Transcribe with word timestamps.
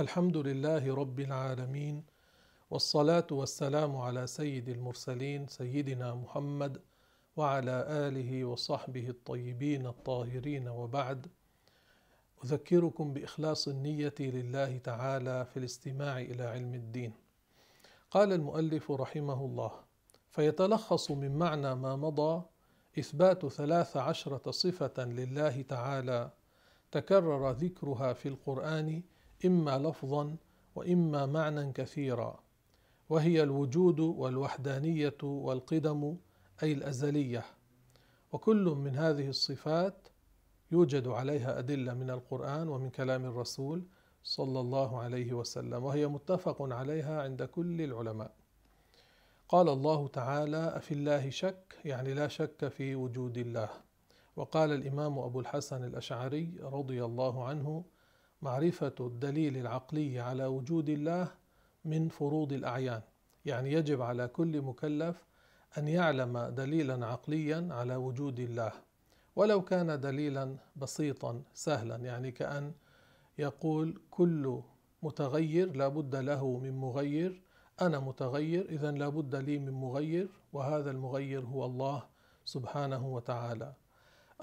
الحمد 0.00 0.36
لله 0.36 0.94
رب 0.94 1.20
العالمين 1.20 2.04
والصلاة 2.70 3.26
والسلام 3.30 3.96
على 3.96 4.26
سيد 4.26 4.68
المرسلين 4.68 5.46
سيدنا 5.46 6.14
محمد 6.14 6.80
وعلى 7.36 7.86
آله 7.88 8.44
وصحبه 8.44 9.08
الطيبين 9.08 9.86
الطاهرين 9.86 10.68
وبعد. 10.68 11.26
أذكركم 12.44 13.12
بإخلاص 13.12 13.68
النية 13.68 14.14
لله 14.20 14.78
تعالى 14.78 15.44
في 15.44 15.56
الاستماع 15.56 16.20
إلى 16.20 16.44
علم 16.44 16.74
الدين. 16.74 17.12
قال 18.10 18.32
المؤلف 18.32 18.90
رحمه 18.90 19.44
الله 19.44 19.72
فيتلخص 20.30 21.10
من 21.10 21.38
معنى 21.38 21.74
ما 21.74 21.96
مضى 21.96 22.42
إثبات 22.98 23.46
ثلاث 23.46 23.96
عشرة 23.96 24.50
صفة 24.50 25.04
لله 25.04 25.62
تعالى 25.62 26.30
تكرر 26.90 27.50
ذكرها 27.50 28.12
في 28.12 28.28
القرآن 28.28 29.02
إما 29.44 29.78
لفظا 29.78 30.36
وإما 30.74 31.26
معنى 31.26 31.72
كثيرا 31.72 32.40
وهي 33.08 33.42
الوجود 33.42 34.00
والوحدانية 34.00 35.16
والقدم 35.22 36.16
أي 36.62 36.72
الأزلية. 36.72 37.44
وكل 38.32 38.64
من 38.64 38.96
هذه 38.96 39.28
الصفات 39.28 40.08
يوجد 40.72 41.08
عليها 41.08 41.58
أدلة 41.58 41.94
من 41.94 42.10
القرآن 42.10 42.68
ومن 42.68 42.90
كلام 42.90 43.24
الرسول 43.24 43.82
صلى 44.24 44.60
الله 44.60 44.98
عليه 44.98 45.32
وسلم 45.32 45.84
وهي 45.84 46.06
متفق 46.06 46.62
عليها 46.62 47.22
عند 47.22 47.42
كل 47.42 47.82
العلماء. 47.82 48.34
قال 49.48 49.68
الله 49.68 50.08
تعالى 50.08 50.76
أفي 50.76 50.94
الله 50.94 51.30
شك؟ 51.30 51.76
يعني 51.84 52.14
لا 52.14 52.28
شك 52.28 52.68
في 52.68 52.94
وجود 52.94 53.38
الله. 53.38 53.68
وقال 54.36 54.72
الإمام 54.72 55.18
أبو 55.18 55.40
الحسن 55.40 55.84
الأشعري 55.84 56.54
رضي 56.60 57.04
الله 57.04 57.44
عنه 57.44 57.84
معرفة 58.42 58.94
الدليل 59.00 59.56
العقلي 59.56 60.20
على 60.20 60.46
وجود 60.46 60.88
الله 60.88 61.28
من 61.84 62.08
فروض 62.08 62.52
الأعيان. 62.52 63.02
يعني 63.44 63.72
يجب 63.72 64.02
على 64.02 64.28
كل 64.28 64.62
مكلف 64.62 65.24
أن 65.78 65.88
يعلم 65.88 66.38
دليلا 66.38 67.06
عقليا 67.06 67.68
على 67.70 67.96
وجود 67.96 68.40
الله 68.40 68.72
ولو 69.36 69.62
كان 69.62 70.00
دليلا 70.00 70.56
بسيطا 70.76 71.42
سهلا. 71.54 71.96
يعني 71.96 72.30
كأن 72.30 72.72
يقول 73.38 74.00
كل 74.10 74.60
متغير 75.02 75.76
لا 75.76 75.88
بد 75.88 76.16
له 76.16 76.58
من 76.58 76.72
مغير 76.78 77.42
أنا 77.80 77.98
متغير 78.00 78.68
إذا 78.68 78.90
لا 78.90 79.08
بد 79.08 79.34
لي 79.36 79.58
من 79.58 79.72
مغير 79.72 80.28
وهذا 80.52 80.90
المغير 80.90 81.44
هو 81.44 81.64
الله 81.64 82.02
سبحانه 82.44 83.06
وتعالى. 83.14 83.72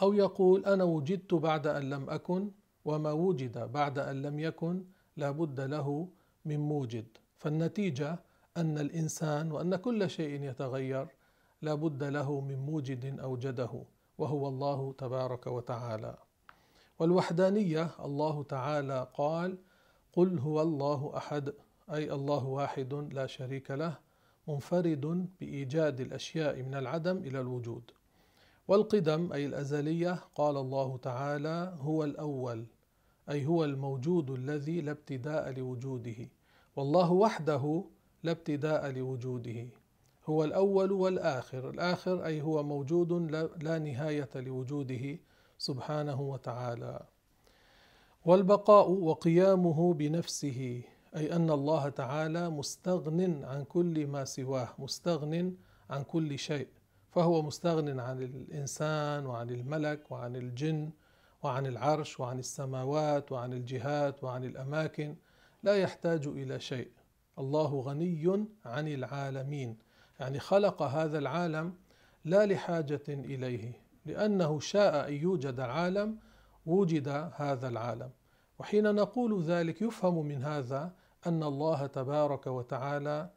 أو 0.01 0.13
يقول 0.13 0.65
أنا 0.65 0.83
وجدت 0.83 1.33
بعد 1.33 1.67
أن 1.67 1.89
لم 1.89 2.09
أكن 2.09 2.51
وما 2.87 3.11
وجد 3.11 3.71
بعد 3.71 3.99
أن 3.99 4.21
لم 4.21 4.39
يكن 4.39 4.83
لا 5.17 5.31
بد 5.31 5.59
له 5.59 6.07
من 6.45 6.59
موجد. 6.59 7.05
فالنتيجة 7.37 8.19
أن 8.57 8.77
الإنسان 8.77 9.51
وأن 9.51 9.75
كل 9.75 10.09
شيء 10.09 10.43
يتغير 10.43 11.07
لا 11.61 11.73
بد 11.73 12.03
له 12.03 12.41
من 12.41 12.59
موجد 12.59 13.19
أوجده 13.19 13.83
وهو 14.17 14.47
الله 14.47 14.93
تبارك 14.97 15.47
وتعالى. 15.47 16.17
والوحدانية 16.99 17.89
الله 18.05 18.43
تعالى 18.43 19.07
قال 19.13 19.57
قل 20.13 20.39
هو 20.39 20.61
الله 20.61 21.11
أحد 21.17 21.53
أي 21.93 22.11
الله 22.11 22.45
واحد 22.45 22.93
لا 22.93 23.27
شريك 23.27 23.71
له 23.71 23.97
منفرد 24.47 25.27
بإيجاد 25.39 25.99
الأشياء 25.99 26.63
من 26.63 26.75
العدم 26.75 27.17
إلى 27.17 27.39
الوجود. 27.39 27.91
والقدم 28.67 29.33
أي 29.33 29.45
الأزلية 29.45 30.19
قال 30.35 30.57
الله 30.57 30.97
تعالى 30.97 31.77
هو 31.79 32.03
الأول. 32.03 32.65
أي 33.29 33.45
هو 33.45 33.65
الموجود 33.65 34.31
الذي 34.31 34.81
لا 34.81 34.91
ابتداء 34.91 35.51
لوجوده 35.51 36.29
والله 36.75 37.11
وحده 37.11 37.83
لا 38.23 38.31
ابتداء 38.31 38.91
لوجوده. 38.91 39.67
هو 40.25 40.43
الأول 40.43 40.91
والآخر 40.91 41.69
الآخر 41.69 42.25
أي 42.25 42.41
هو 42.41 42.63
موجود 42.63 43.13
لا 43.63 43.79
نهاية 43.79 44.29
لوجوده 44.35 45.19
سبحانه 45.57 46.21
وتعالى. 46.21 47.05
والبقاء 48.25 48.91
وقيامه 48.91 49.93
بنفسه 49.93 50.81
أي 51.15 51.35
أن 51.35 51.49
الله 51.49 51.89
تعالى 51.89 52.49
مستغن 52.49 53.43
عن 53.43 53.63
كل 53.63 54.07
ما 54.07 54.25
سواه 54.25 54.69
مستغن 54.79 55.55
عن 55.89 56.03
كل 56.03 56.39
شيء. 56.39 56.67
فهو 57.11 57.41
مستغن 57.41 57.99
عن 57.99 58.21
الإنسان 58.21 59.25
وعن 59.25 59.49
الملك 59.49 60.11
وعن 60.11 60.35
الجن 60.35 60.91
وعن 61.43 61.65
العرش 61.65 62.19
وعن 62.19 62.39
السماوات 62.39 63.31
وعن 63.31 63.53
الجهات 63.53 64.23
وعن 64.23 64.43
الأماكن 64.43 65.15
لا 65.63 65.75
يحتاج 65.75 66.27
إلى 66.27 66.59
شيء. 66.59 66.91
الله 67.39 67.79
غني 67.79 68.47
عن 68.65 68.87
العالمين. 68.87 69.77
يعني 70.19 70.39
خلق 70.39 70.81
هذا 70.81 71.17
العالم 71.17 71.73
لا 72.25 72.45
لحاجة 72.45 73.03
إليه 73.09 73.81
لأنه 74.05 74.59
شاء 74.59 75.09
أن 75.09 75.13
يوجد 75.13 75.59
العالم 75.59 76.17
وجد 76.65 77.07
هذا 77.35 77.67
العالم. 77.67 78.09
وحين 78.59 78.95
نقول 78.95 79.43
ذلك 79.43 79.81
يفهم 79.81 80.25
من 80.25 80.43
هذا 80.43 80.93
أن 81.27 81.43
الله 81.43 81.85
تبارك 81.87 82.47
وتعالى 82.47 83.29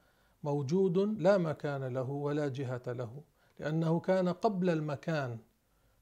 موجود 0.44 0.98
لا 0.98 1.38
مكان 1.38 1.84
له 1.84 2.10
ولا 2.10 2.48
جهة 2.48 2.82
له 2.86 3.22
لأنه 3.58 4.00
كان 4.00 4.28
قبل 4.28 4.70
المكان. 4.70 5.38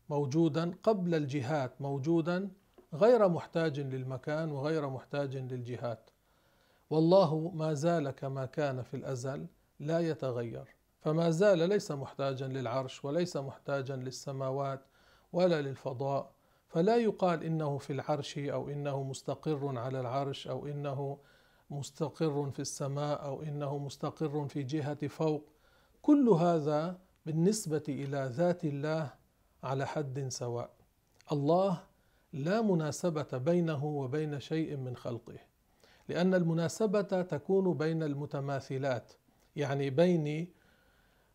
موجودا 0.09 0.75
قبل 0.83 1.15
الجهات 1.15 1.83
موجودا 1.83 2.51
غير 2.95 3.29
محتاج 3.29 3.81
للمكان 3.81 4.51
وغير 4.53 4.89
محتاج 4.89 5.37
للجهات. 5.37 6.11
والله 6.91 7.53
ما 7.55 7.75
زال 7.75 8.11
كما 8.11 8.47
كان 8.47 8.83
في 8.83 8.95
الأزل 8.95 9.47
لا 9.81 10.01
يتغير. 10.01 10.77
فما 11.01 11.31
زال 11.31 11.69
ليس 11.69 11.91
محتاجا 11.91 12.47
للعرش 12.47 13.05
وليس 13.05 13.37
محتاجا 13.37 13.97
للسماوات 13.97 14.81
ولا 15.33 15.63
للفضاء. 15.63 16.31
فلا 16.69 16.97
يقال 16.97 17.45
إنه 17.45 17.79
في 17.79 17.93
العرش 17.93 18.39
أو 18.39 18.69
إنه 18.69 19.03
مستقر 19.03 19.79
على 19.79 20.01
العرش 20.01 20.49
أو 20.49 20.67
إنه 20.67 21.19
مستقر 21.71 22.51
في 22.51 22.61
السماء 22.61 23.25
أو 23.25 23.43
إنه 23.43 23.79
مستقر 23.79 24.49
في 24.49 24.63
جهة 24.63 25.07
فوق. 25.09 25.45
كل 26.03 26.29
هذا 26.29 26.99
بالنسبة 27.27 27.83
إلى 27.89 28.31
ذات 28.33 28.65
الله 28.65 29.18
على 29.63 29.87
حد 29.87 30.29
سواء. 30.29 30.71
الله 31.33 31.85
لا 32.33 32.63
مناسبة 32.63 33.39
بينه 33.39 33.85
وبين 33.85 34.41
شيء 34.41 34.77
من 34.77 34.97
خلقه 34.97 35.39
لأن 36.09 36.35
المناسبة 36.35 37.23
تكون 37.23 37.77
بين 37.77 38.03
المتماثلات 38.03 39.13
يعني 39.57 39.91
بيني 39.91 40.53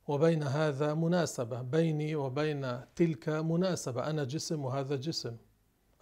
وبين 0.08 0.44
هذا 0.44 0.94
مناسبة 0.94 1.62
بيني 1.62 2.16
وبين 2.16 2.82
تلك 2.96 3.30
مناسبة 3.30 4.10
أنا 4.10 4.24
جسم 4.24 4.66
وهذا 4.66 4.96
جسم 4.96 5.38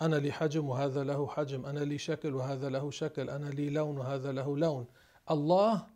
أنا 0.02 0.16
لي 0.16 0.32
حجم 0.32 0.70
وهذا 0.70 1.04
له 1.04 1.28
حجم 1.28 1.66
أنا 1.66 1.80
لي 1.80 1.98
شكل 1.98 2.36
وهذا 2.36 2.70
له 2.70 2.92
شكل 2.92 3.30
أنا 3.30 3.50
لي 3.50 3.70
لون 3.70 3.98
وهذا 3.98 4.32
له 4.32 4.58
لون. 4.58 4.86
الله 5.32 5.88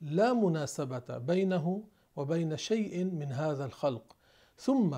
لا 0.00 0.32
مناسبة 0.32 1.18
بينه 1.18 1.84
وبين 2.16 2.56
شيء 2.56 3.04
من 3.04 3.32
هذا 3.32 3.64
الخلق. 3.64 4.16
ثم 4.56 4.96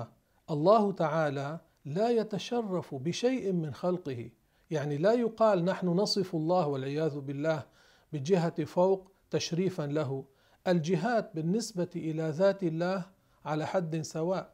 الله 0.51 0.91
تعالى 0.91 1.59
لا 1.85 2.09
يتشرف 2.09 2.95
بشيء 2.95 3.51
من 3.53 3.73
خلقه. 3.73 4.29
يعني 4.71 4.97
لا 4.97 5.13
يقال 5.13 5.65
نحن 5.65 5.87
نصف 5.87 6.35
الله 6.35 6.67
والعياذ 6.67 7.19
بالله 7.19 7.65
بجهة 8.13 8.65
فوق 8.65 9.11
تشريفا 9.29 9.83
له. 9.83 10.25
الجهات 10.67 11.35
بالنسبة 11.35 11.89
إلى 11.95 12.29
ذات 12.29 12.63
الله 12.63 13.05
على 13.45 13.67
حد 13.67 14.01
سواء. 14.01 14.53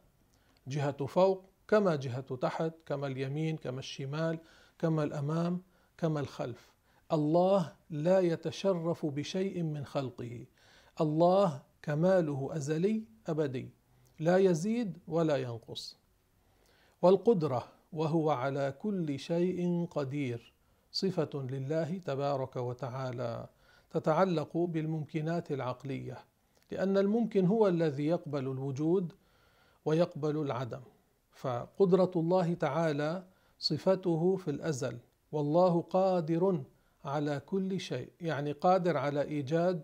جهة 0.68 1.06
فوق 1.06 1.50
كما 1.68 1.96
جهة 1.96 2.36
تحت 2.36 2.74
كما 2.86 3.08
اليمين 3.08 3.58
كما 3.58 3.80
الشمال 3.80 4.40
كما 4.80 5.04
الأمام 5.04 5.62
كما 5.98 6.20
الخلف. 6.20 6.74
الله 7.12 7.76
لا 7.90 8.20
يتشرف 8.20 9.06
بشيء 9.06 9.64
من 9.64 9.86
خلقه. 9.86 10.46
الله 11.02 11.62
كماله 11.82 12.50
أزلي 12.52 13.04
أبدي. 13.28 13.75
لا 14.20 14.38
يزيد 14.38 14.98
ولا 15.08 15.36
ينقص. 15.38 15.98
والقدرة 17.02 17.68
وهو 17.94 18.30
على 18.30 18.74
كل 18.82 19.20
شيء 19.20 19.86
قدير 19.92 20.54
صفة 20.92 21.30
لله 21.34 21.98
تبارك 21.98 22.56
وتعالى 22.56 23.48
تتعلق 23.92 24.58
بالممكنات 24.58 25.52
العقلية 25.52 26.18
لأن 26.72 26.98
الممكن 26.98 27.46
هو 27.46 27.68
الذي 27.68 28.06
يقبل 28.06 28.40
الوجود 28.40 29.14
ويقبل 29.86 30.38
العدم. 30.38 30.82
فقدرة 31.32 32.12
الله 32.16 32.54
تعالى 32.54 33.24
صفته 33.60 34.36
في 34.36 34.52
الأزل 34.52 34.98
والله 35.32 35.82
قادر 35.82 36.64
على 37.06 37.40
كل 37.46 37.80
شيء 37.80 38.10
يعني 38.22 38.52
قادر 38.52 38.98
على 38.98 39.22
إيجاد 39.22 39.84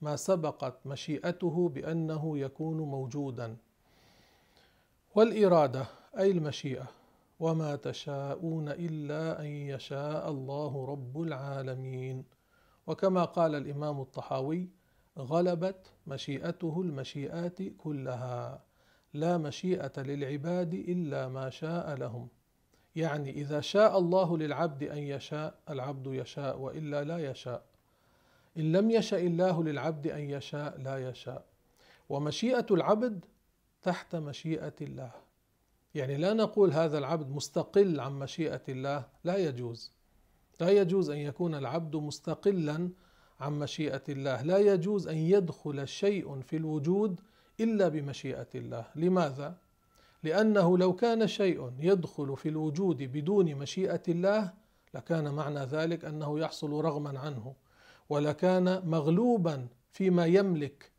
ما 0.00 0.16
سبقت 0.16 0.86
مشيئته 0.86 1.68
بأنه 1.68 2.38
يكون 2.38 2.76
موجودا. 2.76 3.56
والإرادة 5.18 5.86
أي 6.18 6.30
المشيئة. 6.30 6.86
وما 7.40 7.76
تشاءون 7.76 8.68
إلا 8.68 9.40
أن 9.40 9.46
يشاء 9.46 10.30
الله 10.30 10.86
رب 10.86 11.22
العالمين. 11.22 12.24
وكما 12.86 13.24
قال 13.24 13.54
الإمام 13.54 14.00
الطحاوي 14.00 14.68
غلبت 15.18 15.86
مشيئته 16.06 16.80
المشيئات 16.80 17.62
كلها. 17.62 18.62
لا 19.14 19.38
مشيئة 19.38 19.92
للعباد 19.96 20.74
إلا 20.74 21.28
ما 21.28 21.50
شاء 21.50 21.94
لهم. 21.94 22.28
يعني 22.96 23.30
إذا 23.30 23.60
شاء 23.60 23.98
الله 23.98 24.38
للعبد 24.38 24.82
أن 24.82 24.98
يشاء 24.98 25.54
العبد 25.70 26.06
يشاء 26.06 26.58
وإلا 26.58 27.04
لا 27.04 27.30
يشاء. 27.30 27.62
إن 28.56 28.72
لم 28.72 28.90
يشأ 28.90 29.18
الله 29.18 29.64
للعبد 29.64 30.06
أن 30.06 30.30
يشاء 30.30 30.80
لا 30.80 31.08
يشاء. 31.10 31.44
ومشيئة 32.08 32.66
العبد 32.70 33.24
تحت 33.82 34.16
مشيئة 34.16 34.74
الله. 34.80 35.10
يعني 35.94 36.16
لا 36.16 36.32
نقول 36.32 36.72
هذا 36.72 36.98
العبد 36.98 37.30
مستقل 37.30 38.00
عن 38.00 38.18
مشيئة 38.18 38.62
الله 38.68 39.06
لا 39.24 39.36
يجوز. 39.36 39.92
لا 40.60 40.70
يجوز 40.70 41.10
أن 41.10 41.18
يكون 41.18 41.54
العبد 41.54 41.96
مستقلا 41.96 42.90
عن 43.40 43.58
مشيئة 43.58 44.02
الله. 44.08 44.42
لا 44.42 44.58
يجوز 44.58 45.08
أن 45.08 45.16
يدخل 45.16 45.88
شيء 45.88 46.40
في 46.40 46.56
الوجود 46.56 47.20
إلا 47.60 47.88
بمشيئة 47.88 48.48
الله. 48.54 48.86
لماذا؟ 48.96 49.56
لأنه 50.22 50.78
لو 50.78 50.96
كان 50.96 51.26
شيء 51.26 51.72
يدخل 51.78 52.36
في 52.36 52.48
الوجود 52.48 53.02
بدون 53.02 53.54
مشيئة 53.54 54.02
الله 54.08 54.52
لكان 54.94 55.34
معنى 55.34 55.60
ذلك 55.60 56.04
أنه 56.04 56.40
يحصل 56.40 56.70
رغما 56.70 57.18
عنه 57.18 57.54
ولكان 58.08 58.82
مغلوبا 58.86 59.68
فيما 59.92 60.26
يملك 60.26 60.92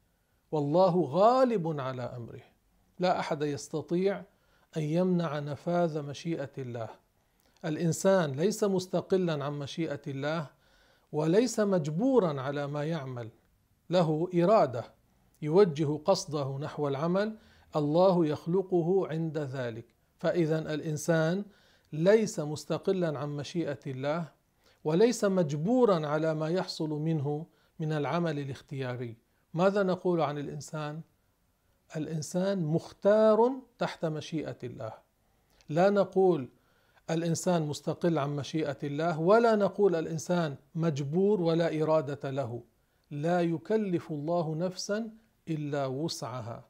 والله 0.52 1.02
غالب 1.02 1.80
على 1.80 2.02
أمره. 2.02 2.49
لا 3.00 3.20
أحد 3.20 3.42
يستطيع 3.42 4.24
أن 4.78 4.82
يمنع 4.82 5.40
نفاذ 5.40 6.02
مشيئة 6.02 6.52
الله. 6.58 6.90
الإنسان 7.66 8.32
ليس 8.32 8.64
مستقلا 8.64 9.46
عن 9.46 9.60
مشيئة 9.60 10.02
الله 10.08 10.50
وليس 11.12 11.60
مجبورا 11.60 12.42
على 12.42 12.68
ما 12.68 12.84
يعمل. 12.84 13.30
له 13.90 14.30
إرادة 14.36 14.84
يوجه 15.42 15.98
قصده 16.06 16.58
نحو 16.58 16.88
العمل 16.88 17.38
الله 17.76 18.26
يخلقه 18.26 19.08
عند 19.08 19.38
ذلك. 19.38 19.86
فاذا 20.18 20.74
الإنسان 20.74 21.46
ليس 21.94 22.40
مستقلا 22.40 23.20
عن 23.20 23.30
مشيئة 23.30 23.80
الله 23.88 24.32
وليس 24.84 25.26
مجبورا 25.26 26.08
على 26.08 26.34
ما 26.34 26.50
يحصل 26.50 26.90
منه 26.90 27.46
من 27.80 27.92
العمل 27.92 28.40
الاختياري. 28.40 29.16
ماذا 29.54 29.84
نقول 29.84 30.22
عن 30.22 30.38
الإنسان؟ 30.38 31.02
الإنسان 31.96 32.64
مختار 32.64 33.52
تحت 33.80 34.06
مشيئة 34.06 34.58
الله. 34.64 34.94
لا 35.70 35.90
نقول 35.90 36.50
الإنسان 37.10 37.68
مستقل 37.68 38.18
عن 38.18 38.36
مشيئة 38.36 38.78
الله 38.84 39.20
ولا 39.20 39.56
نقول 39.56 39.96
الإنسان 39.96 40.56
مجبور 40.76 41.42
ولا 41.42 41.82
إرادة 41.84 42.30
له. 42.32 42.64
لا 43.12 43.42
يكلف 43.42 44.12
الله 44.12 44.56
نفسا 44.56 45.10
إلا 45.48 45.86
وسعها. 45.86 46.66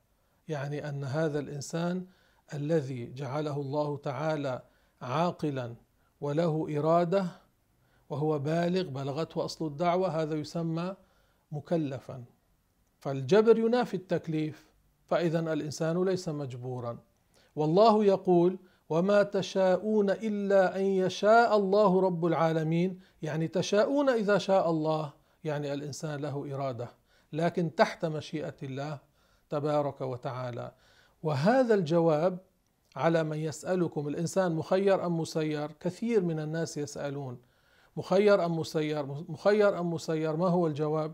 يعني 0.47 0.89
أن 0.89 1.03
هذا 1.03 1.39
الإنسان 1.39 2.05
الذي 2.53 3.13
جعله 3.13 3.61
الله 3.61 3.97
تعالى 3.97 4.61
عاقلا 5.01 5.75
وله 6.21 6.79
إرادة 6.79 7.25
وهو 8.09 8.39
بالغ 8.39 8.89
بلغته 8.89 9.45
أصل 9.45 9.67
الدعوة 9.67 10.21
هذا 10.21 10.35
يسمى 10.35 10.95
مكلفا. 11.51 12.23
فالجبر 12.99 13.59
ينافي 13.59 13.93
التكليف. 13.93 14.68
فاذا 15.09 15.39
الإنسان 15.39 16.03
ليس 16.03 16.29
مجبورا. 16.29 16.97
والله 17.55 18.05
يقول 18.05 18.59
وما 18.89 19.23
تشاءون 19.23 20.09
إلا 20.09 20.75
أن 20.75 20.81
يشاء 20.81 21.57
الله 21.57 22.01
رب 22.01 22.25
العالمين. 22.25 22.99
يعني 23.21 23.47
تشاءون 23.47 24.09
إذا 24.09 24.37
شاء 24.37 24.69
الله 24.69 25.13
يعني 25.43 25.73
الإنسان 25.73 26.21
له 26.21 26.55
إرادة 26.55 26.89
لكن 27.33 27.75
تحت 27.75 28.05
مشيئة 28.05 28.55
الله 28.63 28.99
تبارك 29.49 30.01
وتعالى. 30.01 30.71
وهذا 31.23 31.73
الجواب 31.73 32.37
على 32.95 33.23
من 33.23 33.37
يسألكم 33.37 34.07
الإنسان 34.07 34.51
مخير 34.51 35.05
أم 35.05 35.17
مسير؟ 35.17 35.71
كثير 35.71 36.21
من 36.21 36.39
الناس 36.39 36.77
يسألون 36.77 37.37
مخير 37.97 38.45
أم 38.45 38.59
مسير؟ 38.59 39.05
مخير 39.05 39.79
أم 39.79 39.93
مسير؟ 39.93 40.35
ما 40.35 40.47
هو 40.47 40.67
الجواب؟ 40.67 41.13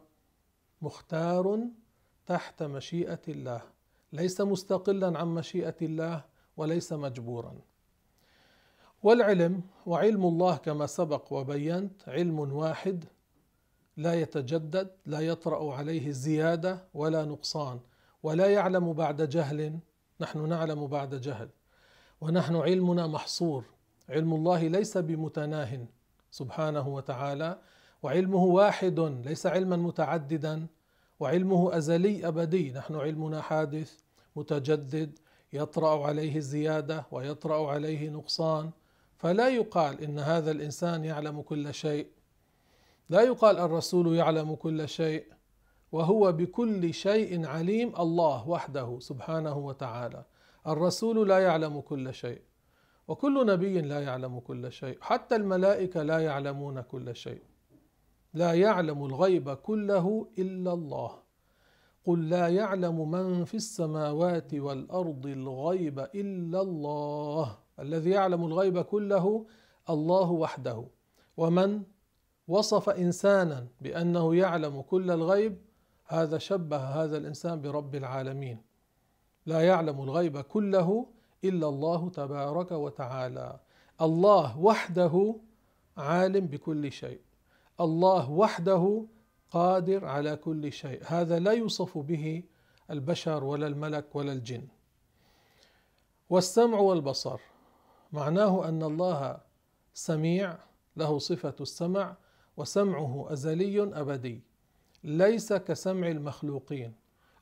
مختار 0.82 1.60
تحت 2.26 2.64
مشيئة 2.64 3.22
الله. 3.28 3.75
ليس 4.16 4.42
مستقلا 4.42 5.20
عن 5.20 5.28
مشيئة 5.28 5.76
الله 5.82 6.24
وليس 6.58 6.94
مجبورا. 6.94 7.54
والعلم 9.04 9.62
وعلم 9.86 10.26
الله 10.26 10.56
كما 10.58 10.86
سبق 10.86 11.34
وبينت 11.34 12.10
علم 12.10 12.40
واحد 12.40 13.06
لا 13.98 14.14
يتجدد 14.14 14.92
لا 15.06 15.20
يطرأ 15.20 15.74
عليه 15.74 16.12
زياده 16.12 16.84
ولا 16.94 17.26
نقصان 17.26 17.80
ولا 18.24 18.48
يعلم 18.48 18.94
بعد 18.94 19.30
جهل 19.30 19.80
نحن 20.22 20.50
نعلم 20.50 20.88
بعد 20.88 21.16
جهل 21.16 21.50
ونحن 22.22 22.56
علمنا 22.56 23.08
محصور. 23.08 23.64
علم 24.10 24.34
الله 24.34 24.68
ليس 24.68 24.98
بمتناه 24.98 25.86
سبحانه 26.32 26.88
وتعالى 26.88 27.60
وعلمه 28.04 28.44
واحد 28.44 29.00
ليس 29.00 29.46
علما 29.46 29.78
متعددا 29.78 30.68
وعلمه 31.20 31.78
أزلي 31.78 32.28
أبدي 32.28 32.72
نحن 32.72 32.96
علمنا 32.96 33.42
حادث 33.42 34.05
متجدد 34.36 35.20
يطرأ 35.54 36.08
عليه 36.08 36.36
الزيادة 36.36 37.06
ويطرأ 37.12 37.72
عليه 37.72 38.10
نقصان. 38.10 38.70
فلا 39.18 39.48
يقال 39.48 40.02
إن 40.04 40.20
هذا 40.20 40.52
الإنسان 40.52 41.06
يعلم 41.06 41.42
كل 41.42 41.74
شيء. 41.74 42.08
لا 43.10 43.22
يقال 43.22 43.60
الرسول 43.60 44.16
يعلم 44.16 44.56
كل 44.56 44.90
شيء. 44.90 45.26
وهو 45.92 46.32
بكل 46.32 46.94
شيء 46.94 47.46
عليم 47.46 47.96
الله 48.00 48.50
وحده 48.50 49.00
سبحانه 49.00 49.58
وتعالى. 49.58 50.26
الرسول 50.68 51.30
لا 51.30 51.40
يعلم 51.40 51.82
كل 51.82 52.14
شيء. 52.14 52.42
وكل 53.08 53.46
نبي 53.46 53.82
لا 53.82 54.04
يعلم 54.04 54.40
كل 54.40 54.72
شيء. 54.72 54.98
حتى 55.02 55.36
الملائكة 55.36 56.04
لا 56.04 56.20
يعلمون 56.20 56.82
كل 56.82 57.16
شيء. 57.16 57.42
لا 58.34 58.54
يعلم 58.54 59.06
الغيب 59.06 59.54
كله 59.54 60.28
إلا 60.40 60.74
الله. 60.74 61.25
قل 62.06 62.30
لا 62.30 62.48
يعلم 62.48 63.12
من 63.12 63.46
في 63.46 63.56
السماوات 63.56 64.54
والأرض 64.54 65.26
الغيب 65.26 66.00
إلا 66.00 66.62
الله. 66.62 67.58
الذي 67.80 68.10
يعلم 68.10 68.46
الغيب 68.46 68.82
كله 68.82 69.46
الله 69.90 70.32
وحده. 70.32 70.86
ومن 71.38 71.82
وصف 72.48 72.90
إنسانا 72.90 73.68
بأنه 73.82 74.36
يعلم 74.36 74.82
كل 74.82 75.12
الغيب 75.12 75.58
هذا 76.06 76.38
شبه 76.38 76.78
هذا 76.78 77.18
الإنسان 77.18 77.62
برب 77.62 77.96
العالمين. 77.96 78.58
لا 79.46 79.62
يعلم 79.62 80.02
الغيب 80.02 80.42
كله 80.42 81.08
إلا 81.44 81.68
الله 81.70 82.10
تبارك 82.10 82.72
وتعالى. 82.72 83.60
الله 84.02 84.60
وحده 84.60 85.36
عالم 85.98 86.48
بكل 86.48 86.92
شيء. 86.92 87.22
الله 87.82 88.32
وحده 88.32 89.06
قادر 89.52 90.06
على 90.06 90.36
كل 90.36 90.72
شيء. 90.72 91.02
هذا 91.06 91.40
لا 91.40 91.52
يوصف 91.52 91.98
به 91.98 92.44
البشر 92.92 93.44
ولا 93.44 93.68
الملك 93.68 94.16
ولا 94.16 94.32
الجن. 94.32 94.68
والسمع 96.30 96.80
والبصر 96.80 97.40
معناه 98.12 98.70
أن 98.70 98.84
الله 98.84 99.42
سميع 99.94 100.58
له 100.98 101.20
صفة 101.20 101.56
السمع 101.62 102.16
وسمعه 102.58 103.28
أزلي 103.30 103.84
أبدي 103.84 104.42
ليس 105.04 105.54
كسمع 105.54 106.08
المخلوقين. 106.08 106.94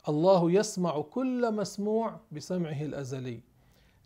الله 0.09 0.51
يسمع 0.51 1.01
كل 1.01 1.53
مسموع 1.53 2.19
بسمعه 2.31 2.81
الأزلي. 2.81 3.41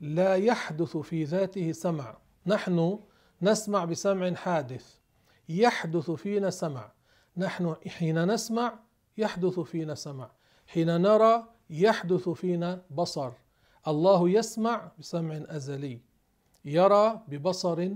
لا 0.01 0.35
يحدث 0.35 0.97
في 0.97 1.23
ذاته 1.23 1.71
سمع. 1.71 2.17
نحن 2.45 2.99
نسمع 3.41 3.85
بسمع 3.85 4.33
حادث. 4.33 4.97
يحدث 5.49 6.11
فينا 6.11 6.49
سمع. 6.49 6.91
نحن 7.37 7.75
حين 7.87 8.31
نسمع 8.31 8.79
يحدث 9.17 9.59
فينا 9.59 9.95
سمع 9.95 10.31
حين 10.67 11.01
نرى 11.01 11.43
يحدث 11.69 12.29
فينا 12.29 12.81
بصر. 12.91 13.31
الله 13.87 14.29
يسمع 14.29 14.91
بسمع 14.99 15.43
أزلي 15.47 15.99
يرى 16.65 17.21
ببصر 17.27 17.89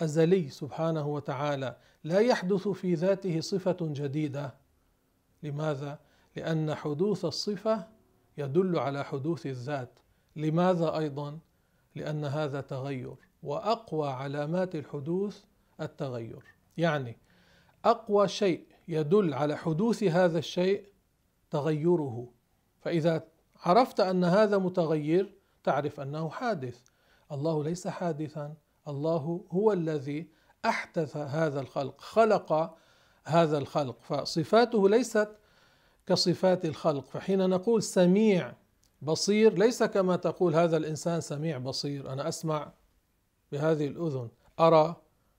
أزلي 0.00 0.48
سبحانه 0.48 1.06
وتعالى. 1.06 1.76
لا 2.04 2.18
يحدث 2.18 2.68
في 2.68 2.94
ذاته 2.94 3.40
صفة 3.40 3.76
جديدة. 3.80 4.54
لماذا؟ 5.42 5.98
لأن 6.36 6.74
حدوث 6.74 7.24
الصفة 7.24 7.88
يدل 8.38 8.78
على 8.78 9.04
حدوث 9.04 9.46
الذات. 9.46 9.98
لماذا 10.36 10.98
أيضا؟ 10.98 11.38
لأن 11.94 12.24
هذا 12.24 12.60
تغير 12.60 13.14
وأقوى 13.42 14.08
علامات 14.08 14.74
الحدوث 14.74 15.44
التغير. 15.80 16.44
يعني 16.76 17.16
أقوى 17.84 18.28
شيء 18.28 18.71
يدل 18.88 19.34
على 19.34 19.56
حدوث 19.56 20.02
هذا 20.02 20.38
الشيء 20.38 20.84
تغيره. 21.50 22.28
فإذا 22.80 23.24
عرفت 23.62 24.00
أن 24.00 24.24
هذا 24.24 24.58
متغير 24.58 25.34
تعرف 25.64 26.00
أنه 26.00 26.28
حادث. 26.28 26.80
الله 27.32 27.64
ليس 27.64 27.88
حادثا. 27.88 28.54
الله 28.88 29.44
هو 29.50 29.72
الذي 29.72 30.28
أحدث 30.64 31.16
هذا 31.16 31.60
الخلق 31.60 32.00
خلق 32.00 32.76
هذا 33.24 33.58
الخلق. 33.58 34.02
فصفاته 34.02 34.88
ليست 34.88 35.28
كصفات 36.06 36.64
الخلق. 36.64 37.06
فحين 37.06 37.50
نقول 37.50 37.82
سميع 37.82 38.54
بصير 39.02 39.58
ليس 39.58 39.82
كما 39.82 40.16
تقول 40.16 40.54
هذا 40.54 40.76
الإنسان 40.76 41.20
سميع 41.20 41.58
بصير. 41.58 42.12
أنا 42.12 42.28
أسمع 42.28 42.72
بهذه 43.52 43.86
الأذن 43.86 44.28
أرى 44.60 44.96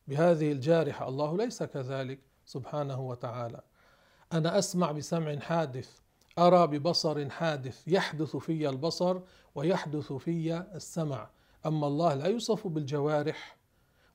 بهذه 0.08 0.52
الجارحة. 0.52 1.08
الله 1.08 1.38
ليس 1.38 1.64
كذلك. 1.64 2.20
سبحانه 2.46 3.00
وتعالى. 3.02 3.62
أنا 4.34 4.60
أسمع 4.60 4.92
بسمع 4.92 5.40
حادث 5.40 5.90
أرى 6.40 6.68
ببصر 6.68 7.30
حادث 7.30 7.88
يحدث 7.88 8.36
في 8.36 8.70
البصر 8.70 9.20
ويحدث 9.56 10.14
في 10.14 10.58
السمع. 10.76 11.30
أما 11.66 11.88
الله 11.88 12.14
لا 12.14 12.26
يوصف 12.26 12.68
بالجوارح 12.68 13.58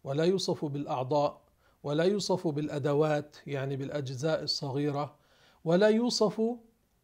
ولا 0.05 0.25
يوصف 0.25 0.65
بالأعضاء 0.65 1.41
ولا 1.83 2.05
يوصف 2.05 2.49
بالأدوات 2.49 3.37
يعني 3.47 3.77
بالأجزاء 3.77 4.43
الصغيرة 4.43 5.15
ولا 5.65 5.89
يوصف 5.89 6.43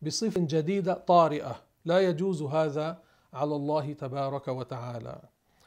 بصفة 0.02 0.40
جديدة 0.40 0.94
طارئة. 0.94 1.62
لا 1.84 2.00
يجوز 2.00 2.42
هذا 2.42 3.02
على 3.32 3.56
الله 3.56 3.92
تبارك 3.92 4.48
وتعالى. 4.48 5.22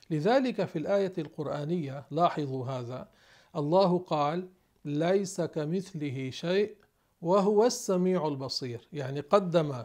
لذلك 0.09 0.65
في 0.65 0.79
الآية 0.79 1.13
القرآنية 1.17 2.05
لاحظوا 2.11 2.65
هذا 2.65 3.07
الله 3.55 3.99
قال 3.99 4.49
ليس 4.85 5.41
كمثله 5.41 6.29
شيء 6.29 6.75
وهو 7.21 7.65
السميع 7.65 8.27
البصير. 8.27 8.87
يعني 8.93 9.19
قدم 9.19 9.83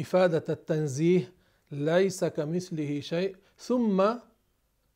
إفادة 0.00 0.44
التنزيه 0.48 1.32
ليس 1.70 2.24
كمثله 2.24 3.00
شيء. 3.00 3.36
ثم 3.58 4.04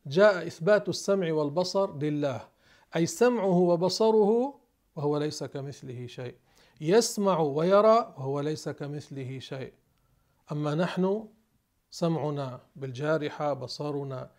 جاء 0.06 0.46
إثبات 0.46 0.88
السمع 0.88 1.32
والبصر 1.32 1.98
لله. 1.98 2.48
أي 2.96 3.06
سمعه 3.06 3.58
وبصره 3.58 4.60
وهو 4.96 5.18
ليس 5.18 5.44
كمثله 5.44 6.06
شيء. 6.06 6.34
يسمع 6.80 7.40
ويرى 7.40 8.14
وهو 8.18 8.40
ليس 8.40 8.68
كمثله 8.68 9.38
شيء. 9.38 9.72
أما 10.52 10.74
نحن 10.74 11.28
سمعنا 11.90 12.60
بالجارحة 12.76 13.52
بصرنا 13.52 14.30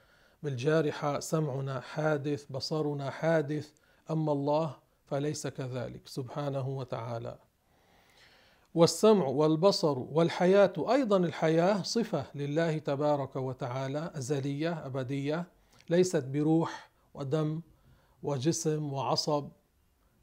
بالجارحة 0.44 1.20
سمعنا 1.20 1.80
حادث 1.80 2.46
بصرنا 2.50 3.10
حادث. 3.10 3.72
أما 4.12 4.32
الله 4.32 4.76
فليس 5.06 5.48
كذلك 5.48 6.08
سبحانه 6.08 6.70
وتعالى. 6.70 7.38
والسمع 8.76 9.26
والبصر 9.26 10.00
والحياة 10.00 10.74
أيضا 10.78 11.18
الحياة 11.18 11.82
صفة 11.82 12.26
لله 12.36 12.78
تبارك 12.78 13.36
وتعالى 13.36 14.12
أزلية 14.16 14.86
أبدية 14.86 15.46
ليست 15.90 16.24
بروح 16.24 16.90
ودم 17.14 17.62
وجسم 18.24 18.94
وعصب 18.94 19.50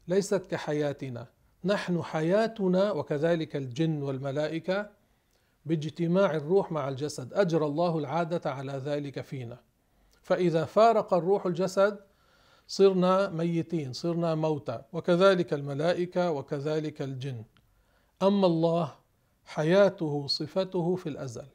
ليست 0.07 0.45
كحياتنا. 0.45 1.27
نحن 1.65 2.03
حياتنا 2.03 2.91
وكذلك 2.91 3.55
الجن 3.55 4.01
والملائكة 4.01 4.89
باجتماع 5.65 6.35
الروح 6.35 6.71
مع 6.71 6.89
الجسد. 6.89 7.33
أجرى 7.33 7.65
الله 7.65 7.97
العادة 7.97 8.51
على 8.51 8.71
ذلك 8.71 9.21
فينا. 9.21 9.59
فإذا 10.21 10.65
فارق 10.65 11.13
الروح 11.13 11.45
الجسد 11.45 11.99
صرنا 12.71 13.29
ميتين 13.29 13.93
صرنا 13.93 14.35
موتى 14.35 14.81
وكذلك 14.93 15.53
الملائكة 15.53 16.31
وكذلك 16.31 17.01
الجن. 17.01 17.43
أما 18.21 18.47
الله 18.47 18.95
حياته 19.45 20.27
صفته 20.27 20.95
في 20.95 21.09
الأزل. 21.09 21.45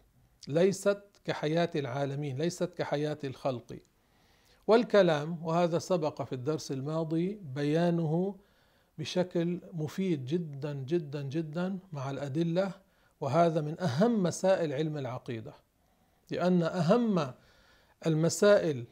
ليست 0.48 1.02
كحياة 1.24 1.70
العالمين 1.74 2.38
ليست 2.38 2.72
كحياة 2.76 3.18
الخلق. 3.24 3.78
والكلام 4.66 5.44
وهذا 5.46 5.78
سبق 5.78 6.22
في 6.22 6.32
الدرس 6.34 6.72
الماضي 6.72 7.40
بيانه 7.54 8.36
بشكل 8.98 9.60
مفيد 9.72 10.24
جدا 10.24 10.72
جدا 10.74 11.22
جدا 11.22 11.78
مع 11.92 12.10
الأدلة 12.10 12.72
وهذا 13.20 13.60
من 13.60 13.80
أهم 13.80 14.22
مسائل 14.22 14.72
علم 14.72 14.98
العقيدة. 14.98 15.54
لأن 16.30 16.62
أهم 16.62 17.32
المسائل 18.06 18.84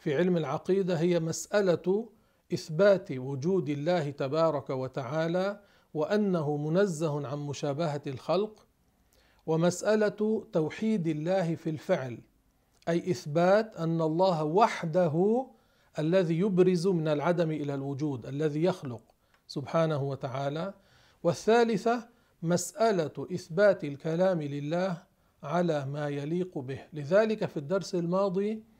في 0.00 0.16
علم 0.16 0.36
العقيدة 0.36 0.98
هي 0.98 1.20
مسألة 1.20 2.08
إثبات 2.54 3.12
وجود 3.12 3.68
الله 3.68 4.10
تبارك 4.10 4.70
وتعالى 4.70 5.60
وأنه 5.94 6.56
منزه 6.56 7.26
عن 7.26 7.38
مشابهة 7.38 8.02
الخلق 8.06 8.66
ومسألة 9.46 10.46
توحيد 10.52 11.06
الله 11.06 11.54
في 11.54 11.70
الفعل 11.70 12.18
أي 12.88 13.10
إثبات 13.10 13.76
أن 13.76 14.00
الله 14.00 14.44
وحده 14.44 15.46
الذي 15.98 16.38
يبرز 16.38 16.86
من 16.86 17.08
العدم 17.08 17.50
إلى 17.50 17.74
الوجود 17.74 18.26
الذي 18.26 18.62
يخلق 18.64 19.02
سبحانه 19.46 20.02
وتعالى. 20.02 20.74
والثالثة 21.22 22.08
مسألة 22.42 23.26
إثبات 23.34 23.84
الكلام 23.84 24.42
لله 24.42 25.02
على 25.42 25.86
ما 25.86 26.08
يليق 26.08 26.58
به. 26.58 26.80
لذلك 26.92 27.44
في 27.44 27.56
الدرس 27.56 27.94
الماضي 27.94 28.70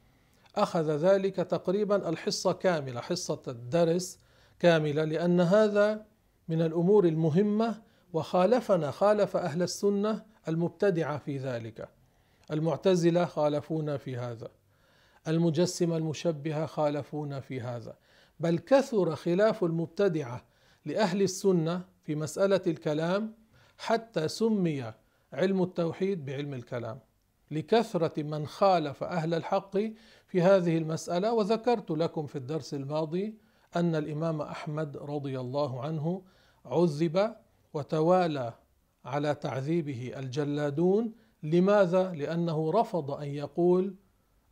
أخذ 0.56 0.96
ذلك 0.96 1.36
تقريبا 1.36 2.08
الحصة 2.08 2.52
كاملة 2.52 3.00
حصة 3.00 3.42
الدرس 3.48 4.18
كاملة 4.58 5.04
لأن 5.04 5.40
هذا 5.40 6.06
من 6.48 6.62
الأمور 6.62 7.04
المهمة 7.04 7.82
وخالفنا 8.12 8.90
خالف 8.90 9.36
أهل 9.36 9.62
السنة 9.62 10.24
المبتدعة 10.48 11.18
في 11.18 11.38
ذلك. 11.38 11.88
المعتزلة 12.50 13.24
خالفونا 13.24 13.96
في 13.96 14.16
هذا. 14.16 14.48
المجسمة 15.28 15.96
المشبهة 15.96 16.66
خالفونا 16.66 17.40
في 17.40 17.60
هذا. 17.60 17.96
بل 18.40 18.58
كثر 18.58 19.16
خلاف 19.16 19.64
المبتدعة 19.64 20.44
لأهل 20.84 21.22
السنة 21.22 21.84
في 22.02 22.14
مسألة 22.14 22.60
الكلام 22.66 23.34
حتى 23.78 24.28
سمي 24.28 24.92
علم 25.32 25.62
التوحيد 25.62 26.24
بعلم 26.24 26.54
الكلام. 26.54 26.98
لكثرة 27.50 28.22
من 28.22 28.46
خالف 28.46 29.02
أهل 29.02 29.34
الحق 29.34 29.76
في 30.26 30.42
هذه 30.42 30.78
المسألة. 30.78 31.32
وذكرت 31.32 31.90
لكم 31.90 32.26
في 32.26 32.36
الدرس 32.36 32.74
الماضي 32.74 33.38
أن 33.76 33.94
الإمام 33.94 34.42
أحمد 34.42 34.96
رضي 34.96 35.40
الله 35.40 35.82
عنه 35.82 36.22
عذب 36.64 37.36
وتوالى 37.74 38.52
على 39.04 39.34
تعذيبه 39.34 40.12
الجلادون. 40.16 41.12
لماذا؟ 41.42 42.12
لأنه 42.12 42.70
رفض 42.70 43.10
أن 43.10 43.28
يقول 43.28 43.94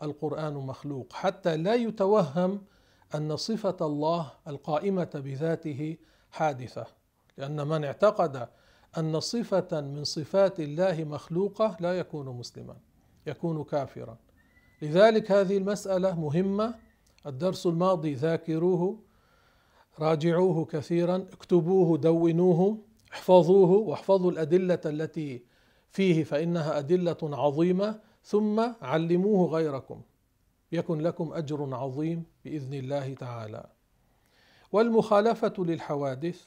القرآن 0.02 0.54
مخلوق 0.54 1.12
حتى 1.12 1.56
لا 1.56 1.74
يتوهم 1.74 2.64
أن 3.14 3.36
صفة 3.36 3.76
الله 3.80 4.32
القائمة 4.48 5.10
بذاته 5.14 5.96
حادثة. 6.30 6.86
لأن 7.38 7.66
من 7.66 7.84
اعتقد 7.84 8.48
أن 8.98 9.20
صفة 9.20 9.80
من 9.80 10.04
صفات 10.04 10.60
الله 10.60 11.04
مخلوقة 11.04 11.76
لا 11.80 11.98
يكون 11.98 12.26
مسلما. 12.26 12.76
يكون 13.26 13.64
كافرا. 13.64 14.18
لذلك 14.82 15.32
هذه 15.32 15.56
المسألة 15.56 16.20
مهمة. 16.20 16.74
الدرس 17.26 17.66
الماضي 17.66 18.14
ذاكروه 18.14 18.98
راجعوه 19.98 20.64
كثيرا 20.64 21.16
اكتبوه 21.16 21.98
دونوه 21.98 22.78
احفظوه 23.12 23.70
واحفظوا 23.70 24.30
الأدلة 24.30 24.80
التي 24.86 25.42
فيه 25.90 26.24
فإنها 26.24 26.78
أدلة 26.78 27.16
عظيمة. 27.22 28.00
ثم 28.24 28.60
علموه 28.82 29.50
غيركم. 29.50 30.02
يكن 30.72 31.00
لكم 31.00 31.32
أجر 31.32 31.74
عظيم 31.74 32.24
بإذن 32.44 32.74
الله 32.74 33.14
تعالى. 33.14 33.66
والمخالفة 34.72 35.54
للحوادث 35.58 36.44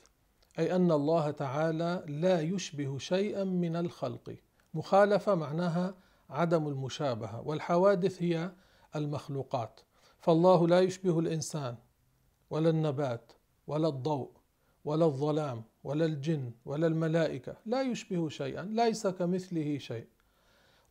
أي 0.60 0.76
أن 0.76 0.92
الله 0.92 1.32
تعالى 1.32 2.04
لا 2.08 2.42
يشبه 2.42 2.98
شيئا 2.98 3.44
من 3.44 3.76
الخلق. 3.76 4.36
مخالفة 4.74 5.36
معناها 5.36 5.96
عدم 6.32 6.68
المشابهة 6.68 7.42
والحوادث 7.42 8.24
هي 8.24 8.52
المخلوقات. 8.96 9.80
فالله 10.20 10.68
لا 10.68 10.80
يشبه 10.80 11.20
الإنسان 11.20 11.76
ولا 12.50 12.70
النبات 12.70 13.32
ولا 13.68 13.88
الضوء 13.88 14.32
ولا 14.86 15.06
الظلام 15.06 15.64
ولا 15.84 16.06
الجن 16.06 16.52
ولا 16.66 16.88
الملائكة 16.88 17.56
لا 17.66 17.82
يشبه 17.82 18.30
شيئا 18.30 18.64
ليس 18.64 19.08
كمثله 19.08 19.78
شيء. 19.78 20.08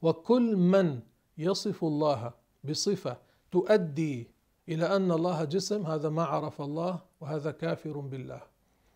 وكل 0.02 0.56
من 0.56 1.00
يصف 1.38 1.84
الله 1.84 2.32
بصفة 2.64 3.16
تؤدي 3.52 4.30
إلى 4.68 4.96
أن 4.96 5.12
الله 5.12 5.44
جسم 5.44 5.86
هذا 5.86 6.08
ما 6.08 6.24
عرف 6.24 6.60
الله 6.60 7.00
وهذا 7.20 7.50
كافر 7.50 7.98
بالله. 7.98 8.42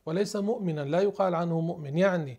وليس 0.06 0.36
مؤمنا 0.36 0.80
لا 0.80 1.00
يقال 1.00 1.34
عنه 1.34 1.60
مؤمن. 1.60 1.98
يعني 1.98 2.38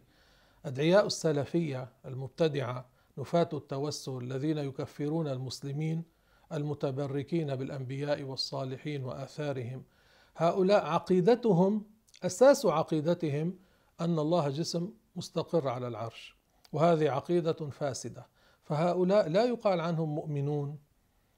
أدعياء 0.65 1.05
السلفية 1.05 1.89
المبتدعة 2.05 2.85
نفاة 3.17 3.49
التوسل 3.53 4.17
الذين 4.17 4.57
يكفرون 4.57 5.27
المسلمين 5.27 6.03
المتبركين 6.53 7.55
بالأنبياء 7.55 8.23
والصالحين 8.23 9.03
وآثارهم. 9.03 9.83
هؤلاء 10.35 10.85
عقيدتهم 10.85 11.85
أساس 12.23 12.65
عقيدتهم 12.65 13.57
أن 14.01 14.19
الله 14.19 14.49
جسم 14.49 14.91
مستقر 15.15 15.67
على 15.67 15.87
العرش 15.87 16.35
وهذه 16.73 17.09
عقيدة 17.09 17.53
فاسدة. 17.53 18.27
فهؤلاء 18.63 19.29
لا 19.29 19.45
يقال 19.45 19.81
عنهم 19.81 20.15
مؤمنون 20.15 20.79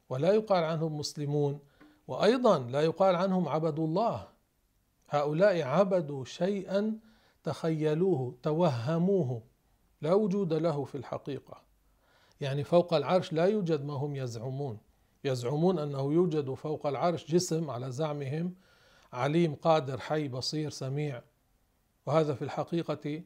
ولا 0.09 0.33
يقال 0.33 0.63
عنهم 0.63 0.97
مسلمون 0.97 1.59
وأيضا 2.07 2.59
لا 2.59 2.81
يقال 2.81 3.15
عنهم 3.15 3.49
عبدوا 3.49 3.87
الله. 3.87 4.27
هؤلاء 5.09 5.61
عبدوا 5.61 6.25
شيئا 6.25 6.99
تخيلوه 7.43 8.37
توهموه 8.43 9.43
لا 10.01 10.13
وجود 10.13 10.53
له 10.53 10.83
في 10.83 10.95
الحقيقة. 10.95 11.66
يعني 12.41 12.63
فوق 12.63 12.93
العرش 12.93 13.33
لا 13.33 13.45
يوجد 13.45 13.85
ما 13.85 13.93
هم 13.93 14.15
يزعمون. 14.15 14.77
يزعمون 15.23 15.79
أنه 15.79 16.13
يوجد 16.13 16.53
فوق 16.53 16.87
العرش 16.87 17.31
جسم 17.31 17.69
على 17.69 17.91
زعمهم 17.91 18.55
عليم 19.13 19.55
قادر 19.55 19.99
حي 19.99 20.27
بصير 20.27 20.69
سميع. 20.69 21.21
وهذا 22.05 22.33
في 22.33 22.41
الحقيقة 22.41 23.21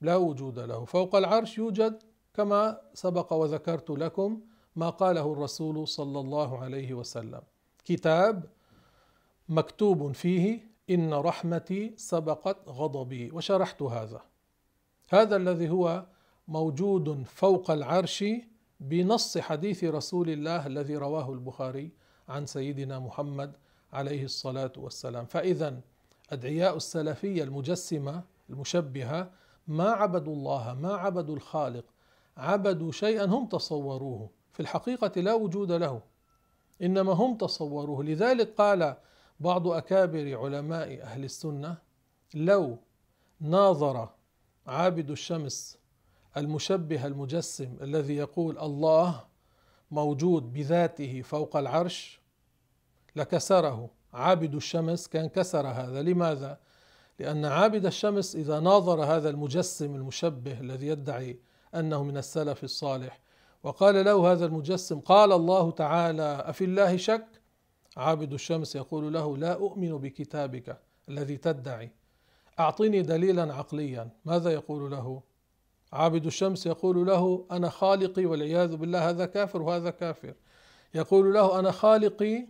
لا 0.00 0.16
وجود 0.16 0.58
له. 0.58 0.84
فوق 0.84 1.16
العرش 1.16 1.58
يوجد 1.58 2.02
كما 2.34 2.80
سبق 2.94 3.32
وذكرت 3.32 3.90
لكم 3.90 4.40
ما 4.76 4.90
قاله 4.90 5.32
الرسول 5.32 5.88
صلى 5.88 6.20
الله 6.20 6.58
عليه 6.58 6.94
وسلم. 6.94 7.42
كتاب 7.84 8.44
مكتوب 9.48 10.12
فيه 10.12 10.60
إن 10.90 11.14
رحمتي 11.14 11.94
سبقت 11.96 12.68
غضبي 12.68 13.30
وشرحت 13.30 13.82
هذا. 13.82 14.20
هذا 15.08 15.36
الذي 15.36 15.68
هو 15.70 16.06
موجود 16.48 17.22
فوق 17.22 17.70
العرش 17.70 18.24
بنص 18.80 19.38
حديث 19.38 19.84
رسول 19.84 20.30
الله 20.30 20.66
الذي 20.66 20.96
رواه 20.96 21.32
البخاري 21.32 21.90
عن 22.28 22.46
سيدنا 22.46 22.98
محمد 22.98 23.52
عليه 23.92 24.24
الصلاة 24.24 24.72
والسلام. 24.76 25.26
فإذا 25.26 25.80
أدعياء 26.30 26.76
السلفية 26.76 27.42
المجسمة 27.42 28.22
المشبهة 28.50 29.30
ما 29.68 29.90
عبدوا 29.90 30.34
الله 30.34 30.74
ما 30.74 30.94
عبدوا 30.94 31.36
الخالق 31.36 31.84
عبدوا 32.36 32.92
شيئا 32.92 33.24
هم 33.24 33.46
تصوروه. 33.46 34.30
في 34.52 34.60
الحقيقة 34.60 35.20
لا 35.20 35.34
وجود 35.34 35.72
له 35.72 36.02
إنما 36.82 37.12
هم 37.12 37.36
تصوروه. 37.36 38.04
لذلك 38.04 38.54
قال 38.54 38.96
بعض 39.40 39.68
أكابر 39.68 40.38
علماء 40.38 41.02
أهل 41.02 41.24
السنة 41.24 41.78
لو 42.34 42.78
ناظر 43.40 44.08
عابد 44.66 45.10
الشمس 45.10 45.78
المشبه 46.36 47.06
المجسم 47.06 47.76
الذي 47.80 48.16
يقول 48.16 48.58
الله 48.58 49.24
موجود 49.90 50.52
بذاته 50.52 51.22
فوق 51.22 51.56
العرش 51.56 52.20
لكسره. 53.16 53.90
عابد 54.12 54.54
الشمس 54.54 55.08
كان 55.08 55.28
كسر 55.28 55.66
هذا. 55.66 56.02
لماذا؟ 56.02 56.58
لأن 57.18 57.44
عابد 57.44 57.86
الشمس 57.86 58.36
إذا 58.36 58.60
ناظر 58.60 59.04
هذا 59.04 59.30
المجسم 59.30 59.94
المشبه 59.94 60.60
الذي 60.60 60.86
يدعي 60.86 61.38
أنه 61.74 62.02
من 62.04 62.16
السلف 62.16 62.64
الصالح 62.64 63.20
وقال 63.62 64.04
له 64.04 64.32
هذا 64.32 64.46
المجسم 64.46 65.00
قال 65.00 65.32
الله 65.32 65.70
تعالى 65.70 66.44
أفي 66.46 66.64
الله 66.64 66.96
شك؟ 66.96 67.26
عابد 67.96 68.32
الشمس 68.32 68.76
يقول 68.76 69.12
له 69.14 69.36
لا 69.36 69.52
أؤمن 69.52 69.98
بكتابك 69.98 70.78
الذي 71.08 71.36
تدعي. 71.36 71.90
أعطني 72.58 73.02
دليلا 73.02 73.54
عقليا. 73.54 74.10
ماذا 74.24 74.50
يقول 74.50 74.90
له؟ 74.90 75.22
عابد 75.96 76.26
الشمس 76.26 76.66
يقول 76.66 77.06
له 77.06 77.46
أنا 77.50 77.68
خالقي 77.68 78.26
والعياذ 78.26 78.76
بالله 78.76 79.08
هذا 79.08 79.26
كافر 79.26 79.62
وهذا 79.62 79.90
كافر. 79.90 80.34
يقول 80.94 81.34
له 81.34 81.58
أنا 81.58 81.70
خالقي 81.70 82.46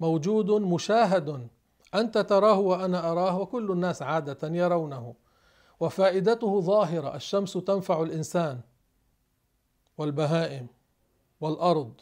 موجود 0.00 0.50
مشاهد 0.50 1.48
أنت 1.94 2.18
تراه 2.18 2.58
وأنا 2.58 3.12
أراه 3.12 3.38
وكل 3.40 3.70
الناس 3.70 4.02
عادة 4.02 4.48
يرونه 4.48 5.14
وفائدته 5.80 6.60
ظاهرة 6.60 7.16
الشمس 7.16 7.52
تنفع 7.52 8.02
الإنسان 8.02 8.60
والبهائم 9.98 10.66
والأرض 11.40 11.92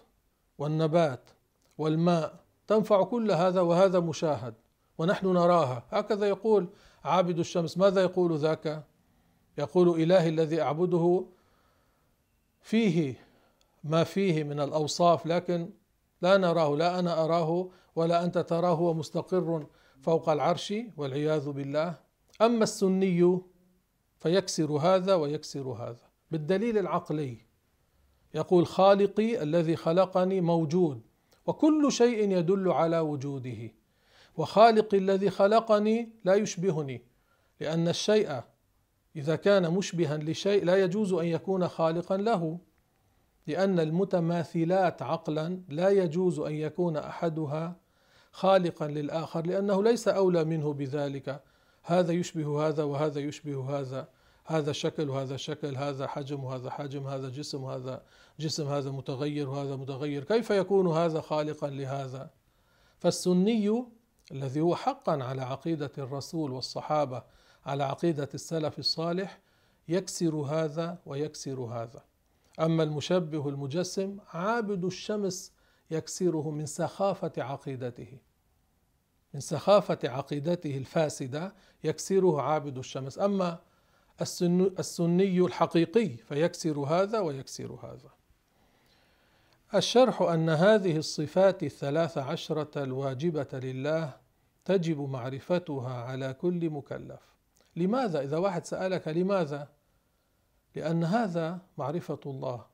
والنبات 0.58 1.30
والماء 1.78 2.34
تنفع 2.66 3.02
كل 3.02 3.30
هذا 3.30 3.60
وهذا 3.60 4.00
مشاهد 4.00 4.54
ونحن 4.98 5.26
نراها. 5.26 5.82
هكذا 5.90 6.28
يقول 6.28 6.68
عابد 7.04 7.38
الشمس. 7.38 7.78
ماذا 7.78 8.02
يقول 8.02 8.38
ذاك؟ 8.38 8.84
يقول 9.58 10.02
إلهي 10.02 10.28
الذي 10.28 10.62
أعبده 10.62 11.24
فيه 12.60 13.14
ما 13.84 14.04
فيه 14.04 14.44
من 14.44 14.60
الأوصاف 14.60 15.26
لكن 15.26 15.70
لا 16.22 16.36
نراه 16.36 16.76
لا 16.76 16.98
أنا 16.98 17.24
أراه 17.24 17.70
ولا 17.96 18.24
أنت 18.24 18.38
تراه 18.38 18.74
هو 18.74 18.94
مستقر 18.94 19.66
فوق 20.02 20.28
العرش 20.28 20.74
والعياذ 20.96 21.50
بالله. 21.50 21.94
أما 22.42 22.62
السني 22.62 23.40
فيكسر 24.18 24.72
هذا 24.72 25.14
ويكسر 25.14 25.68
هذا. 25.68 26.08
بالدليل 26.30 26.78
العقلي 26.78 27.38
يقول 28.34 28.66
خالقي 28.66 29.42
الذي 29.42 29.76
خلقني 29.76 30.40
موجود 30.40 31.00
وكل 31.46 31.92
شيء 31.92 32.30
يدل 32.30 32.72
على 32.72 32.98
وجوده. 32.98 33.72
وخالقي 34.36 34.98
الذي 34.98 35.30
خلقني 35.30 36.08
لا 36.24 36.34
يشبهني 36.34 37.02
لأن 37.60 37.88
الشيء 37.88 38.42
إذا 39.18 39.36
كان 39.36 39.70
مشبها 39.70 40.16
لشيء 40.16 40.64
لا 40.64 40.84
يجوز 40.84 41.12
أن 41.12 41.26
يكون 41.26 41.68
خالقا 41.68 42.16
له 42.16 42.58
لأن 43.46 43.80
المتماثلات 43.80 45.02
عقلا 45.02 45.62
لا 45.68 45.88
يجوز 45.88 46.40
أن 46.40 46.54
يكون 46.54 46.96
أحدها 46.96 47.76
خالقا 48.32 48.88
للآخر 48.88 49.46
لأنه 49.46 49.82
ليس 49.82 50.08
أولى 50.08 50.44
منه 50.44 50.72
بذلك. 50.72 51.42
هذا 51.82 52.12
يشبه 52.12 52.68
هذا 52.68 52.82
وهذا 52.82 53.20
يشبه 53.20 53.80
هذا. 53.80 54.08
هذا 54.44 54.72
شكل 54.72 55.08
وهذا 55.08 55.36
شكل 55.36 55.76
هذا 55.76 56.06
حجم 56.06 56.44
وهذا 56.44 56.70
حجم 56.70 57.06
هذا 57.06 57.28
جسم 57.28 57.62
وهذا 57.62 58.02
جسم 58.40 58.68
هذا 58.68 58.90
متغير 58.90 59.48
وهذا 59.48 59.76
متغير. 59.76 60.24
كيف 60.24 60.50
يكون 60.50 60.86
هذا 60.86 61.20
خالقا 61.20 61.70
لهذا؟ 61.70 62.30
فالسني 62.98 63.84
الذي 64.32 64.60
هو 64.60 64.76
حقا 64.76 65.24
على 65.24 65.42
عقيدة 65.42 65.90
الرسول 65.98 66.52
والصحابة 66.52 67.22
على 67.68 67.84
عقيدة 67.84 68.28
السلف 68.34 68.78
الصالح 68.78 69.40
يكسر 69.88 70.34
هذا 70.34 70.98
ويكسر 71.06 71.60
هذا. 71.60 72.04
أما 72.60 72.82
المشبه 72.82 73.48
المجسم 73.48 74.18
عابد 74.34 74.84
الشمس 74.84 75.52
يكسره 75.90 76.50
من 76.50 76.66
سخافة 76.66 77.32
عقيدته. 77.38 78.18
من 79.34 79.40
سخافة 79.40 79.98
عقيدته 80.04 80.76
الفاسدة 80.76 81.54
يكسره 81.84 82.42
عابد 82.42 82.78
الشمس. 82.78 83.18
أما 83.18 83.58
السني 84.78 85.40
الحقيقي 85.40 86.08
فيكسر 86.08 86.78
هذا 86.78 87.20
ويكسر 87.20 87.72
هذا. 87.72 88.10
الشرح 89.74 90.22
أن 90.22 90.50
هذه 90.50 90.96
الصفات 90.96 91.62
الثلاث 91.62 92.18
عشرة 92.18 92.82
الواجبة 92.82 93.48
لله 93.52 94.16
تجب 94.64 95.00
معرفتها 95.00 95.94
على 95.94 96.34
كل 96.34 96.70
مكلف. 96.70 97.37
لماذا؟ 97.76 98.20
إذا 98.20 98.36
واحد 98.36 98.66
سألك 98.66 99.08
لماذا؟ 99.08 99.68
لأن 100.74 101.04
هذا 101.04 101.58
معرفة 101.78 102.20
الله 102.26 102.66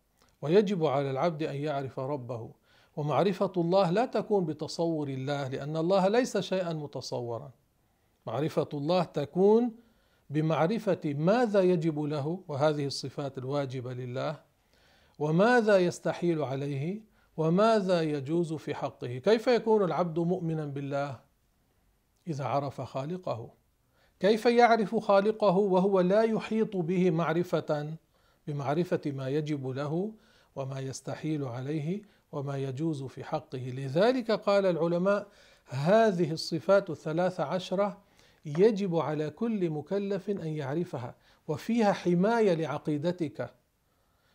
ويجب 0.42 0.86
على 0.86 1.10
العبد 1.10 1.42
أن 1.42 1.56
يعرف 1.56 1.98
ربه. 1.98 2.50
ومعرفة 2.96 3.52
الله 3.56 3.90
لا 3.90 4.06
تكون 4.06 4.44
بتصور 4.44 5.08
الله 5.08 5.48
لأن 5.48 5.76
الله 5.76 6.08
ليس 6.08 6.38
شيئا 6.38 6.72
متصورا. 6.72 7.50
معرفة 8.26 8.68
الله 8.74 9.04
تكون 9.04 9.72
بمعرفة 10.30 11.00
ماذا 11.04 11.60
يجب 11.60 12.00
له 12.00 12.40
وهذه 12.48 12.86
الصفات 12.86 13.38
الواجبة 13.38 13.92
لله. 13.92 14.40
وماذا 15.18 15.78
يستحيل 15.78 16.42
عليه 16.42 17.00
وماذا 17.36 18.02
يجوز 18.02 18.52
في 18.52 18.74
حقه. 18.74 19.18
كيف 19.18 19.46
يكون 19.46 19.84
العبد 19.84 20.18
مؤمنا 20.18 20.66
بالله؟ 20.66 21.20
إذا 22.28 22.44
عرف 22.44 22.80
خالقه. 22.80 23.50
كيف 24.24 24.46
يعرف 24.46 24.96
خالقه 24.96 25.56
وهو 25.56 26.00
لا 26.00 26.22
يحيط 26.22 26.76
به 26.76 27.10
معرفة؟ 27.10 27.94
بمعرفة 28.46 29.00
ما 29.06 29.28
يجب 29.28 29.66
له 29.66 30.12
وما 30.56 30.80
يستحيل 30.80 31.44
عليه 31.44 32.02
وما 32.32 32.56
يجوز 32.56 33.02
في 33.02 33.24
حقه. 33.24 33.58
لذلك 33.58 34.30
قال 34.30 34.66
العلماء 34.66 35.26
هذه 35.66 36.32
الصفات 36.32 36.90
الثلاث 36.90 37.40
عشرة 37.40 38.02
يجب 38.46 38.96
على 38.96 39.30
كل 39.30 39.70
مكلف 39.70 40.30
أن 40.30 40.46
يعرفها 40.48 41.14
وفيها 41.48 41.92
حماية 41.92 42.54
لعقيدتك. 42.54 43.54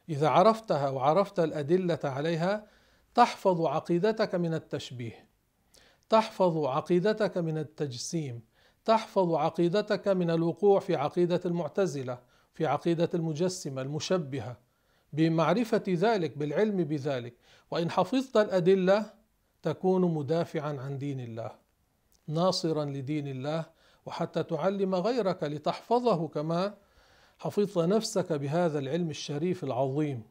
إذا 0.10 0.30
عرفتها 0.30 0.89
وعرفت 0.89 1.39
الأدلة 1.39 1.99
عليها 2.04 2.67
تحفظ 3.15 3.62
عقيدتك 3.62 4.36
من 4.36 4.54
التشبيه 4.54 5.25
تحفظ 6.10 6.65
عقيدتك 6.65 7.38
من 7.38 7.58
التجسيم 7.58 8.48
تحفظ 8.89 9.34
عقيدتك 9.34 10.08
من 10.08 10.30
الوقوع 10.30 10.80
في 10.80 10.95
عقيدة 10.95 11.41
المعتزلة 11.45 12.19
في 12.54 12.65
عقيدة 12.65 13.10
المجسمة 13.13 13.82
المشبهة. 13.82 14.58
بمعرفة 15.13 15.84
ذلك 15.88 16.38
بالعلم 16.38 16.84
بذلك. 16.84 17.34
وإن 17.71 17.91
حفظت 17.91 18.38
الأدلة 18.38 19.13
تكون 19.62 20.02
مدافعا 20.13 20.78
عن 20.80 20.97
دين 20.97 21.19
الله. 21.19 21.52
ناصرا 22.28 22.86
لدين 22.86 23.28
الله 23.28 23.65
وحتى 24.06 24.43
تعلم 24.43 24.95
غيرك 24.95 25.43
لتحفظه 25.43 26.28
كما 26.28 26.73
حفظت 27.39 27.78
نفسك 27.78 28.34
بهذا 28.34 28.80
العلم 28.80 29.10
الشريف 29.10 29.63
العظيم. 29.63 30.23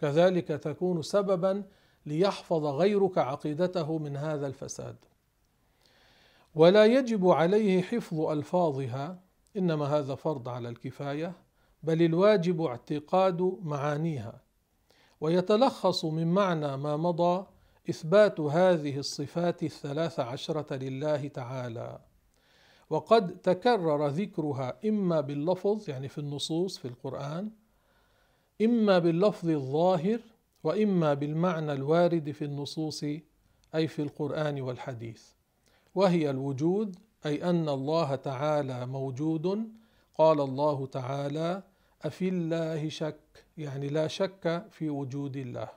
كذلك 0.00 0.48
تكون 0.48 1.02
سببا 1.02 1.64
ليحفظ 2.06 2.64
غيرك 2.64 3.18
عقيدته 3.18 3.98
من 3.98 4.16
هذا 4.16 4.46
الفساد. 4.46 4.96
ولا 6.56 6.84
يجب 6.84 7.28
عليه 7.28 7.82
حفظ 7.82 8.20
ألفاظها 8.20 9.20
إنما 9.56 9.84
هذا 9.84 10.14
فرض 10.14 10.48
على 10.48 10.68
الكفاية 10.68 11.32
بل 11.82 12.02
الواجب 12.02 12.62
اعتقاد 12.62 13.58
معانيها. 13.62 14.40
ويتلخص 15.20 16.04
من 16.04 16.26
معنى 16.26 16.76
ما 16.76 16.96
مضى 16.96 17.46
إثبات 17.90 18.40
هذه 18.40 18.98
الصفات 18.98 19.62
الثلاث 19.62 20.20
عشرة 20.20 20.76
لله 20.76 21.28
تعالى. 21.28 22.00
وقد 22.90 23.38
تكرر 23.38 24.06
ذكرها 24.06 24.78
إما 24.84 25.20
باللفظ 25.20 25.90
يعني 25.90 26.08
في 26.08 26.18
النصوص 26.18 26.78
في 26.78 26.88
القرآن 26.88 27.50
إما 28.62 28.98
باللفظ 28.98 29.48
الظاهر 29.48 30.20
وإما 30.64 31.14
بالمعنى 31.14 31.72
الوارد 31.72 32.30
في 32.30 32.44
النصوص 32.44 33.04
أي 33.74 33.88
في 33.88 34.02
القرآن 34.02 34.60
والحديث. 34.60 35.35
وهي 35.96 36.30
الوجود 36.30 36.96
أي 37.26 37.50
أن 37.50 37.68
الله 37.68 38.14
تعالى 38.14 38.86
موجود. 38.86 39.72
قال 40.14 40.40
الله 40.40 40.86
تعالى 40.86 41.62
أفي 42.02 42.28
الله 42.28 42.88
شك؟ 42.88 43.46
يعني 43.58 43.88
لا 43.88 44.06
شك 44.06 44.66
في 44.70 44.90
وجود 44.90 45.36
الله. 45.36 45.68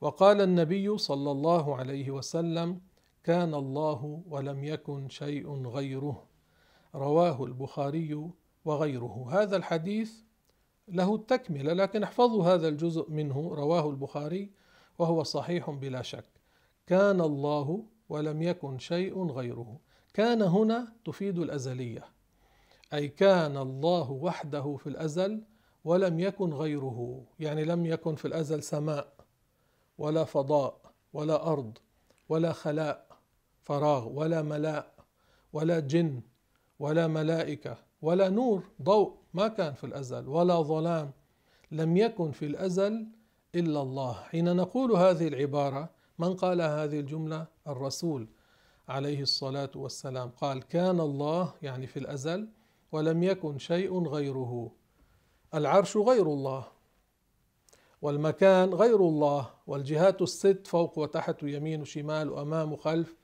وقال 0.00 0.40
النبي 0.40 0.98
صلى 0.98 1.30
الله 1.30 1.76
عليه 1.76 2.10
وسلم 2.10 2.80
كان 3.24 3.54
الله 3.54 4.22
ولم 4.28 4.64
يكن 4.64 5.08
شيء 5.08 5.66
غيره. 5.66 6.24
رواه 6.94 7.44
البخاري 7.44 8.30
وغيره. 8.64 9.28
هذا 9.30 9.56
الحديث 9.56 10.12
له 10.88 11.14
التكملة 11.14 11.72
لكن 11.72 12.02
احفظوا 12.02 12.44
هذا 12.44 12.68
الجزء 12.68 13.10
منه 13.10 13.54
رواه 13.54 13.90
البخاري 13.90 14.50
وهو 14.98 15.22
صحيح 15.22 15.70
بلا 15.70 16.02
شك. 16.02 16.24
كان 16.86 17.20
الله 17.20 17.84
ولم 18.12 18.42
يكن 18.42 18.78
شيء 18.78 19.26
غيره. 19.26 19.80
كان 20.14 20.42
هنا 20.42 20.92
تفيد 21.04 21.38
الأزلية 21.38 22.04
أي 22.94 23.08
كان 23.08 23.56
الله 23.56 24.10
وحده 24.10 24.76
في 24.76 24.86
الأزل 24.86 25.42
ولم 25.84 26.20
يكن 26.20 26.52
غيره 26.52 27.24
يعني 27.40 27.64
لم 27.64 27.86
يكن 27.86 28.14
في 28.14 28.24
الأزل 28.24 28.62
سماء 28.62 29.12
ولا 29.98 30.24
فضاء 30.24 30.80
ولا 31.12 31.52
أرض 31.52 31.78
ولا 32.28 32.52
خلاء 32.52 33.06
فراغ 33.62 34.08
ولا 34.08 34.42
ملاء 34.42 34.94
ولا 35.52 35.80
جن 35.80 36.20
ولا 36.78 37.06
ملائكة 37.06 37.76
ولا 38.02 38.28
نور 38.28 38.62
ضوء 38.82 39.16
ما 39.34 39.48
كان 39.48 39.72
في 39.74 39.84
الأزل 39.84 40.28
ولا 40.28 40.62
ظلام 40.62 41.10
لم 41.70 41.96
يكن 41.96 42.30
في 42.30 42.46
الأزل 42.46 43.06
إلا 43.54 43.82
الله. 43.82 44.12
حين 44.12 44.56
نقول 44.56 44.92
هذه 44.92 45.28
العبارة 45.28 45.90
من 46.18 46.34
قال 46.34 46.60
هذه 46.60 47.00
الجملة؟ 47.00 47.51
الرسول 47.68 48.28
عليه 48.88 49.22
الصلاة 49.22 49.70
والسلام 49.76 50.28
قال 50.28 50.62
كان 50.62 51.00
الله 51.00 51.54
يعني 51.62 51.86
في 51.86 51.98
الأزل 51.98 52.48
ولم 52.92 53.22
يكن 53.22 53.58
شيء 53.58 54.08
غيره 54.08 54.72
العرش 55.54 55.96
غير 55.96 56.26
الله 56.26 56.66
والمكان 58.02 58.74
غير 58.74 59.00
الله 59.00 59.50
والجهات 59.66 60.22
الست 60.22 60.66
فوق 60.66 60.98
وتحت 60.98 61.42
ويمين 61.42 61.80
وشمال 61.80 62.30
وأمام 62.30 62.72
وخلف 62.72 63.16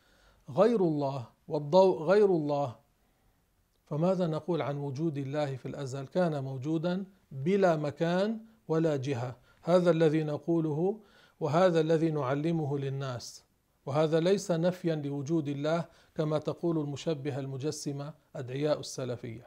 غير 0.50 0.80
الله 0.80 1.26
والضوء 1.48 2.02
غير 2.02 2.26
الله. 2.26 2.76
فماذا 3.84 4.26
نقول 4.26 4.62
عن 4.62 4.76
وجود 4.76 5.18
الله 5.18 5.56
في 5.56 5.66
الأزل؟ 5.66 6.06
كان 6.06 6.44
موجودا 6.44 7.04
بلا 7.32 7.76
مكان 7.76 8.40
ولا 8.68 8.96
جهة. 8.96 9.36
هذا 9.62 9.90
الذي 9.90 10.24
نقوله 10.24 11.00
وهذا 11.40 11.80
الذي 11.80 12.10
نعلمه 12.10 12.78
للناس. 12.78 13.44
وهذا 13.88 14.20
ليس 14.20 14.50
نفيا 14.50 14.94
لوجود 14.94 15.48
الله 15.48 15.84
كما 16.14 16.38
تقول 16.38 16.78
المشبهة 16.78 17.38
المجسمة 17.38 18.14
أدعياء 18.36 18.80
السلفية. 18.80 19.46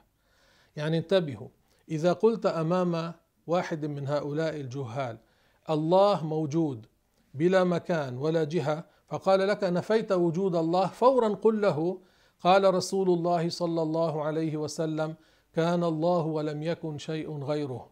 يعني 0.75 0.97
انتبهوا 0.97 1.47
إذا 1.89 2.13
قلت 2.13 2.45
أمام 2.45 3.13
واحد 3.47 3.85
من 3.85 4.07
هؤلاء 4.07 4.55
الجهال 4.55 5.17
الله 5.69 6.25
موجود 6.25 6.85
بلا 7.33 7.63
مكان 7.63 8.17
ولا 8.17 8.43
جهة 8.43 8.85
فقال 9.07 9.47
لك 9.47 9.63
نفيت 9.63 10.11
وجود 10.11 10.55
الله؟ 10.55 10.87
فورا 10.87 11.29
قل 11.29 11.61
له 11.61 12.01
قال 12.39 12.73
رسول 12.73 13.09
الله 13.09 13.49
صلى 13.49 13.81
الله 13.81 14.23
عليه 14.23 14.57
وسلم 14.57 15.15
كان 15.53 15.83
الله 15.83 16.25
ولم 16.25 16.63
يكن 16.63 16.97
شيء 16.97 17.43
غيره. 17.43 17.89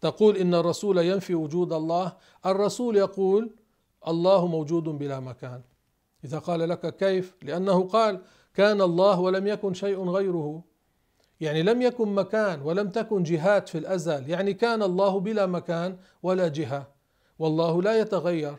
تقول 0.00 0.36
إن 0.36 0.54
الرسول 0.54 0.98
ينفي 0.98 1.34
وجود 1.34 1.72
الله؟ 1.72 2.12
الرسول 2.46 2.96
يقول 2.96 3.50
الله 4.06 4.46
موجود 4.46 4.84
بلا 4.84 5.20
مكان. 5.20 5.62
إذا 6.26 6.38
قال 6.38 6.68
لك 6.68 6.96
كيف؟ 6.96 7.36
لأنه 7.42 7.88
قال 7.88 8.22
كان 8.54 8.80
الله 8.80 9.20
ولم 9.20 9.46
يكن 9.46 9.74
شيء 9.74 10.08
غيره. 10.08 10.64
يعني 11.40 11.62
لم 11.62 11.82
يكن 11.82 12.14
مكان 12.14 12.62
ولم 12.62 12.90
تكن 12.90 13.22
جهات 13.22 13.68
في 13.68 13.78
الأزل. 13.78 14.30
يعني 14.30 14.54
كان 14.54 14.82
الله 14.82 15.20
بلا 15.20 15.46
مكان 15.46 15.96
ولا 16.22 16.48
جهة. 16.48 16.88
والله 17.38 17.82
لا 17.82 18.00
يتغير. 18.00 18.56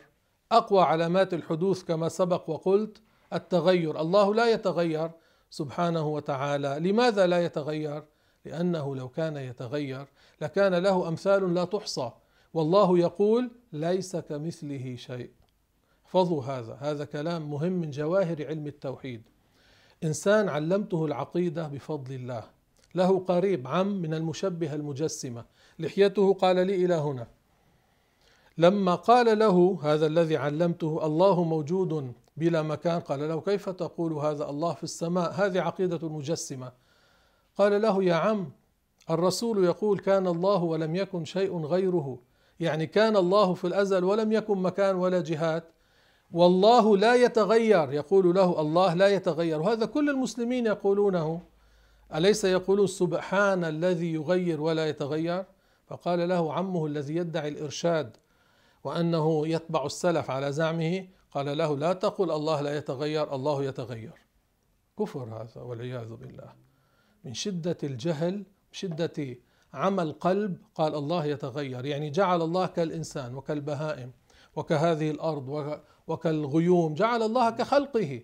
أقوى 0.52 0.82
علامات 0.82 1.34
الحدوث 1.34 1.82
كما 1.82 2.08
سبق 2.08 2.50
وقلت 2.50 3.02
التغير. 3.32 4.00
الله 4.00 4.34
لا 4.34 4.52
يتغير 4.52 5.10
سبحانه 5.50 6.08
وتعالى. 6.08 6.90
لماذا 6.90 7.26
لا 7.26 7.44
يتغير؟ 7.44 8.04
لأنه 8.44 8.96
لو 8.96 9.08
كان 9.08 9.36
يتغير 9.36 10.06
لكان 10.40 10.74
له 10.74 11.08
أمثال 11.08 11.54
لا 11.54 11.64
تحصى. 11.64 12.10
والله 12.54 12.98
يقول 12.98 13.50
ليس 13.72 14.16
كمثله 14.16 14.96
شيء. 14.96 15.37
احفظوا 16.08 16.42
هذا. 16.42 16.78
هذا 16.80 17.04
كلام 17.04 17.50
مهم 17.50 17.72
من 17.72 17.90
جواهر 17.90 18.46
علم 18.46 18.66
التوحيد. 18.66 19.22
إنسان 20.04 20.48
علمته 20.48 21.04
العقيدة 21.04 21.68
بفضل 21.68 22.14
الله. 22.14 22.44
له 22.94 23.18
قريب 23.18 23.66
عم 23.66 23.86
من 23.86 24.14
المشبهة 24.14 24.74
المجسمة. 24.74 25.44
لحيته 25.78 26.34
قال 26.34 26.56
لي 26.56 26.84
إلى 26.84 26.94
هنا. 26.94 27.26
لما 28.58 28.94
قال 28.94 29.38
له 29.38 29.78
هذا 29.82 30.06
الذي 30.06 30.36
علمته 30.36 31.06
الله 31.06 31.44
موجود 31.44 32.12
بلا 32.36 32.62
مكان 32.62 33.00
قال 33.00 33.28
له 33.28 33.40
كيف 33.40 33.68
تقول 33.68 34.12
هذا 34.12 34.50
الله 34.50 34.74
في 34.74 34.84
السماء 34.84 35.32
هذه 35.32 35.60
عقيدة 35.60 36.06
المجسمة 36.06 36.72
قال 37.56 37.82
له 37.82 38.04
يا 38.04 38.14
عم 38.14 38.50
الرسول 39.10 39.64
يقول 39.64 39.98
كان 39.98 40.26
الله 40.26 40.62
ولم 40.62 40.96
يكن 40.96 41.24
شيء 41.24 41.60
غيره. 41.64 42.18
يعني 42.60 42.86
كان 42.86 43.16
الله 43.16 43.54
في 43.54 43.66
الأزل 43.66 44.04
ولم 44.04 44.32
يكن 44.32 44.58
مكان 44.58 44.96
ولا 44.96 45.20
جهات 45.20 45.64
والله 46.32 46.96
لا 46.96 47.14
يتغير. 47.14 47.92
يقول 47.92 48.34
له 48.34 48.60
الله 48.60 48.94
لا 48.94 49.08
يتغير. 49.08 49.60
وهذا 49.60 49.86
كل 49.86 50.10
المسلمين 50.10 50.66
يقولونه. 50.66 51.40
أليس 52.14 52.44
يقولون 52.44 52.86
سبحان 52.86 53.64
الذي 53.64 54.12
يغير 54.14 54.60
ولا 54.60 54.88
يتغير؟ 54.88 55.44
فقال 55.86 56.28
له 56.28 56.52
عمه 56.52 56.86
الذي 56.86 57.16
يدعي 57.16 57.48
الإرشاد 57.48 58.16
وأنه 58.84 59.48
يتبع 59.48 59.86
السلف 59.86 60.30
على 60.30 60.52
زعمه 60.52 61.06
قال 61.30 61.58
له 61.58 61.76
لا 61.76 61.92
تقل 61.92 62.30
الله 62.30 62.60
لا 62.60 62.76
يتغير 62.76 63.34
الله 63.34 63.64
يتغير. 63.64 64.12
كفر 64.98 65.24
هذا 65.24 65.62
والعياذ 65.62 66.14
بالله. 66.14 66.52
من 67.24 67.34
شدة 67.34 67.76
الجهل 67.82 68.44
شدة 68.72 69.36
عمى 69.74 70.02
القلب 70.02 70.58
قال 70.74 70.94
الله 70.94 71.24
يتغير. 71.24 71.84
يعني 71.84 72.10
جعل 72.10 72.42
الله 72.42 72.66
كالإنسان 72.66 73.34
وكالبهائم 73.34 74.12
وكهذه 74.56 75.10
الأرض 75.10 75.48
وكالغيوم 76.08 76.94
جعل 76.94 77.22
الله 77.22 77.50
كخلقه. 77.50 78.22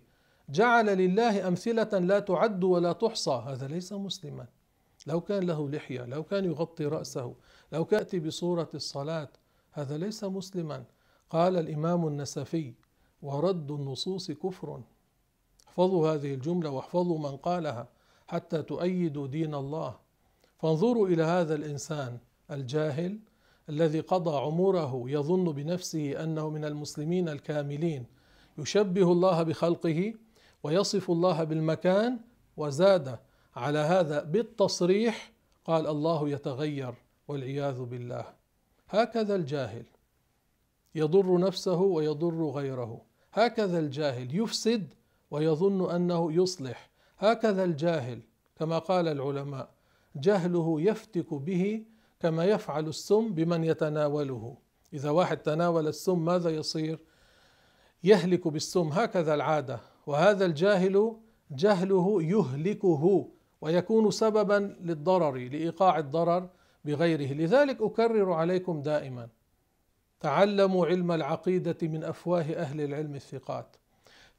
جعل 0.49 0.87
لله 0.87 1.49
أمثلة 1.49 1.99
لا 1.99 2.21
تعد 2.21 2.65
ولا 2.65 2.93
تحصى. 2.93 3.43
هذا 3.47 3.69
ليس 3.69 3.93
مسلما. 3.93 4.47
لو 5.07 5.21
كان 5.21 5.47
له 5.47 5.71
لحية 5.71 6.05
لو 6.05 6.23
كان 6.23 6.45
يغطي 6.45 6.87
رأسه 6.87 7.35
لو 7.73 7.85
كأتي 7.85 8.21
بصورة 8.21 8.69
الصلاة 8.75 9.29
هذا 9.73 9.99
ليس 9.99 10.25
مسلما. 10.25 10.85
قال 11.31 11.57
الإمام 11.57 12.07
النسفي 12.07 12.75
ورد 13.23 13.71
النصوص 13.71 14.31
كفر. 14.31 14.83
احفظوا 15.69 16.09
هذه 16.09 16.35
الجملة 16.35 16.71
واحفظوا 16.71 17.19
من 17.19 17.37
قالها 17.37 17.89
حتى 18.27 18.63
تؤيدوا 18.63 19.27
دين 19.27 19.55
الله. 19.55 19.97
فانظروا 20.59 21.09
إلى 21.09 21.23
هذا 21.23 21.55
الإنسان 21.55 22.19
الجاهل 22.51 23.19
الذي 23.69 24.01
قضى 24.01 24.37
عمره 24.37 25.05
يظن 25.07 25.53
بنفسه 25.53 26.25
أنه 26.25 26.51
من 26.51 26.65
المسلمين 26.65 27.29
الكاملين. 27.29 28.07
يشبه 28.59 29.13
الله 29.13 29.43
بخلقه 29.43 30.15
ويصف 30.63 31.11
الله 31.11 31.45
بالمكان 31.45 32.19
وزاد 32.57 33.19
على 33.57 33.79
هذا 33.79 34.23
بالتصريح 34.23 35.33
قال 35.65 35.87
الله 35.87 36.29
يتغير 36.29 36.95
والعياذ 37.29 37.83
بالله. 37.83 38.25
هكذا 38.89 39.35
الجاهل 39.35 39.85
يضر 40.95 41.39
نفسه 41.39 41.81
ويضر 41.81 42.45
غيره. 42.45 43.01
هكذا 43.33 43.79
الجاهل 43.79 44.37
يفسد 44.37 44.95
ويظن 45.31 45.91
أنه 45.91 46.33
يصلح. 46.33 46.91
هكذا 47.19 47.65
الجاهل 47.65 48.21
كما 48.57 48.79
قال 48.79 49.09
العلماء 49.09 49.69
جهله 50.17 50.81
يفتك 50.81 51.35
به 51.35 51.85
كما 52.25 52.45
يفعل 52.45 52.89
السم 52.89 53.35
بمن 53.35 53.65
يتناوله. 53.65 54.57
إذا 54.93 55.11
واحد 55.11 55.37
تناول 55.37 55.89
السم 55.89 56.25
ماذا 56.25 56.51
يصير؟ 56.51 56.99
يهلك 58.05 58.49
بالسم 58.49 58.89
هكذا 58.89 59.35
العادة. 59.35 59.81
وهذا 60.07 60.45
الجاهل 60.45 61.17
جهله 61.51 62.23
يهلكه 62.23 63.29
ويكون 63.61 64.11
سببا 64.11 64.77
للضرر 64.81 65.37
لإيقاع 65.37 65.99
الضرر 65.99 66.49
بغيره. 66.85 67.33
لذلك 67.33 67.83
أكرر 67.83 68.33
عليكم 68.33 68.83
دائما 68.83 69.29
تعلموا 70.21 70.87
علم 70.87 71.13
العقيدة 71.13 71.79
من 71.83 72.05
أفواه 72.05 72.43
أهل 72.43 72.81
العلم 72.81 73.15
الثقات. 73.15 73.77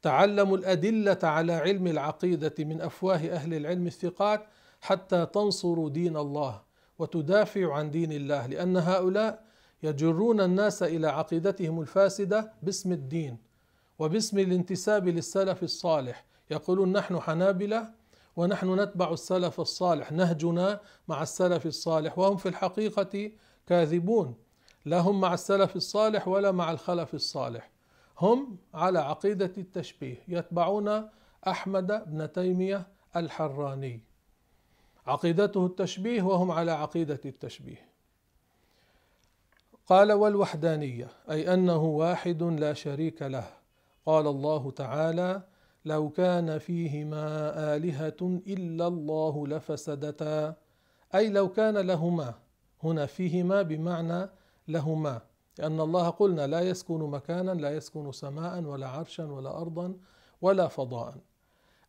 تعلموا 0.02 0.56
الأدلة 0.56 1.18
على 1.22 1.52
علم 1.52 1.86
العقيدة 1.86 2.54
من 2.58 2.80
أفواه 2.80 3.16
أهل 3.18 3.54
العلم 3.54 3.86
الثقات 3.86 4.46
حتى 4.80 5.26
تنصروا 5.26 5.90
دين 5.90 6.16
الله. 6.16 6.65
وتدافعوا 6.98 7.74
عن 7.74 7.90
دين 7.90 8.12
الله 8.12 8.46
لأن 8.46 8.76
هؤلاء 8.76 9.44
يجرون 9.82 10.40
الناس 10.40 10.82
إلى 10.82 11.06
عقيدتهم 11.06 11.80
الفاسدة 11.80 12.52
باسم 12.62 12.92
الدين 12.92 13.38
وباسم 13.98 14.38
الانتساب 14.38 15.08
للسلف 15.08 15.62
الصالح. 15.62 16.24
يقولون 16.50 16.92
نحن 16.92 17.20
حنابلة 17.20 17.90
ونحن 18.36 18.80
نتبع 18.80 19.12
السلف 19.12 19.60
الصالح 19.60 20.12
نهجنا 20.12 20.80
مع 21.08 21.22
السلف 21.22 21.66
الصالح 21.66 22.18
وهم 22.18 22.36
في 22.36 22.48
الحقيقة 22.48 23.32
كاذبون. 23.66 24.34
لا 24.84 25.00
هم 25.00 25.20
مع 25.20 25.34
السلف 25.34 25.76
الصالح 25.76 26.28
ولا 26.28 26.52
مع 26.52 26.70
الخلف 26.70 27.14
الصالح. 27.14 27.70
هم 28.18 28.56
على 28.74 28.98
عقيدة 28.98 29.52
التشبيه 29.58 30.22
يتبعون 30.28 31.08
أحمد 31.48 31.86
بن 32.06 32.32
تيمية 32.32 32.86
الحراني. 33.16 34.05
عقيدته 35.06 35.66
التشبيه 35.66 36.22
وهم 36.22 36.50
على 36.50 36.70
عقيدة 36.70 37.20
التشبيه. 37.24 37.86
قال 39.86 40.12
والوحدانية 40.12 41.08
أي 41.30 41.54
أنه 41.54 41.84
واحد 41.84 42.42
لا 42.42 42.72
شريك 42.72 43.22
له. 43.22 43.46
قال 44.06 44.26
الله 44.26 44.70
تعالى 44.70 45.42
لو 45.84 46.10
كان 46.10 46.58
فيهما 46.58 47.26
آلهة 47.76 48.40
إلا 48.46 48.86
الله 48.86 49.46
لفسدتا. 49.46 50.54
أي 51.14 51.28
لو 51.30 51.48
كان 51.48 51.78
لهما 51.78 52.34
هنا 52.82 53.06
فيهما 53.06 53.62
بمعنى 53.62 54.30
لهما 54.68 55.20
لأن 55.58 55.80
الله 55.80 56.08
قلنا 56.08 56.46
لا 56.46 56.60
يسكن 56.60 57.00
مكانا 57.00 57.50
لا 57.50 57.76
يسكن 57.76 58.12
سماء 58.12 58.62
ولا 58.62 58.88
عرشا 58.88 59.24
ولا 59.24 59.60
أرضا 59.60 59.94
ولا 60.42 60.68
فضاء. 60.68 61.14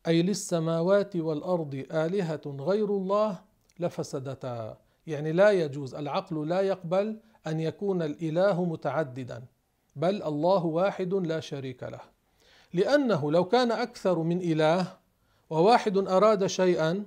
أي 0.07 0.21
للسماوات 0.21 1.15
والأرض 1.15 1.85
آلهة 1.91 2.41
غير 2.45 2.89
الله 2.89 3.39
لفسدتا. 3.79 4.77
يعني 5.07 5.31
لا 5.31 5.51
يجوز 5.51 5.95
العقل 5.95 6.47
لا 6.47 6.61
يقبل 6.61 7.19
أن 7.47 7.59
يكون 7.59 8.01
الإله 8.01 8.65
متعددا 8.65 9.43
بل 9.95 10.23
الله 10.23 10.65
واحد 10.65 11.13
لا 11.13 11.39
شريك 11.39 11.83
له. 11.83 12.01
لأنه 12.73 13.31
لو 13.31 13.45
كان 13.45 13.71
أكثر 13.71 14.19
من 14.19 14.41
إله 14.41 14.97
وواحد 15.49 15.97
أراد 15.97 16.47
شيئا 16.47 17.05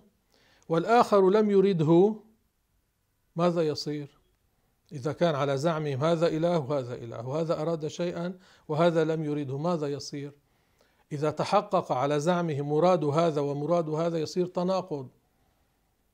والآخر 0.68 1.30
لم 1.30 1.50
يرده 1.50 2.14
ماذا 3.36 3.62
يصير؟ 3.62 4.18
إذا 4.92 5.12
كان 5.12 5.34
على 5.34 5.56
زعمهم 5.56 6.04
هذا 6.04 6.26
إله 6.26 6.58
وهذا 6.58 6.94
إله 6.94 7.28
وهذا 7.28 7.60
أراد 7.60 7.86
شيئا 7.86 8.38
وهذا 8.68 9.04
لم 9.04 9.24
يرده 9.24 9.58
ماذا 9.58 9.88
يصير؟ 9.88 10.32
إذا 11.12 11.30
تحقق 11.30 11.92
على 11.92 12.20
زعمه 12.20 12.62
مراد 12.62 13.04
هذا 13.04 13.40
ومراد 13.40 13.88
هذا 13.88 14.18
يصير 14.18 14.46
تناقض. 14.46 15.08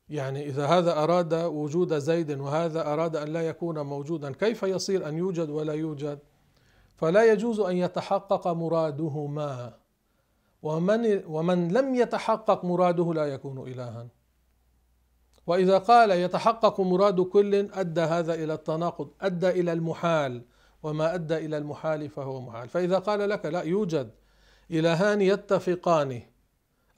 يعني 0.09 0.45
إذا 0.45 0.65
هذا 0.65 1.03
أراد 1.03 1.33
وجود 1.33 1.97
زيد 1.97 2.39
وهذا 2.39 2.93
أراد 2.93 3.15
أن 3.15 3.27
لا 3.27 3.41
يكون 3.41 3.79
موجودا 3.79 4.31
كيف 4.31 4.63
يصير 4.63 5.07
أن 5.07 5.17
يوجد 5.17 5.49
ولا 5.49 5.73
يوجد؟ 5.73 6.19
فلا 6.95 7.31
يجوز 7.31 7.59
أن 7.59 7.77
يتحقق 7.77 8.47
مرادهما. 8.47 9.73
ومن 10.61 11.25
ومن 11.25 11.71
لم 11.71 11.95
يتحقق 11.95 12.65
مراده 12.65 13.13
لا 13.13 13.25
يكون 13.25 13.67
إلها. 13.67 14.07
وإذا 15.47 15.77
قال 15.77 16.11
يتحقق 16.11 16.81
مراد 16.81 17.21
كل 17.21 17.55
أدى 17.55 18.01
هذا 18.01 18.33
إلى 18.33 18.53
التناقض 18.53 19.09
أدى 19.21 19.49
إلى 19.49 19.73
المحال. 19.73 20.45
وما 20.83 21.15
أدى 21.15 21.37
إلى 21.37 21.57
المحال 21.57 22.09
فهو 22.09 22.41
محال. 22.41 22.69
فإذا 22.69 22.99
قال 22.99 23.29
لك 23.29 23.45
لا 23.45 23.61
يوجد. 23.61 24.11
إلهان 24.71 25.21
يتفقان. 25.21 26.21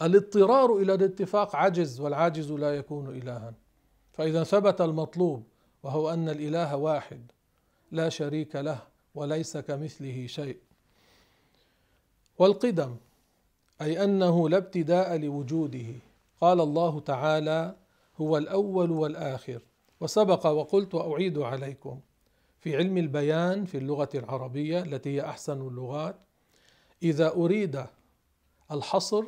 الاضطرار 0.02 0.78
إلى 0.78 0.94
الاتفاق 0.94 1.56
عجز 1.56 2.00
والعاجز 2.00 2.52
لا 2.52 2.76
يكون 2.76 3.10
الها. 3.10 3.54
فإذا 4.14 4.44
ثبت 4.44 4.82
المطلوب 4.82 5.44
وهو 5.84 6.10
أن 6.10 6.30
الإله 6.30 6.76
واحد 6.76 7.32
لا 7.92 8.10
شريك 8.10 8.56
له 8.56 8.80
وليس 9.16 9.58
كمثله 9.58 10.28
شيء. 10.28 10.58
والقدم 12.40 12.96
أي 13.82 14.04
أنه 14.04 14.50
لا 14.50 14.58
ابتداء 14.58 15.18
لوجوده. 15.18 15.88
قال 16.42 16.62
الله 16.62 17.00
تعالى 17.00 17.76
هو 18.22 18.38
الأول 18.38 18.92
والآخر. 18.92 19.62
وسبق 20.02 20.46
وقلت 20.46 20.96
وأعيد 20.96 21.38
عليكم. 21.38 22.00
في 22.60 22.78
علم 22.78 22.98
البيان 22.98 23.66
في 23.66 23.78
اللغة 23.78 24.10
العربية 24.16 24.84
التي 24.84 25.10
هي 25.16 25.22
أحسن 25.22 25.62
اللغات 25.68 26.16
إذا 27.04 27.32
أريد 27.34 27.86
الحصر 28.72 29.24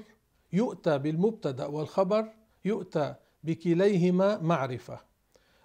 يؤتى 0.53 0.97
بالمبتدأ 0.97 1.65
والخبر 1.65 2.33
يؤتى 2.65 3.15
بكليهما 3.43 4.37
معرفة. 4.37 4.99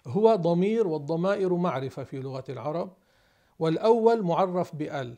هو 0.06 0.34
ضمير 0.34 0.86
والضمائر 0.86 1.54
معرفة 1.54 2.04
في 2.04 2.20
لغة 2.20 2.44
العرب. 2.48 2.92
والأول 3.58 4.22
معرف 4.22 4.76
بأل. 4.76 5.14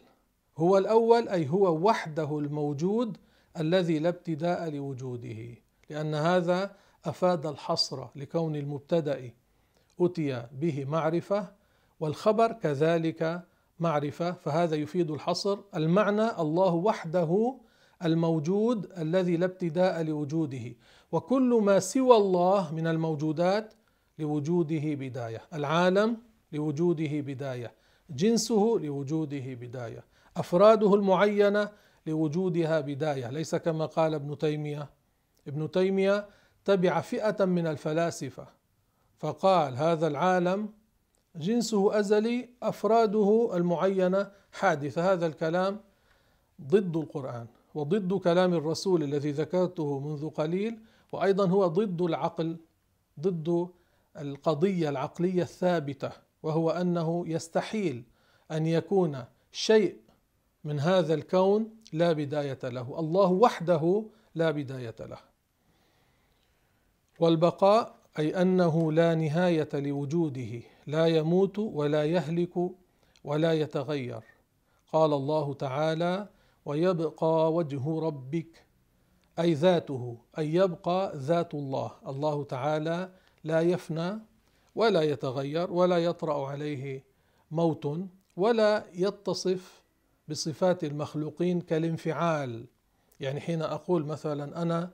هو 0.59 0.79
الأول 0.79 1.29
أي 1.29 1.49
هو 1.49 1.89
وحده 1.89 2.39
الموجود 2.39 3.17
الذي 3.59 3.99
لا 3.99 4.09
ابتداء 4.09 4.71
لوجوده. 4.71 5.55
لأن 5.91 6.15
هذا 6.15 6.77
أفاد 7.05 7.47
الحصر 7.47 8.07
لكون 8.17 8.57
المبتدأ 8.57 9.31
أتي 10.01 10.47
به 10.53 10.85
معرفة 10.85 11.53
والخبر 12.01 12.53
كذلك 12.53 13.45
معرفة 13.81 14.33
فهذا 14.33 14.77
يفيد 14.77 15.11
الحصر. 15.11 15.59
المعنى 15.75 16.31
الله 16.39 16.75
وحده 16.75 17.55
الموجود 18.05 18.93
الذي 18.99 19.37
لا 19.37 19.45
ابتداء 19.45 20.03
لوجوده 20.03 20.75
وكل 21.13 21.61
ما 21.63 21.79
سوى 21.79 22.17
الله 22.17 22.75
من 22.75 22.87
الموجودات 22.87 23.75
لوجوده 24.19 24.83
بداية. 24.85 25.41
العالم 25.55 26.17
لوجوده 26.53 27.21
بداية. 27.21 27.73
جنسه 28.11 28.79
لوجوده 28.83 29.55
بداية. 29.55 30.05
أفراده 30.37 30.95
المعينة 30.95 31.69
لوجودها 32.07 32.81
بداية. 32.81 33.31
ليس 33.31 33.55
كما 33.55 33.87
قال 33.87 34.15
ابن 34.15 34.39
تيمية. 34.39 34.91
ابن 35.49 35.71
تيمية 35.71 36.29
تبع 36.65 37.01
فئة 37.01 37.45
من 37.45 37.67
الفلاسفة 37.67 38.47
فقال 39.19 39.77
هذا 39.77 40.07
العالم 40.07 40.69
جنسه 41.39 41.99
أزلي 41.99 42.49
أفراده 42.63 43.51
المعينة 43.55 44.31
حادثة. 44.53 45.13
هذا 45.13 45.27
الكلام 45.27 45.81
ضد 46.63 46.97
القرآن 46.97 47.47
وضد 47.75 48.13
كلام 48.15 48.55
الرسول 48.55 49.03
الذي 49.03 49.31
ذكرته 49.31 49.99
منذ 49.99 50.31
قليل 50.31 50.79
وأيضا 51.13 51.49
هو 51.49 51.67
ضد 51.67 52.03
العقل 52.03 52.57
ضد 53.21 53.69
القضية 54.19 54.89
العقلية 54.89 55.43
الثابتة 55.43 56.11
وهو 56.43 56.71
أنه 56.71 57.25
يستحيل 57.27 58.03
أن 58.51 58.67
يكون 58.67 59.25
شيء 59.53 59.97
من 60.65 60.81
هذا 60.81 61.15
الكون 61.15 61.71
لا 61.93 62.13
بداية 62.13 62.59
له. 62.65 62.99
الله 62.99 63.31
وحده 63.31 64.05
لا 64.35 64.51
بداية 64.51 64.95
له. 65.01 65.19
والبقاء 67.21 67.95
أي 68.19 68.43
أنه 68.43 68.93
لا 68.93 69.15
نهاية 69.15 69.69
لوجوده. 69.75 70.63
لا 70.89 71.07
يموت 71.07 71.59
ولا 71.59 72.05
يهلك 72.05 72.71
ولا 73.25 73.53
يتغير. 73.53 74.23
قال 74.93 75.13
الله 75.13 75.55
تعالى 75.55 76.29
ويبقى 76.65 77.53
وجه 77.53 78.01
ربك 78.01 78.65
أي 79.39 79.55
ذاته 79.55 80.19
أي 80.39 80.55
يبقى 80.55 81.13
ذات 81.17 81.55
الله. 81.55 81.91
الله 82.07 82.45
تعالى 82.45 83.11
لا 83.45 83.61
يفنى 83.61 84.19
ولا 84.75 85.03
يتغير 85.03 85.73
ولا 85.73 85.99
يطرأ 85.99 86.47
عليه 86.47 87.05
موت 87.51 87.99
ولا 88.37 88.85
يتصف 88.95 89.83
بصفات 90.29 90.85
المخلوقين 90.85 91.61
كالانفعال. 91.61 92.67
يعني 93.21 93.41
حين 93.41 93.63
أقول 93.63 94.05
مثلا 94.05 94.63
أنا 94.63 94.91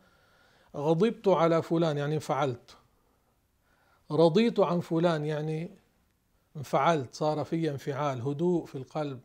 غضبت 0.76 1.28
على 1.28 1.62
فلان 1.62 1.98
يعني 1.98 2.14
انفعلت 2.14 2.76
رضيت 4.11 4.61
عن 4.61 4.80
فلان 4.80 5.24
يعني 5.24 5.84
انفعلت 6.56 7.14
صار 7.14 7.44
في 7.44 7.70
انفعال 7.70 8.22
هدوء 8.22 8.66
في 8.66 8.78
القلب 8.78 9.20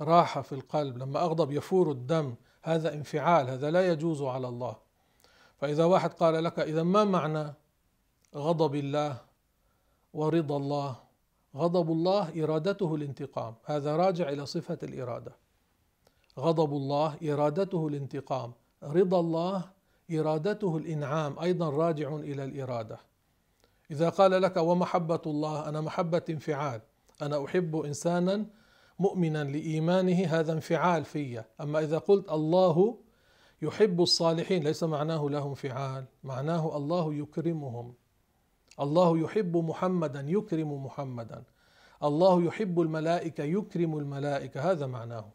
راحة 0.00 0.42
في 0.42 0.52
القلب 0.52 0.98
لما 0.98 1.20
أغضب 1.20 1.52
يفور 1.52 1.90
الدم 1.90 2.34
هذا 2.62 2.94
انفعال 2.94 3.50
هذا 3.50 3.70
لا 3.70 3.92
يجوز 3.92 4.22
على 4.22 4.48
الله. 4.48 4.76
فإذا 5.56 5.84
واحد 5.84 6.12
قال 6.12 6.44
لك 6.44 6.58
إذا 6.58 6.82
ما 6.82 7.04
معنى 7.04 7.54
غضب 8.34 8.74
الله 8.74 9.16
ورضا 10.14 10.56
الله؟ 10.56 10.96
غضب 11.56 11.90
الله 11.92 12.44
إرادته 12.44 12.94
الانتقام 12.94 13.54
هذا 13.64 13.96
راجع 13.96 14.28
إلى 14.28 14.46
صفة 14.46 14.78
الإرادة. 14.82 15.32
غضب 16.38 16.72
الله 16.72 17.16
إرادته 17.32 17.88
الانتقام 17.88 18.52
رضا 18.82 19.20
الله 19.20 19.70
إرادته 20.10 20.76
الإنعام 20.76 21.38
أيضا 21.38 21.70
راجع 21.70 22.16
إلى 22.16 22.44
الإرادة. 22.44 22.98
إذا 23.92 24.08
قال 24.08 24.42
لك 24.42 24.56
ومحبة 24.56 25.20
الله 25.26 25.68
أنا 25.68 25.80
محبة 25.80 26.22
انفعال. 26.30 26.80
أنا 27.22 27.44
أحب 27.44 27.76
إنسانا 27.76 28.46
مؤمنا 28.98 29.44
لإيمانه 29.44 30.26
هذا 30.26 30.52
انفعال 30.52 31.04
في. 31.04 31.44
أما 31.60 31.78
إذا 31.78 31.98
قلت 31.98 32.32
الله 32.32 32.98
يحب 33.62 34.02
الصالحين 34.02 34.62
ليس 34.62 34.84
معناه 34.84 35.28
له 35.30 35.46
انفعال 35.46 36.04
معناه 36.24 36.76
الله 36.76 37.14
يكرمهم. 37.14 37.94
الله 38.80 39.18
يحب 39.18 39.56
محمدا 39.56 40.24
يكرم 40.28 40.84
محمدا. 40.84 41.44
الله 42.02 42.42
يحب 42.42 42.80
الملائكة 42.80 43.44
يكرم 43.44 43.98
الملائكة 43.98 44.70
هذا 44.70 44.86
معناه. 44.86 45.30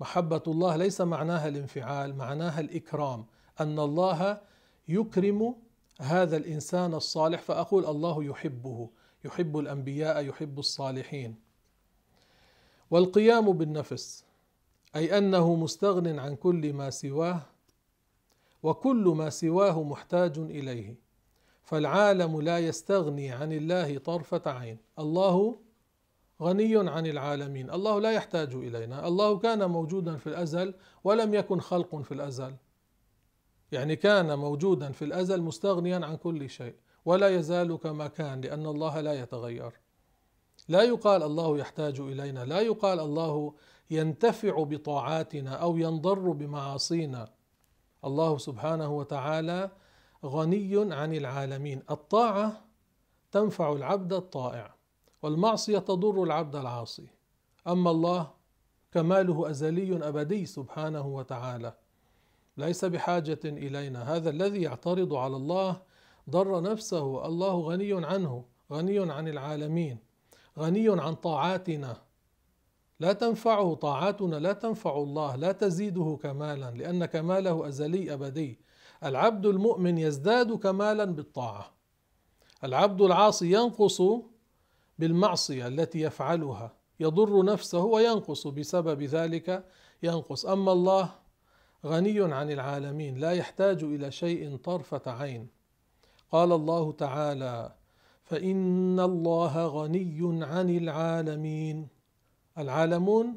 محبة 0.00 0.42
الله 0.46 0.76
ليس 0.76 1.00
معناها 1.00 1.48
الانفعال 1.48 2.16
معناها 2.16 2.60
الإكرام. 2.60 3.26
أن 3.60 3.78
الله 3.78 4.40
يكرم 4.88 5.54
هذا 6.00 6.36
الإنسان 6.36 6.94
الصالح 6.94 7.42
فأقول 7.42 7.86
الله 7.86 8.24
يحبه 8.24 8.88
يحب 9.24 9.58
الأنبياء 9.58 10.24
يحب 10.24 10.58
الصالحين. 10.58 11.36
والقيام 12.90 13.52
بالنفس 13.52 14.24
أي 14.96 15.18
أنه 15.18 15.54
مستغن 15.54 16.18
عن 16.18 16.36
كل 16.36 16.72
ما 16.72 16.90
سواه 16.90 17.40
وكل 18.62 19.14
ما 19.16 19.30
سواه 19.30 19.82
محتاج 19.82 20.38
إليه. 20.38 20.94
فالعالم 21.62 22.40
لا 22.40 22.58
يستغني 22.58 23.30
عن 23.30 23.52
الله 23.52 23.98
طرفة 23.98 24.42
عين. 24.46 24.78
الله 24.98 25.58
غني 26.42 26.90
عن 26.90 27.06
العالمين. 27.06 27.70
الله 27.70 28.00
لا 28.00 28.12
يحتاج 28.12 28.54
إلينا. 28.54 29.08
الله 29.08 29.38
كان 29.38 29.70
موجودا 29.70 30.16
في 30.16 30.26
الأزل 30.26 30.74
ولم 31.04 31.34
يكن 31.34 31.60
خلق 31.60 31.96
في 31.96 32.14
الأزل. 32.14 32.54
يعني 33.72 33.96
كان 33.96 34.38
موجودا 34.38 34.92
في 34.92 35.04
الأزل 35.04 35.42
مستغنيا 35.42 36.06
عن 36.06 36.16
كل 36.16 36.50
شيء 36.50 36.74
ولا 37.04 37.28
يزال 37.28 37.76
كما 37.76 38.06
كان 38.06 38.40
لأن 38.40 38.66
الله 38.66 39.00
لا 39.00 39.12
يتغير. 39.12 39.72
لا 40.68 40.82
يقال 40.82 41.22
الله 41.22 41.58
يحتاج 41.58 42.00
إلينا 42.00 42.44
لا 42.44 42.60
يقال 42.60 43.00
الله 43.00 43.54
ينتفع 43.90 44.62
بطاعاتنا 44.62 45.50
أو 45.50 45.76
ينضر 45.76 46.30
بمعاصينا. 46.30 47.28
الله 48.04 48.38
سبحانه 48.38 48.92
وتعالى 48.96 49.70
غني 50.24 50.94
عن 50.94 51.14
العالمين. 51.14 51.82
الطاعة 51.90 52.64
تنفع 53.32 53.72
العبد 53.72 54.12
الطائع 54.12 54.74
والمعصية 55.22 55.78
تضر 55.78 56.22
العبد 56.22 56.56
العاصي. 56.56 57.08
أما 57.66 57.90
الله 57.90 58.30
كماله 58.92 59.50
أزلي 59.50 60.08
أبدي 60.08 60.46
سبحانه 60.46 61.06
وتعالى. 61.06 61.74
ليس 62.58 62.84
بحاجة 62.84 63.40
إلينا. 63.44 64.16
هذا 64.16 64.30
الذي 64.30 64.62
يعترض 64.62 65.14
على 65.14 65.36
الله 65.36 65.80
ضر 66.30 66.62
نفسه. 66.62 67.26
الله 67.26 67.60
غني 67.60 68.06
عنه 68.06 68.44
غني 68.72 69.12
عن 69.12 69.28
العالمين 69.28 69.98
غني 70.58 70.88
عن 70.88 71.14
طاعاتنا. 71.14 71.96
لا 73.00 73.12
تنفعه 73.12 73.74
طاعاتنا 73.74 74.36
لا 74.36 74.52
تنفع 74.52 74.96
الله 74.96 75.36
لا 75.36 75.52
تزيده 75.52 76.18
كمالا 76.22 76.70
لأن 76.70 77.04
كماله 77.04 77.68
أزلي 77.68 78.12
أبدي. 78.12 78.60
العبد 79.04 79.46
المؤمن 79.46 79.98
يزداد 79.98 80.52
كمالا 80.52 81.04
بالطاعة. 81.04 81.72
العبد 82.64 83.00
العاصي 83.02 83.52
ينقص 83.52 84.02
بالمعصية 84.98 85.66
التي 85.66 86.00
يفعلها. 86.00 86.72
يضر 87.00 87.44
نفسه 87.44 87.84
وينقص 87.84 88.46
بسبب 88.46 89.02
ذلك 89.02 89.64
ينقص. 90.02 90.46
أما 90.46 90.72
الله 90.72 91.10
غني 91.86 92.34
عن 92.34 92.50
العالمين 92.50 93.18
لا 93.18 93.32
يحتاج 93.32 93.84
إلى 93.84 94.10
شيء 94.10 94.56
طرفة 94.56 95.02
عين. 95.06 95.48
قال 96.32 96.52
الله 96.52 96.92
تعالى 96.92 97.74
فإن 98.24 99.00
الله 99.00 99.66
غني 99.66 100.44
عن 100.44 100.70
العالمين. 100.70 101.88
العالمون 102.58 103.36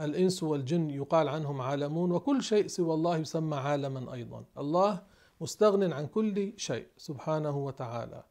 الإنس 0.00 0.42
والجن 0.42 0.90
يقال 0.90 1.28
عنهم 1.28 1.60
عالمون 1.60 2.12
وكل 2.12 2.42
شيء 2.42 2.66
سوى 2.66 2.94
الله 2.94 3.16
يسمى 3.16 3.56
عالما 3.56 4.14
أيضا. 4.14 4.44
الله 4.58 5.02
مستغن 5.40 5.92
عن 5.92 6.06
كل 6.06 6.52
شيء 6.56 6.86
سبحانه 6.96 7.56
وتعالى. 7.56 8.22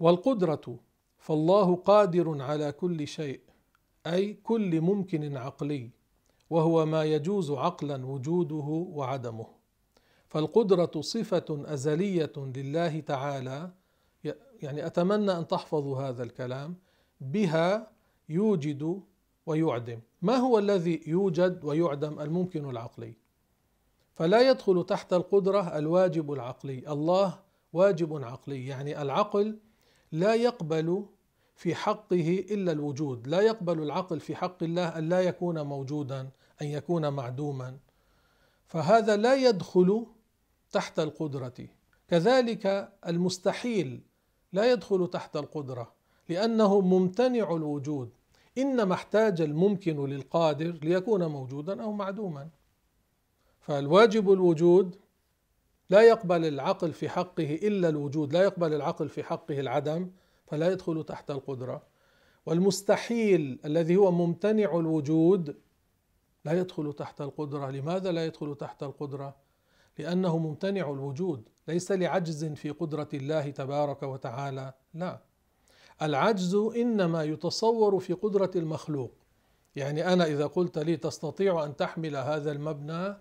والقدرة 0.00 0.76
فالله 1.18 1.76
قادر 1.76 2.42
على 2.42 2.72
كل 2.72 3.06
شيء 3.06 3.40
أي 4.06 4.34
كل 4.34 4.80
ممكن 4.80 5.36
عقلي. 5.36 5.95
وهو 6.50 6.86
ما 6.86 7.04
يجوز 7.04 7.50
عقلا 7.50 8.06
وجوده 8.06 8.86
وعدمه. 8.92 9.46
فالقدرة 10.28 11.00
صفة 11.00 11.44
أزلية 11.50 12.32
لله 12.36 13.00
تعالى 13.00 13.70
يعني 14.62 14.86
أتمنى 14.86 15.38
أن 15.38 15.46
تحفظوا 15.46 15.98
هذا 15.98 16.22
الكلام 16.22 16.76
بها 17.20 17.90
يوجد 18.28 19.02
ويعدم. 19.46 20.00
ما 20.22 20.36
هو 20.36 20.58
الذي 20.58 21.00
يوجد 21.06 21.64
ويعدم 21.64 22.20
الممكن 22.20 22.70
العقلي؟ 22.70 23.16
فلا 24.12 24.50
يدخل 24.50 24.84
تحت 24.86 25.12
القدرة 25.12 25.78
الواجب 25.78 26.32
العقلي. 26.32 26.92
الله 26.92 27.38
واجب 27.72 28.24
عقلي 28.24 28.66
يعني 28.66 29.02
العقل 29.02 29.58
لا 30.12 30.34
يقبل 30.34 31.06
في 31.56 31.74
حقه 31.74 32.44
إلا 32.50 32.72
الوجود. 32.72 33.26
لا 33.26 33.40
يقبل 33.40 33.82
العقل 33.82 34.20
في 34.20 34.36
حق 34.36 34.62
الله 34.62 34.98
أن 34.98 35.08
لا 35.08 35.20
يكون 35.20 35.60
موجودا 35.60 36.30
أن 36.62 36.66
يكون 36.66 37.08
معدوما. 37.08 37.78
فهذا 38.66 39.16
لا 39.16 39.34
يدخل 39.34 40.06
تحت 40.72 40.98
القدرة. 40.98 41.54
كذلك 42.08 42.92
المستحيل 43.06 44.00
لا 44.52 44.72
يدخل 44.72 45.08
تحت 45.12 45.36
القدرة 45.36 45.92
لأنه 46.28 46.80
ممتنع 46.80 47.56
الوجود. 47.56 48.10
إنما 48.58 48.94
احتاج 48.94 49.40
الممكن 49.40 50.06
للقادر 50.06 50.78
ليكون 50.82 51.26
موجودا 51.26 51.82
أو 51.82 51.92
معدوما. 51.92 52.48
فالواجب 53.60 54.32
الوجود 54.32 54.96
لا 55.90 56.02
يقبل 56.02 56.44
العقل 56.44 56.92
في 56.92 57.08
حقه 57.08 57.54
إلا 57.62 57.88
الوجود 57.88 58.32
لا 58.32 58.42
يقبل 58.42 58.74
العقل 58.74 59.08
في 59.08 59.22
حقه 59.22 59.60
العدم. 59.60 60.10
فلا 60.46 60.72
يدخل 60.72 61.04
تحت 61.04 61.30
القدرة. 61.30 61.82
والمستحيل 62.46 63.60
الذي 63.64 63.96
هو 63.96 64.10
ممتنع 64.12 64.78
الوجود 64.78 65.56
لا 66.44 66.52
يدخل 66.52 66.92
تحت 66.92 67.20
القدرة. 67.20 67.70
لماذا 67.70 68.12
لا 68.12 68.26
يدخل 68.26 68.54
تحت 68.54 68.82
القدرة؟ 68.82 69.36
لأنه 69.98 70.38
ممتنع 70.38 70.90
الوجود. 70.90 71.48
ليس 71.68 71.92
لعجز 71.92 72.44
في 72.44 72.70
قدرة 72.70 73.08
الله 73.14 73.50
تبارك 73.50 74.02
وتعالى 74.02 74.74
لا. 74.94 75.22
العجز 76.02 76.54
إنما 76.54 77.24
يتصور 77.24 78.00
في 78.00 78.12
قدرة 78.12 78.50
المخلوق. 78.56 79.12
يعني 79.76 80.12
أنا 80.12 80.24
إذا 80.24 80.46
قلت 80.46 80.78
لي 80.78 80.96
تستطيع 80.96 81.64
أن 81.64 81.76
تحمل 81.76 82.16
هذا 82.16 82.52
المبنى 82.52 83.16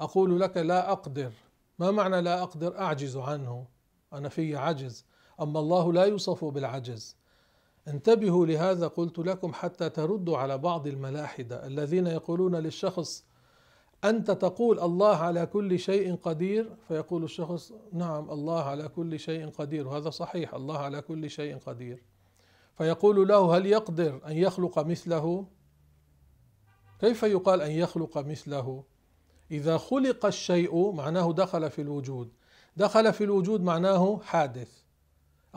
أقول 0.00 0.40
لك 0.40 0.56
لا 0.56 0.92
أقدر. 0.92 1.32
ما 1.78 1.90
معنى 1.90 2.20
لا 2.20 2.42
أقدر؟ 2.42 2.78
أعجز 2.78 3.16
عنه. 3.16 3.66
أنا 4.12 4.28
في 4.28 4.56
عجز. 4.56 5.04
أما 5.40 5.60
الله 5.60 5.92
لا 5.92 6.04
يوصف 6.04 6.44
بالعجز. 6.44 7.16
انتبهوا 7.88 8.46
لهذا 8.46 8.86
قلت 8.86 9.18
لكم 9.18 9.52
حتى 9.52 9.90
تردوا 9.90 10.38
على 10.38 10.58
بعض 10.58 10.86
الملاحدة 10.86 11.66
الذين 11.66 12.06
يقولون 12.06 12.56
للشخص 12.56 13.24
أنت 14.04 14.30
تقول 14.30 14.80
الله 14.80 15.16
على 15.16 15.46
كل 15.46 15.78
شيء 15.78 16.16
قدير؟ 16.16 16.76
فيقول 16.88 17.24
الشخص 17.24 17.72
نعم 17.92 18.30
الله 18.30 18.62
على 18.62 18.88
كل 18.88 19.18
شيء 19.18 19.48
قدير 19.48 19.88
وهذا 19.88 20.10
صحيح 20.10 20.54
الله 20.54 20.78
على 20.78 21.02
كل 21.02 21.30
شيء 21.30 21.58
قدير. 21.58 22.02
فيقول 22.78 23.28
له 23.28 23.56
هل 23.56 23.66
يقدر 23.66 24.20
أن 24.26 24.36
يخلق 24.36 24.78
مثله؟ 24.78 25.46
كيف 27.00 27.22
يقال 27.22 27.62
أن 27.62 27.70
يخلق 27.70 28.18
مثله؟ 28.18 28.84
إذا 29.50 29.78
خلق 29.78 30.26
الشيء 30.26 30.92
معناه 30.92 31.32
دخل 31.32 31.70
في 31.70 31.82
الوجود. 31.82 32.32
دخل 32.76 33.12
في 33.12 33.24
الوجود 33.24 33.62
معناه 33.62 34.20
حادث. 34.22 34.77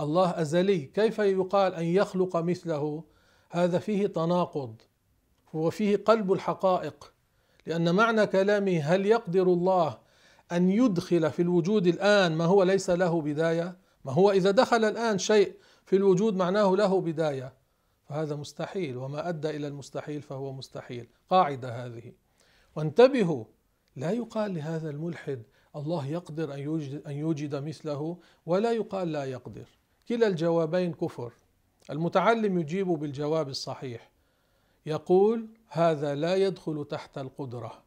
الله 0.01 0.41
أزلي 0.41 0.79
كيف 0.79 1.19
يقال 1.19 1.75
أن 1.75 1.85
يخلق 1.85 2.37
مثله؟ 2.37 3.03
هذا 3.49 3.79
فيه 3.79 4.07
تناقض 4.07 4.81
هو 5.55 5.69
فيه 5.69 5.97
قلب 5.97 6.33
الحقائق 6.33 7.13
لأن 7.65 7.95
معنى 7.95 8.27
كلامه 8.27 8.79
هل 8.79 9.05
يقدر 9.05 9.43
الله 9.43 9.97
أن 10.51 10.69
يدخل 10.69 11.31
في 11.31 11.41
الوجود 11.41 11.87
الآن 11.87 12.35
ما 12.35 12.45
هو 12.45 12.63
ليس 12.63 12.89
له 12.89 13.21
بداية؟ 13.21 13.77
ما 14.05 14.11
هو 14.11 14.31
إذا 14.31 14.51
دخل 14.51 14.85
الآن 14.85 15.17
شيء 15.17 15.55
في 15.85 15.95
الوجود 15.95 16.35
معناه 16.35 16.75
له 16.75 17.01
بداية؟ 17.01 17.53
فهذا 18.03 18.35
مستحيل 18.35 18.97
وما 18.97 19.29
أدى 19.29 19.49
إلى 19.49 19.67
المستحيل 19.67 20.21
فهو 20.21 20.53
مستحيل. 20.53 21.07
قاعدة 21.29 21.85
هذه. 21.85 22.13
وانتبهوا 22.75 23.45
لا 23.95 24.11
يقال 24.11 24.53
لهذا 24.53 24.89
الملحد 24.89 25.43
الله 25.75 26.07
يقدر 26.07 26.53
أن 26.53 26.59
يوجد, 26.59 27.07
أن 27.07 27.11
يوجد 27.11 27.55
مثله 27.55 28.17
ولا 28.45 28.71
يقال 28.71 29.11
لا 29.11 29.23
يقدر. 29.23 29.67
كلا 30.12 30.28
الجوابين 30.28 30.93
كفر. 30.93 31.34
المتعلم 31.89 32.59
يجيب 32.59 32.88
بالجواب 32.88 33.49
الصحيح. 33.49 34.12
يقول 34.86 35.47
هذا 35.68 36.16
لا 36.16 36.36
يدخل 36.36 36.86
تحت 36.89 37.18
القدرة 37.18 37.84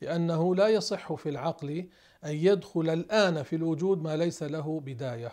لأنه 0.00 0.54
لا 0.54 0.68
يصح 0.68 1.12
في 1.14 1.28
العقل 1.28 1.88
أن 2.24 2.34
يدخل 2.34 2.88
الآن 2.88 3.42
في 3.42 3.56
الوجود 3.56 4.02
ما 4.02 4.16
ليس 4.16 4.42
له 4.42 4.80
بداية 4.80 5.32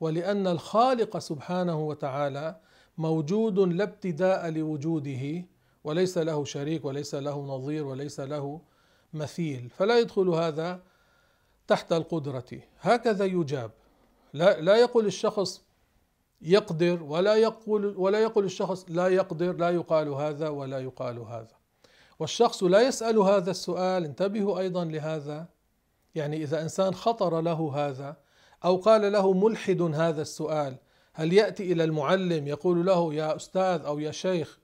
ولأن 0.00 0.46
الخالق 0.46 1.18
سبحانه 1.18 1.86
وتعالى 1.86 2.60
موجود 2.98 3.58
لا 3.58 3.84
ابتداء 3.84 4.50
لوجوده 4.50 5.44
وليس 5.84 6.18
له 6.18 6.44
شريك 6.44 6.84
وليس 6.84 7.14
له 7.14 7.40
نظير 7.40 7.86
وليس 7.86 8.20
له 8.20 8.60
مثيل. 9.12 9.70
فلا 9.70 9.98
يدخل 9.98 10.28
هذا 10.28 10.82
تحت 11.66 11.92
القدرة. 11.92 12.60
هكذا 12.80 13.24
يجاب. 13.24 13.70
لا 14.32 14.60
لا 14.60 14.76
يقول 14.76 15.06
الشخص 15.06 15.64
يقدر 16.44 17.02
ولا 17.02 17.34
يقول 17.34 17.96
ولا 17.96 18.18
يقول 18.18 18.44
الشخص 18.44 18.84
لا 18.88 19.08
يقدر 19.08 19.52
لا 19.52 19.70
يقال 19.70 20.08
هذا 20.08 20.48
ولا 20.48 20.80
يقال 20.80 21.18
هذا. 21.18 21.56
والشخص 22.18 22.62
لا 22.62 22.80
يسأل 22.80 23.18
هذا 23.18 23.50
السؤال 23.50 24.04
انتبهوا 24.04 24.58
أيضا 24.58 24.84
لهذا. 24.84 25.46
يعني 26.14 26.36
إذا 26.42 26.62
إنسان 26.62 26.94
خطر 26.94 27.40
له 27.40 27.72
هذا 27.74 28.16
أو 28.64 28.76
قال 28.76 29.12
له 29.12 29.32
ملحد 29.32 29.82
هذا 29.82 30.22
السؤال 30.22 30.76
هل 31.12 31.32
يأتي 31.32 31.72
إلى 31.72 31.84
المعلم 31.84 32.48
يقول 32.48 32.86
له 32.86 33.14
يا 33.14 33.36
أستاذ 33.36 33.84
أو 33.86 33.98
يا 33.98 34.10
شيخ 34.10 34.58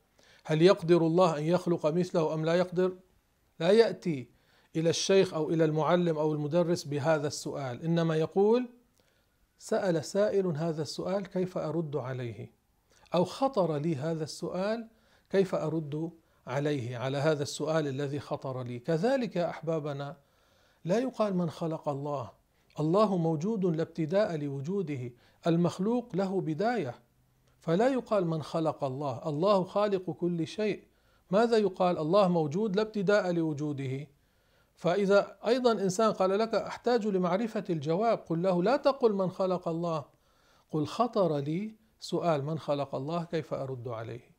هل 0.44 0.62
يقدر 0.62 1.06
الله 1.06 1.38
أن 1.38 1.44
يخلق 1.44 1.86
مثله 1.86 2.34
أم 2.34 2.44
لا 2.44 2.54
يقدر؟ 2.54 2.92
لا 3.60 3.70
يأتي 3.70 4.28
إلى 4.76 4.90
الشيخ 4.90 5.34
أو 5.34 5.50
إلى 5.50 5.64
المعلم 5.64 6.18
أو 6.18 6.32
المدرس 6.32 6.84
بهذا 6.84 7.26
السؤال 7.26 7.82
إنما 7.82 8.16
يقول 8.16 8.68
سأل 9.62 10.04
سائل 10.04 10.46
هذا 10.46 10.82
السؤال 10.82 11.26
كيف 11.26 11.58
أرد 11.58 11.96
عليه؟ 11.96 12.52
أو 13.14 13.24
خطر 13.24 13.76
لي 13.76 13.96
هذا 13.96 14.24
السؤال 14.24 14.88
كيف 15.30 15.54
أرد 15.54 16.10
عليه 16.46 16.96
على 16.96 17.18
هذا 17.18 17.42
السؤال 17.42 17.88
الذي 17.88 18.20
خطر 18.20 18.62
لي. 18.62 18.78
كذلك 18.78 19.36
يا 19.36 19.50
أحبابنا 19.50 20.16
لا 20.84 20.98
يقال 20.98 21.36
من 21.36 21.50
خلق 21.50 21.88
الله. 21.88 22.30
الله 22.80 23.16
موجود 23.16 23.64
لا 23.64 23.82
ابتداء 23.82 24.36
لوجوده 24.36 25.12
المخلوق 25.46 26.16
له 26.16 26.40
بداية. 26.40 26.94
فلا 27.58 27.88
يقال 27.88 28.26
من 28.26 28.42
خلق 28.42 28.84
الله. 28.84 29.28
الله 29.28 29.64
خالق 29.64 30.10
كل 30.10 30.46
شيء. 30.46 30.84
ماذا 31.30 31.56
يقال؟ 31.56 31.98
الله 31.98 32.28
موجود 32.28 32.76
لا 32.76 32.82
ابتداء 32.82 33.32
لوجوده. 33.32 34.06
فإذا 34.80 35.36
أيضا 35.46 35.72
إنسان 35.72 36.12
قال 36.12 36.38
لك 36.38 36.54
أحتاج 36.54 37.06
لمعرفة 37.06 37.64
الجواب 37.70 38.18
قل 38.18 38.42
له 38.42 38.62
لا 38.62 38.76
تقل 38.76 39.12
من 39.12 39.30
خلق 39.30 39.68
الله. 39.68 40.04
قل 40.70 40.86
خطر 40.86 41.36
لي 41.36 41.76
سؤال 42.00 42.44
من 42.44 42.58
خلق 42.58 42.94
الله؟ 42.94 43.24
كيف 43.24 43.54
أرد 43.54 43.88
عليه؟ 43.88 44.34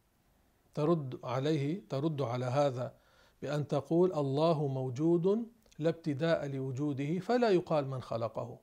ترد 0.74 1.20
عليه 1.24 1.88
ترد 1.90 2.22
على 2.22 2.46
هذا 2.46 2.94
بأن 3.42 3.68
تقول 3.68 4.14
الله 4.14 4.68
موجود 4.68 5.48
لا 5.80 5.90
ابتداء 5.90 6.48
لوجوده 6.48 7.20
فلا 7.20 7.50
يقال 7.50 7.88
من 7.88 8.02
خلقه. 8.02 8.60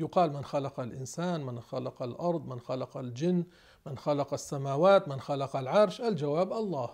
يقال 0.00 0.32
من 0.32 0.44
خلق 0.44 0.80
الإنسان 0.80 1.46
من 1.46 1.60
خلق 1.60 2.02
الأرض 2.02 2.46
من 2.46 2.60
خلق 2.60 2.96
الجن 2.96 3.44
من 3.86 3.98
خلق 3.98 4.32
السماوات 4.32 5.08
من 5.08 5.20
خلق 5.20 5.56
العرش 5.56 6.00
الجواب 6.00 6.52
الله. 6.52 6.90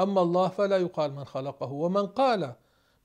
أما 0.00 0.22
الله 0.22 0.48
فلا 0.48 0.76
يقال 0.76 1.12
من 1.12 1.24
خلقه. 1.24 1.72
ومن 1.72 2.06
قال 2.06 2.54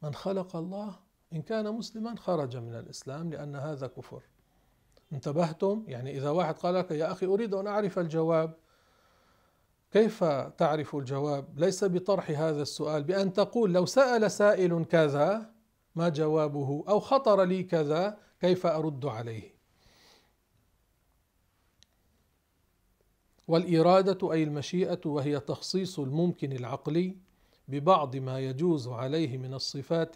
من 0.05 0.13
خلق 0.13 0.55
الله 0.55 0.95
إن 1.33 1.41
كان 1.41 1.73
مسلما 1.73 2.15
خرج 2.15 2.57
من 2.57 2.75
الإسلام 2.75 3.29
لأن 3.29 3.55
هذا 3.55 3.87
كفر. 3.87 4.23
انتبهتم؟ 5.13 5.83
يعني 5.87 6.17
إذا 6.17 6.29
واحد 6.29 6.55
قال 6.55 6.75
لك 6.75 6.91
يا 6.91 7.11
أخي 7.11 7.25
أريد 7.25 7.53
أن 7.53 7.67
أعرف 7.67 7.99
الجواب. 7.99 8.53
كيف 9.91 10.23
تعرف 10.57 10.95
الجواب؟ 10.95 11.59
ليس 11.59 11.83
بطرح 11.83 12.29
هذا 12.29 12.61
السؤال 12.61 13.03
بأن 13.03 13.33
تقول 13.33 13.73
لو 13.73 13.85
سأل 13.85 14.31
سائل 14.31 14.85
كذا 14.85 15.51
ما 15.95 16.09
جوابه؟ 16.09 16.83
أو 16.87 16.99
خطر 16.99 17.43
لي 17.43 17.63
كذا 17.63 18.17
كيف 18.39 18.65
أرد 18.65 19.05
عليه؟ 19.05 19.55
والإرادة 23.47 24.33
أي 24.33 24.43
المشيئة 24.43 25.01
وهي 25.05 25.39
تخصيص 25.39 25.99
الممكن 25.99 26.51
العقلي 26.51 27.24
ببعض 27.67 28.15
ما 28.15 28.39
يجوز 28.39 28.87
عليه 28.87 29.37
من 29.37 29.53
الصفات 29.53 30.15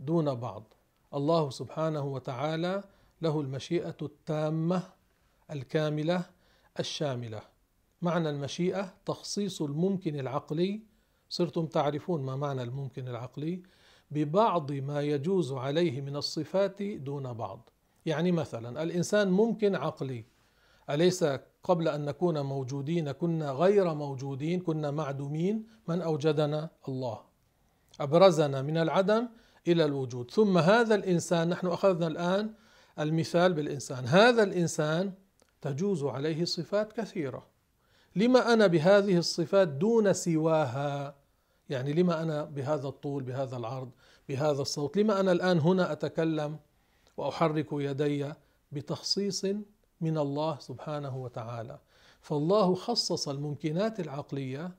دون 0.00 0.34
بعض. 0.34 0.74
الله 1.14 1.50
سبحانه 1.50 2.04
وتعالى 2.04 2.84
له 3.22 3.40
المشيئة 3.40 3.96
التامة 4.02 4.82
الكاملة 5.50 6.24
الشاملة. 6.80 7.42
معنى 8.02 8.30
المشيئة 8.30 8.94
تخصيص 9.06 9.62
الممكن 9.62 10.20
العقلي. 10.20 10.80
صرتم 11.28 11.66
تعرفون 11.66 12.22
ما 12.22 12.36
معنى 12.36 12.62
الممكن 12.62 13.08
العقلي. 13.08 13.62
ببعض 14.10 14.72
ما 14.72 15.02
يجوز 15.02 15.52
عليه 15.52 16.00
من 16.00 16.16
الصفات 16.16 16.82
دون 16.82 17.32
بعض. 17.32 17.70
يعني 18.06 18.32
مثلا 18.32 18.82
الإنسان 18.82 19.30
ممكن 19.30 19.74
عقلي. 19.74 20.24
أليس 20.90 21.24
قبل 21.64 21.88
أن 21.88 22.04
نكون 22.04 22.40
موجودين 22.40 23.12
كنا 23.12 23.50
غير 23.50 23.94
موجودين 23.94 24.60
كنا 24.60 24.90
معدومين. 24.90 25.66
من 25.88 26.02
أوجدنا؟ 26.02 26.70
الله. 26.88 27.20
أبرزنا 28.00 28.62
من 28.62 28.76
العدم 28.76 29.28
إلى 29.68 29.84
الوجود. 29.84 30.30
ثم 30.30 30.58
هذا 30.58 30.94
الإنسان 30.94 31.48
نحن 31.48 31.66
أخذنا 31.66 32.06
الآن 32.06 32.54
المثال 32.98 33.52
بالإنسان. 33.52 34.04
هذا 34.06 34.42
الإنسان 34.42 35.12
تجوز 35.60 36.04
عليه 36.04 36.44
صفات 36.44 36.92
كثيرة. 36.92 37.46
لما 38.16 38.52
أنا 38.52 38.66
بهذه 38.66 39.18
الصفات 39.18 39.68
دون 39.68 40.12
سواها؟ 40.12 41.14
يعني 41.70 41.92
لما 41.92 42.22
أنا 42.22 42.44
بهذا 42.44 42.88
الطول 42.88 43.22
بهذا 43.22 43.56
العرض 43.56 43.90
بهذا 44.28 44.62
الصوت 44.62 44.96
لما 44.96 45.20
أنا 45.20 45.32
الآن 45.32 45.58
هنا 45.58 45.92
أتكلم 45.92 46.58
وأحرك 47.16 47.66
يدي 47.72 48.32
بتخصيص 48.72 49.46
من 50.02 50.18
الله 50.18 50.58
سبحانه 50.58 51.16
وتعالى. 51.16 51.78
فالله 52.20 52.74
خصص 52.74 53.28
الممكنات 53.28 54.00
العقلية 54.00 54.74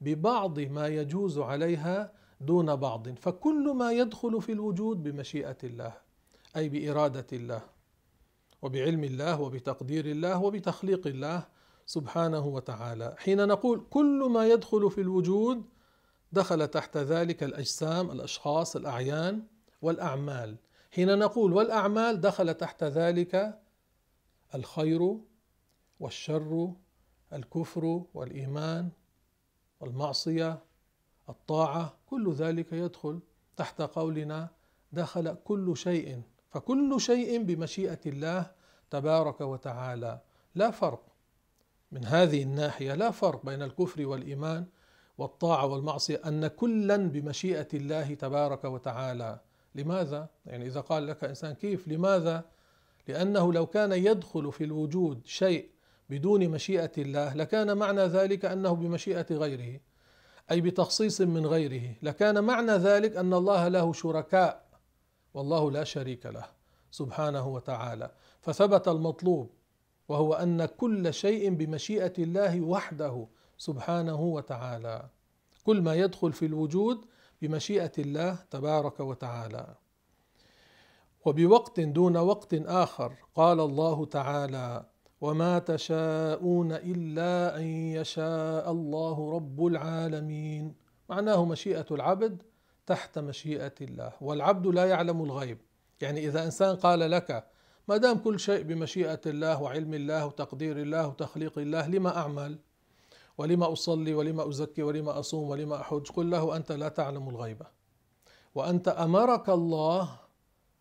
ببعض 0.00 0.60
ما 0.60 0.86
يجوز 0.86 1.38
عليها 1.38 2.12
دون 2.40 2.76
بعض. 2.76 3.08
فكل 3.08 3.74
ما 3.76 3.92
يدخل 3.92 4.42
في 4.42 4.52
الوجود 4.52 5.02
بمشيئة 5.02 5.56
الله 5.64 5.94
أي 6.56 6.68
بإرادة 6.68 7.26
الله 7.32 7.62
وبعلم 8.62 9.04
الله 9.04 9.40
وبتقدير 9.40 10.06
الله 10.06 10.42
وبتخليق 10.42 11.06
الله 11.06 11.46
سبحانه 11.86 12.46
وتعالى. 12.46 13.14
حين 13.18 13.48
نقول 13.48 13.84
كل 13.90 14.28
ما 14.30 14.48
يدخل 14.48 14.90
في 14.90 15.00
الوجود 15.00 15.62
دخل 16.32 16.68
تحت 16.68 16.96
ذلك 16.96 17.42
الأجسام 17.42 18.10
الأشخاص 18.10 18.76
الأعيان 18.76 19.42
والأعمال. 19.82 20.56
حين 20.90 21.18
نقول 21.18 21.52
والأعمال 21.52 22.20
دخل 22.20 22.54
تحت 22.54 22.84
ذلك 22.84 23.61
الخير 24.54 25.18
والشر 26.00 26.72
الكفر 27.32 28.04
والإيمان 28.14 28.90
والمعصية 29.80 30.58
الطاعة 31.28 31.96
كل 32.06 32.32
ذلك 32.32 32.72
يدخل 32.72 33.20
تحت 33.56 33.82
قولنا 33.82 34.48
دخل 34.92 35.34
كل 35.44 35.76
شيء 35.76 36.22
فكل 36.50 37.00
شيء 37.00 37.42
بمشيئة 37.42 38.00
الله 38.06 38.50
تبارك 38.90 39.40
وتعالى 39.40 40.20
لا 40.54 40.70
فرق 40.70 41.06
من 41.92 42.04
هذه 42.04 42.42
الناحية 42.42 42.94
لا 42.94 43.10
فرق 43.10 43.46
بين 43.46 43.62
الكفر 43.62 44.06
والإيمان 44.06 44.66
والطاعة 45.18 45.66
والمعصية 45.66 46.20
أن 46.26 46.46
كلا 46.46 46.96
بمشيئة 46.96 47.68
الله 47.74 48.14
تبارك 48.14 48.64
وتعالى 48.64 49.40
لماذا؟ 49.74 50.28
يعني 50.46 50.66
إذا 50.66 50.80
قال 50.80 51.06
لك 51.06 51.24
إنسان 51.24 51.54
كيف 51.54 51.88
لماذا؟ 51.88 52.44
لأنه 53.08 53.52
لو 53.52 53.66
كان 53.66 53.92
يدخل 53.92 54.52
في 54.52 54.64
الوجود 54.64 55.26
شيء 55.26 55.68
بدون 56.10 56.48
مشيئة 56.48 56.92
الله 56.98 57.34
لكان 57.34 57.76
معنى 57.76 58.00
ذلك 58.00 58.44
أنه 58.44 58.72
بمشيئة 58.72 59.26
غيره 59.30 59.80
أي 60.50 60.60
بتخصيص 60.60 61.20
من 61.20 61.46
غيره. 61.46 61.94
لكان 62.02 62.44
معنى 62.44 62.72
ذلك 62.72 63.16
أن 63.16 63.34
الله 63.34 63.68
له 63.68 63.92
شركاء 63.92 64.64
والله 65.34 65.70
لا 65.70 65.84
شريك 65.84 66.26
له 66.26 66.44
سبحانه 66.90 67.48
وتعالى. 67.48 68.10
فثبت 68.40 68.88
المطلوب 68.88 69.50
وهو 70.08 70.34
أن 70.34 70.64
كل 70.64 71.14
شيء 71.14 71.54
بمشيئة 71.54 72.12
الله 72.18 72.60
وحده 72.60 73.26
سبحانه 73.58 74.20
وتعالى. 74.20 75.08
كل 75.64 75.80
ما 75.82 75.94
يدخل 75.94 76.32
في 76.32 76.46
الوجود 76.46 77.04
بمشيئة 77.42 77.92
الله 77.98 78.38
تبارك 78.50 79.00
وتعالى. 79.00 79.74
وبوقت 81.24 81.80
دون 81.80 82.16
وقت 82.16 82.54
آخر 82.54 83.12
قال 83.34 83.60
الله 83.60 84.04
تعالى 84.04 84.84
وما 85.20 85.58
تشاءون 85.58 86.72
إلا 86.72 87.56
أن 87.56 87.62
يشاء 87.98 88.70
الله 88.70 89.30
رب 89.32 89.66
العالمين 89.66 90.74
معناه 91.08 91.44
مشيئة 91.44 91.86
العبد 91.90 92.42
تحت 92.86 93.18
مشيئة 93.18 93.74
الله 93.80 94.12
والعبد 94.20 94.66
لا 94.66 94.84
يعلم 94.84 95.24
الغيب. 95.24 95.58
يعني 96.00 96.26
إذا 96.26 96.44
إنسان 96.44 96.76
قال 96.76 97.10
لك 97.10 97.46
ما 97.88 97.96
دام 97.96 98.18
كل 98.18 98.40
شيء 98.40 98.62
بمشيئة 98.62 99.20
الله 99.26 99.62
وعلم 99.62 99.94
الله 99.94 100.26
وتقدير 100.26 100.76
الله 100.78 101.08
وتخليق 101.08 101.58
الله 101.58 101.88
لما 101.88 102.16
أعمل؟ 102.16 102.58
ولما 103.38 103.72
أصلي؟ 103.72 104.14
ولما 104.14 104.48
أزكي؟ 104.48 104.82
ولما 104.82 105.18
أصوم؟ 105.18 105.50
ولما 105.50 105.80
أحج؟ 105.80 106.10
قل 106.10 106.30
له 106.30 106.56
أنت 106.56 106.72
لا 106.72 106.88
تعلم 106.88 107.28
الغيب 107.28 107.62
وأنت 108.54 108.88
أمرك 108.88 109.48
الله 109.48 110.08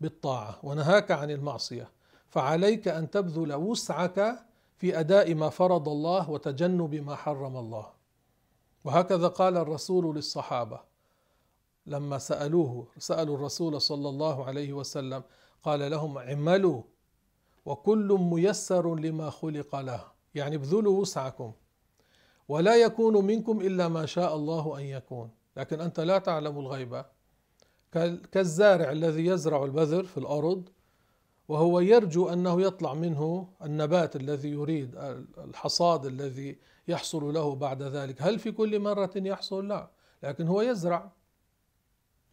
بالطاعة 0.02 0.60
ونهاك 0.64 1.12
عن 1.12 1.32
المعصية. 1.32 1.89
فعليك 2.30 2.88
أن 2.88 3.12
تبذل 3.12 3.54
وسعك 3.54 4.45
في 4.78 4.99
أداء 4.99 5.34
ما 5.34 5.49
فرض 5.49 5.89
الله 5.89 6.30
وتجنب 6.30 6.95
ما 6.95 7.16
حرم 7.16 7.58
الله. 7.58 7.88
وهكذا 8.84 9.28
قال 9.28 9.58
الرسول 9.58 10.16
للصحابة. 10.16 10.80
لما 11.86 12.18
سألوه 12.18 12.88
سألوا 12.97 13.36
الرسول 13.36 13.82
صلى 13.82 14.10
الله 14.10 14.45
عليه 14.45 14.74
وسلم 14.74 15.24
قال 15.64 15.91
لهم 15.91 16.18
اعملوا 16.18 16.82
وكل 17.66 18.18
ميسر 18.22 18.95
لما 18.95 19.30
خلق 19.30 19.76
له. 19.76 20.04
يعني 20.36 20.56
ابذلوا 20.56 21.02
وسعكم. 21.02 21.52
ولا 22.47 22.76
يكون 22.76 23.26
منكم 23.26 23.62
إلا 23.62 23.88
ما 23.88 24.06
شاء 24.06 24.36
الله 24.36 24.78
أن 24.78 24.84
يكون. 24.84 25.30
لكن 25.58 25.82
أنت 25.82 25.99
لا 25.99 26.18
تعلم 26.18 26.60
الغيب. 26.60 27.06
كالزارع 28.32 28.92
الذي 28.92 29.26
يزرع 29.26 29.64
البذر 29.64 30.04
في 30.04 30.18
الأرض 30.18 30.70
وهو 31.48 31.80
يرجو 31.80 32.30
أنه 32.30 32.62
يطلع 32.62 32.94
منه 32.94 33.50
النبات 33.64 34.16
الذي 34.16 34.50
يريد 34.50 34.96
الحصاد 35.38 36.06
الذي 36.06 36.58
يحصل 36.88 37.34
له 37.34 37.56
بعد 37.56 37.84
ذلك. 37.84 38.22
هل 38.22 38.39
في 38.39 38.52
كل 38.52 38.80
مرة 38.80 39.12
يحصل؟ 39.16 39.68
لا 39.68 39.92
لكن 40.24 40.48
هو 40.48 40.62
يزرع 40.62 41.12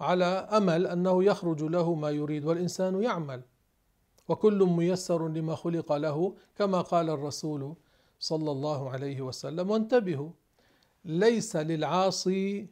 على 0.00 0.24
أمل 0.24 0.86
أنه 0.86 1.24
يخرج 1.24 1.62
له 1.62 1.94
ما 1.94 2.10
يريد 2.10 2.44
والإنسان 2.44 3.02
يعمل. 3.02 3.42
وكل 4.28 4.64
ميسر 4.64 5.28
لما 5.28 5.54
خلق 5.54 5.92
له 5.92 6.34
كما 6.56 6.80
قال 6.80 7.10
الرسول 7.10 7.74
صلى 8.20 8.50
الله 8.50 8.90
عليه 8.90 9.20
وسلم. 9.20 9.70
وانتبهوا 9.70 10.30
ليس 11.04 11.56
للعاصي 11.56 12.68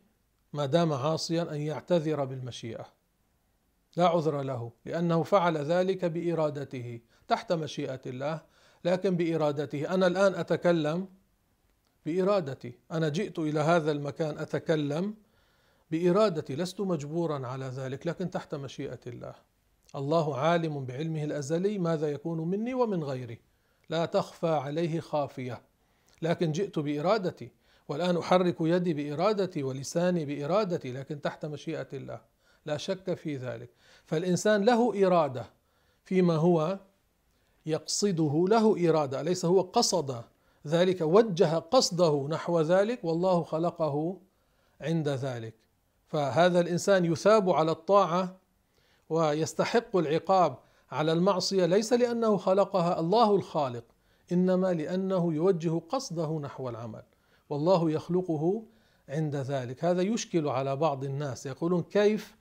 ما 0.56 0.66
دام 0.66 0.92
عاصيا 0.92 1.42
أن 1.42 1.60
يعتذر 1.60 2.24
بالمشيئة. 2.24 2.86
لا 3.96 4.08
عذر 4.08 4.42
له 4.42 4.72
لأنه 4.84 5.22
فعل 5.22 5.56
ذلك 5.56 6.04
بإرادته 6.04 7.00
تحت 7.28 7.52
مشيئة 7.52 8.00
الله 8.06 8.40
لكن 8.84 9.16
بإرادته. 9.16 9.94
أنا 9.94 10.06
الآن 10.06 10.34
أتكلم 10.34 11.08
بإرادتي. 12.06 12.78
أنا 12.92 13.08
جئت 13.08 13.38
إلى 13.38 13.60
هذا 13.60 13.92
المكان 13.92 14.38
أتكلم 14.38 15.14
بإرادتي. 15.90 16.56
لست 16.56 16.80
مجبورا 16.80 17.46
على 17.46 17.64
ذلك 17.64 18.06
لكن 18.06 18.30
تحت 18.30 18.54
مشيئة 18.54 19.00
الله. 19.06 19.34
الله 19.94 20.36
عالم 20.38 20.84
بعلمه 20.84 21.24
الأزلي 21.24 21.78
ماذا 21.78 22.10
يكون 22.10 22.50
مني 22.50 22.74
ومن 22.74 23.04
غيري. 23.04 23.40
لا 23.88 24.06
تخفى 24.06 24.48
عليه 24.48 25.00
خافية. 25.00 25.62
لكن 26.22 26.52
جئت 26.52 26.78
بإرادتي. 26.78 27.50
والآن 27.88 28.16
أحرك 28.16 28.56
يدي 28.60 28.94
بإرادتي 28.94 29.62
ولساني 29.62 30.24
بإرادتي 30.24 30.92
لكن 30.92 31.20
تحت 31.20 31.46
مشيئة 31.46 31.88
الله. 31.92 32.20
لا 32.66 32.76
شك 32.76 33.14
في 33.14 33.36
ذلك. 33.36 33.70
فالإنسان 34.06 34.64
له 34.64 35.06
إرادة 35.06 35.46
فيما 36.04 36.36
هو 36.36 36.78
يقصده 37.66 38.44
له 38.48 38.90
إرادة 38.90 39.22
ليس 39.22 39.44
هو 39.44 39.60
قصد 39.60 40.24
ذلك 40.66 41.00
وجه 41.00 41.58
قصده 41.58 42.26
نحو 42.30 42.60
ذلك 42.60 43.04
والله 43.04 43.42
خلقه 43.42 44.16
عند 44.80 45.08
ذلك. 45.08 45.54
فهذا 46.08 46.60
الإنسان 46.60 47.04
يثاب 47.04 47.50
على 47.50 47.70
الطاعة 47.70 48.36
ويستحق 49.08 49.96
العقاب 49.96 50.58
على 50.92 51.12
المعصية 51.12 51.66
ليس 51.66 51.92
لأنه 51.92 52.36
خلقها 52.36 53.00
الله 53.00 53.36
الخالق 53.36 53.84
إنما 54.32 54.72
لأنه 54.72 55.34
يوجه 55.34 55.80
قصده 55.88 56.38
نحو 56.38 56.68
العمل. 56.68 57.02
والله 57.50 57.90
يخلقه 57.90 58.66
عند 59.08 59.36
ذلك. 59.36 59.84
هذا 59.84 60.02
يشكل 60.02 60.48
على 60.48 60.76
بعض 60.76 61.04
الناس. 61.04 61.46
يقولون 61.46 61.82
كيف 61.82 62.36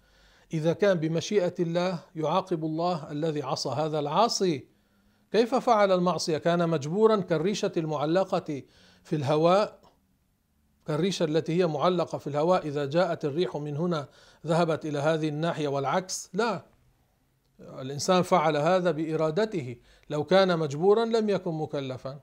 إذا 0.54 0.74
كان 0.74 0.98
بمشيئة 0.98 1.54
الله 1.60 2.00
يعاقب 2.16 2.66
الله 2.66 3.12
الذي 3.12 3.44
عصى 3.44 3.70
هذا 3.70 4.00
العاصي؟ 4.00 4.68
كيف 5.32 5.56
فعل 5.56 5.92
المعصية؟ 5.92 6.38
كان 6.38 6.70
مجبورا 6.70 7.16
كالريشة 7.16 7.72
المعلقة 7.78 8.64
في 9.04 9.16
الهواء 9.16 9.80
كالريشة 10.88 11.24
التي 11.24 11.62
هي 11.62 11.68
معلقة 11.68 12.18
في 12.18 12.28
الهواء. 12.28 12.68
إذا 12.68 12.86
جاءت 12.86 13.26
الريح 13.26 13.58
من 13.58 13.78
هنا 13.78 14.08
ذهبت 14.46 14.86
إلى 14.86 15.00
هذه 15.00 15.30
الناحية 15.30 15.68
والعكس 15.68 16.30
لا. 16.34 16.66
الإنسان 17.60 18.22
فعل 18.22 18.58
هذا 18.58 18.92
بإرادته. 18.92 19.76
لو 20.10 20.24
كان 20.24 20.60
مجبورا 20.60 21.06
لم 21.06 21.30
يكن 21.30 21.52
مكلفا. 21.52 22.20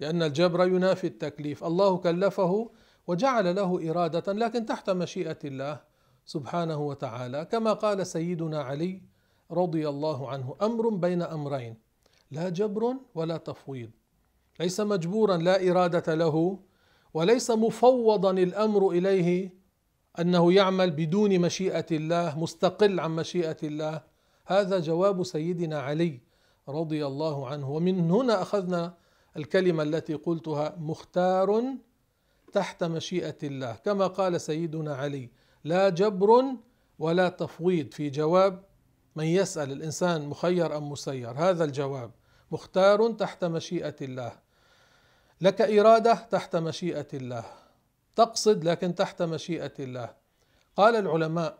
لأن 0.00 0.22
الجبر 0.22 0.66
ينافي 0.66 1.06
التكليف. 1.06 1.64
الله 1.64 1.96
كلفه 1.96 2.70
وجعل 3.06 3.56
له 3.56 3.90
إرادة 3.90 4.32
لكن 4.32 4.66
تحت 4.66 4.90
مشيئة 4.90 5.38
الله 5.44 5.80
سبحانه 6.24 6.80
وتعالى. 6.80 7.44
كما 7.44 7.72
قال 7.72 8.06
سيدنا 8.06 8.62
علي 8.62 9.02
رضي 9.50 9.88
الله 9.88 10.28
عنه 10.30 10.56
أمر 10.62 10.88
بين 10.88 11.22
أمرين 11.22 11.76
لا 12.30 12.48
جبر 12.48 12.94
ولا 13.14 13.36
تفويض. 13.36 13.90
ليس 14.60 14.80
مجبورا 14.80 15.36
لا 15.36 15.70
إرادة 15.70 16.14
له 16.14 16.58
وليس 17.14 17.50
مفوضا 17.50 18.30
الأمر 18.30 18.90
إليه 18.90 19.54
أنه 20.18 20.52
يعمل 20.52 20.90
بدون 20.90 21.38
مشيئة 21.38 21.86
الله 21.92 22.38
مستقل 22.38 23.00
عن 23.00 23.10
مشيئة 23.10 23.56
الله. 23.62 24.02
هذا 24.46 24.78
جواب 24.78 25.22
سيدنا 25.22 25.80
علي 25.80 26.20
رضي 26.68 27.06
الله 27.06 27.46
عنه. 27.46 27.70
ومن 27.70 28.10
هنا 28.10 28.42
أخذنا 28.42 28.94
الكلمة 29.36 29.82
التي 29.82 30.14
قلتها 30.14 30.76
مختار 30.78 31.62
تحت 32.52 32.84
مشيئة 32.84 33.36
الله. 33.42 33.72
كما 33.72 34.06
قال 34.06 34.40
سيدنا 34.40 34.94
علي 34.94 35.30
لا 35.64 35.88
جبر 35.88 36.44
ولا 36.98 37.28
تفويض 37.28 37.92
في 37.92 38.10
جواب 38.10 38.64
من 39.16 39.24
يسأل 39.24 39.72
الإنسان 39.72 40.26
مخير 40.26 40.76
أم 40.76 40.90
مسير؟ 40.90 41.30
هذا 41.30 41.64
الجواب. 41.64 42.10
مختار 42.50 43.12
تحت 43.12 43.44
مشيئة 43.44 43.96
الله. 44.02 44.32
لك 45.40 45.60
إرادة 45.60 46.14
تحت 46.14 46.56
مشيئة 46.56 47.08
الله. 47.14 47.44
تقصد 48.16 48.64
لكن 48.64 48.94
تحت 48.94 49.22
مشيئة 49.22 49.72
الله. 49.78 50.14
قال 50.76 50.96
العلماء 50.96 51.58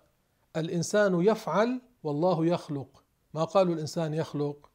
الإنسان 0.57 1.23
يفعل 1.23 1.81
والله 2.03 2.47
يخلق. 2.47 3.05
ما 3.35 3.45
قالوا 3.45 3.75
الإنسان 3.75 4.14
يخلق؟ 4.14 4.72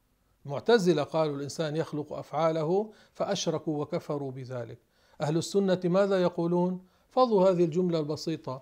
المعتزله 0.48 1.04
قالوا 1.04 1.36
الإنسان 1.36 1.76
يخلق 1.76 2.14
أفعاله 2.14 2.89
فأشركوا 3.14 3.82
وكفروا 3.82 4.32
بذلك. 4.32 4.78
أهل 5.22 5.38
السنة 5.38 5.80
ماذا 5.86 6.22
يقولون؟ 6.22 6.86
فضوا 7.10 7.50
هذه 7.50 7.66
الجملة 7.66 8.00
البسيطة. 8.00 8.62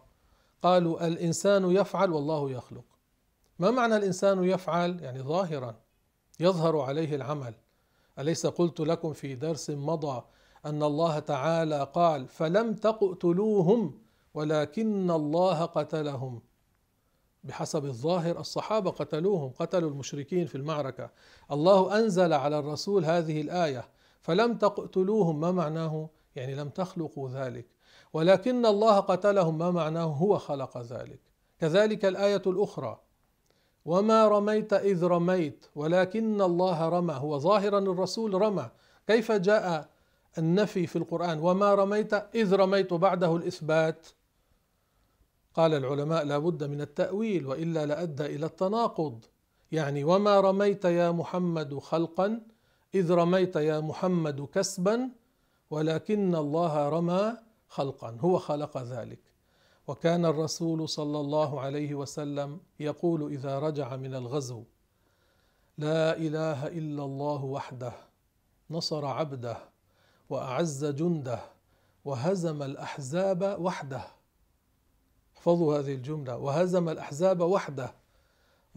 قالوا 0.62 1.08
الإنسان 1.08 1.72
يفعل 1.72 2.12
والله 2.12 2.52
يخلق. 2.52 2.84
ما 3.60 3.72
معنى 3.72 3.96
الإنسان 3.96 4.44
يفعل؟ 4.44 5.00
يعني 5.04 5.22
ظاهرا 5.22 5.76
يظهر 6.40 6.80
عليه 6.80 7.16
العمل. 7.16 7.54
أليس 8.20 8.46
قلت 8.46 8.80
لكم 8.80 9.14
في 9.14 9.36
درس 9.36 9.70
مضى 9.70 10.24
أن 10.66 10.84
الله 10.84 11.20
تعالى 11.20 11.88
قال 11.94 12.28
فلم 12.28 12.74
تقتلوهم 12.74 14.00
ولكن 14.34 15.12
الله 15.12 15.66
قتلهم؟ 15.66 16.42
بحسب 17.46 17.86
الظاهر 17.86 18.40
الصحابة 18.40 18.92
قتلوهم 18.92 19.52
قتلوا 19.60 19.90
المشركين 19.90 20.46
في 20.46 20.56
المعركة. 20.56 21.10
الله 21.52 22.00
أنزل 22.00 22.34
على 22.34 22.60
الرسول 22.60 23.06
هذه 23.06 23.42
الآية 23.42 23.88
فلم 24.22 24.58
تقتلوهم 24.58 25.40
ما 25.40 25.52
معناه؟ 25.52 26.10
يعني 26.36 26.56
لم 26.56 26.70
تخلقوا 26.70 27.30
ذلك. 27.30 27.66
ولكن 28.14 28.66
الله 28.66 29.00
قتلهم 29.00 29.58
ما 29.58 29.72
معناه؟ 29.72 30.04
هو 30.04 30.38
خلق 30.38 30.78
ذلك. 30.78 31.20
كذلك 31.60 32.06
الآية 32.06 32.42
الأخرى 32.48 33.00
وما 33.86 34.28
رميت 34.28 34.74
اذ 34.74 35.04
رميت 35.04 35.66
ولكن 35.76 36.42
الله 36.42 36.90
رمى 36.90 37.14
هو 37.14 37.40
ظاهرا 37.40 37.80
الرسول 37.80 38.42
رمى. 38.42 38.70
كيف 39.08 39.32
جاء 39.32 39.90
النفي 40.38 40.88
في 40.88 40.96
القرآن؟ 40.96 41.40
وما 41.40 41.76
رميت 41.76 42.14
اذ 42.14 42.56
رميت 42.56 42.94
بعده 42.94 43.36
الإثبات؟ 43.36 44.08
قال 45.56 45.74
العلماء 45.74 46.24
لا 46.26 46.38
بد 46.38 46.64
من 46.64 46.82
التأويل 46.82 47.48
وإلا 47.48 47.86
لأدى 47.86 48.26
إلى 48.26 48.46
التناقض. 48.46 49.26
يعني 49.72 50.04
وما 50.04 50.40
رميت 50.40 50.86
يا 50.86 51.12
محمد 51.12 51.80
خلقا 51.80 52.42
إذ 52.96 53.12
رميت 53.12 53.56
يا 53.56 53.80
محمد 53.80 54.42
كسبا 54.42 55.10
ولكن 55.70 56.36
الله 56.36 56.90
رمى 56.90 57.38
خلقا 57.68 58.18
هو 58.20 58.40
خلق 58.40 58.78
ذلك. 58.78 59.20
وكان 59.88 60.26
الرسول 60.26 60.90
صلى 60.90 61.20
الله 61.20 61.60
عليه 61.62 61.96
وسلم 61.96 62.60
يقول 62.80 63.32
إذا 63.32 63.60
رجع 63.60 63.96
من 63.96 64.16
الغزو 64.16 64.64
لا 65.78 66.18
إله 66.18 66.68
إلا 66.68 67.04
الله 67.06 67.46
وحده 67.46 67.94
نصر 68.70 69.06
عبده 69.06 69.58
وأعز 70.30 70.86
جنده 70.86 71.40
وهزم 72.06 72.64
الأحزاب 72.64 73.58
وحده. 73.60 74.15
احفظوا 75.46 75.80
هذه 75.80 75.94
الجملة. 75.94 76.38
وهزم 76.38 76.90
الأحزاب 76.90 77.42
وحده. 77.42 77.94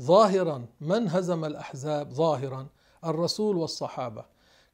ظاهرا 0.01 0.67
من 0.81 1.09
هزم 1.09 1.45
الأحزاب 1.45 2.13
ظاهرا؟ 2.13 2.67
الرسول 3.05 3.57
والصحابة. 3.57 4.25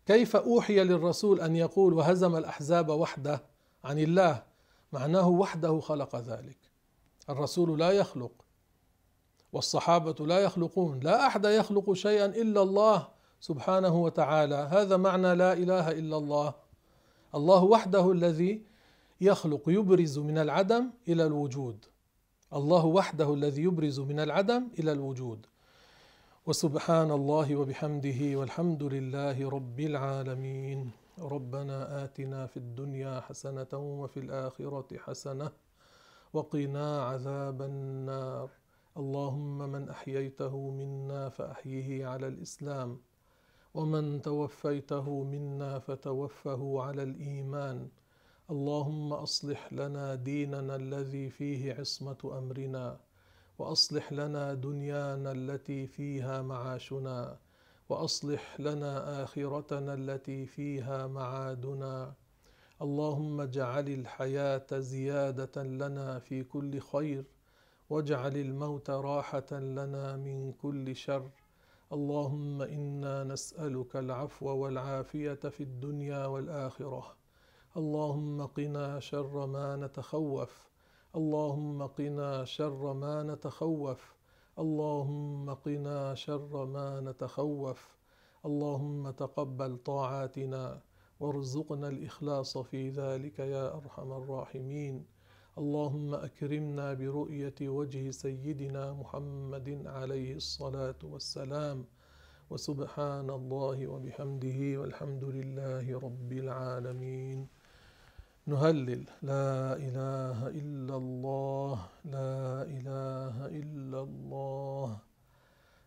كيف 0.07 0.37
أوحي 0.37 0.85
للرسول 0.85 1.41
أن 1.41 1.57
يقول 1.57 1.95
وهزم 1.95 2.37
الأحزاب 2.37 2.89
وحده؟ 2.89 3.43
عن 3.85 3.99
الله. 3.99 4.43
معناه 4.93 5.29
وحده 5.29 5.81
خلق 5.81 6.17
ذلك. 6.17 6.59
الرسول 7.31 7.79
لا 7.79 7.91
يخلق. 7.91 8.33
والصحابة 9.53 10.27
لا 10.27 10.39
يخلقون. 10.39 11.01
لا 11.01 11.27
أحد 11.27 11.45
يخلق 11.45 11.93
شيئا 11.93 12.27
إلا 12.27 12.63
الله 12.63 13.09
سبحانه 13.41 14.03
وتعالى. 14.03 14.55
هذا 14.55 14.97
معنى 14.97 15.35
لا 15.35 15.53
إله 15.53 15.91
إلا 15.91 16.17
الله. 16.17 16.55
الله 17.35 17.65
وحده 17.65 18.13
الذي 18.13 18.74
يخلق 19.25 19.65
يبرز 19.69 20.19
من 20.19 20.39
العدم 20.39 20.91
إلى 21.09 21.27
الوجود. 21.27 21.85
الله 22.53 22.85
وحده 22.87 23.35
الذي 23.35 23.63
يبرز 23.63 24.01
من 24.01 24.21
العدم 24.21 24.69
إلى 24.79 24.93
الوجود. 24.93 25.47
وسبحان 26.47 27.11
الله 27.11 27.57
وبحمده 27.57 28.21
والحمد 28.39 28.83
لله 28.83 29.49
رب 29.49 29.81
العالمين. 29.81 30.91
ربنا 31.19 32.05
آتنا 32.05 32.47
في 32.47 32.57
الدنيا 32.57 33.21
حسنة 33.21 33.73
وفي 33.73 34.21
الآخرة 34.21 34.99
حسنة 34.99 35.51
وقنا 36.33 37.03
عذاب 37.03 37.63
النار. 37.63 38.51
اللهم 38.97 39.59
من 39.59 39.89
أحييته 39.89 40.71
منا 40.71 41.29
فأحيه 41.29 42.07
على 42.07 42.27
الإسلام 42.27 43.01
ومن 43.75 44.23
توفيته 44.23 45.23
منا 45.23 45.79
فتوفه 45.79 46.83
على 46.83 47.03
الإيمان. 47.03 47.89
اللهم 48.51 49.13
أصلح 49.13 49.73
لنا 49.73 50.15
ديننا 50.15 50.77
الذي 50.77 51.31
فيه 51.31 51.75
عصمة 51.75 52.39
أمرنا 52.39 53.01
وأصلح 53.59 54.13
لنا 54.13 54.55
دنيانا 54.55 55.33
التي 55.33 55.87
فيها 55.87 56.43
معاشنا 56.43 57.39
وأصلح 57.89 58.61
لنا 58.61 59.23
آخرتنا 59.23 59.95
التي 59.95 60.47
فيها 60.47 61.07
معادنا. 61.07 62.15
اللهم 62.83 63.41
اجعل 63.41 63.89
الحياة 63.89 64.67
زيادة 64.73 65.63
لنا 65.63 66.19
في 66.19 66.45
كل 66.45 66.81
خير 66.81 67.25
واجعل 67.91 68.37
الموت 68.37 68.91
راحة 68.91 69.53
لنا 69.53 70.17
من 70.17 70.53
كل 70.53 70.97
شر. 70.97 71.31
اللهم 71.93 72.63
إنا 72.63 73.25
نسألك 73.25 73.97
العفو 73.97 74.47
والعافية 74.47 75.35
في 75.35 75.63
الدنيا 75.63 76.27
والآخرة. 76.27 77.24
اللهم 77.77 78.47
قنا 78.47 79.01
شر 79.01 79.47
ما 79.47 79.77
نتخوف. 79.77 80.69
اللهم 81.17 81.87
قنا 81.87 82.45
شر 82.45 82.93
ما 82.93 83.23
نتخوف. 83.23 84.15
اللهم 84.59 85.55
قنا 85.55 86.15
شر 86.15 86.67
ما 86.67 87.01
نتخوف. 87.01 87.97
اللهم 88.47 89.11
تقبل 89.11 89.77
طاعاتنا 89.77 90.81
وارزقنا 91.21 91.89
الإخلاص 91.89 92.59
في 92.59 92.91
ذلك 92.91 93.39
يا 93.39 93.75
أرحم 93.75 94.13
الراحمين. 94.13 95.07
اللهم 95.59 96.15
أكرمنا 96.15 96.95
برؤية 96.95 97.55
وجه 97.63 98.11
سيدنا 98.11 98.93
محمد 98.93 99.87
عليه 99.87 100.35
الصلاة 100.35 100.99
والسلام. 101.03 101.85
وسبحان 102.51 103.31
الله 103.31 103.87
وبحمده 103.87 104.81
والحمد 104.81 105.25
لله 105.25 105.99
رب 105.99 106.33
العالمين. 106.33 107.54
نهلل. 108.47 109.05
لا 109.23 109.77
إله 109.77 110.49
إلا 110.49 110.97
الله. 110.97 111.79
لا 112.05 112.63
إله 112.63 113.37
إلا 113.47 114.01
الله. 114.03 114.99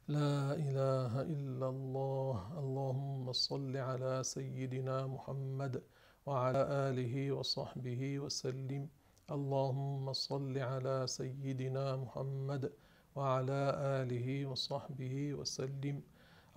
لا 0.07 0.53
إله 0.53 1.21
إلا 1.21 1.67
الله. 1.69 2.35
اللهم 2.61 3.25
صل 3.33 3.77
على 3.77 4.23
سيدنا 4.23 5.07
محمد 5.07 5.83
وعلى 6.25 6.61
آله 6.89 7.31
وصحبه 7.31 8.19
وسلم. 8.19 8.89
اللهم 9.31 10.13
صل 10.13 10.57
على 10.57 10.97
سيدنا 11.07 11.95
محمد 11.95 12.73
وعلى 13.15 13.61
آله 14.01 14.45
وصحبه 14.45 15.33
وسلم. 15.33 16.01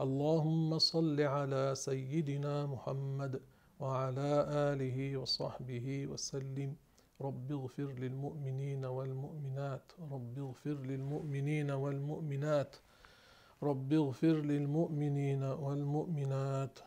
اللهم 0.01 0.79
صل 0.79 1.21
على 1.21 1.75
سيدنا 1.75 2.67
محمد 2.67 3.41
وعلى 3.81 4.47
آله 4.73 5.17
وصحبه 5.17 6.07
وسلم. 6.07 6.77
رب 7.21 7.53
اغفر 7.53 7.93
للمؤمنين 7.93 8.85
والمؤمنات. 8.85 9.93
رب 10.13 10.39
اغفر 10.39 10.77
للمؤمنين 10.91 11.71
والمؤمنات. 11.71 12.77
رب 13.63 13.93
اغفر 13.93 14.37
للمؤمنين 14.51 15.43
والمؤمنات. 15.43 16.79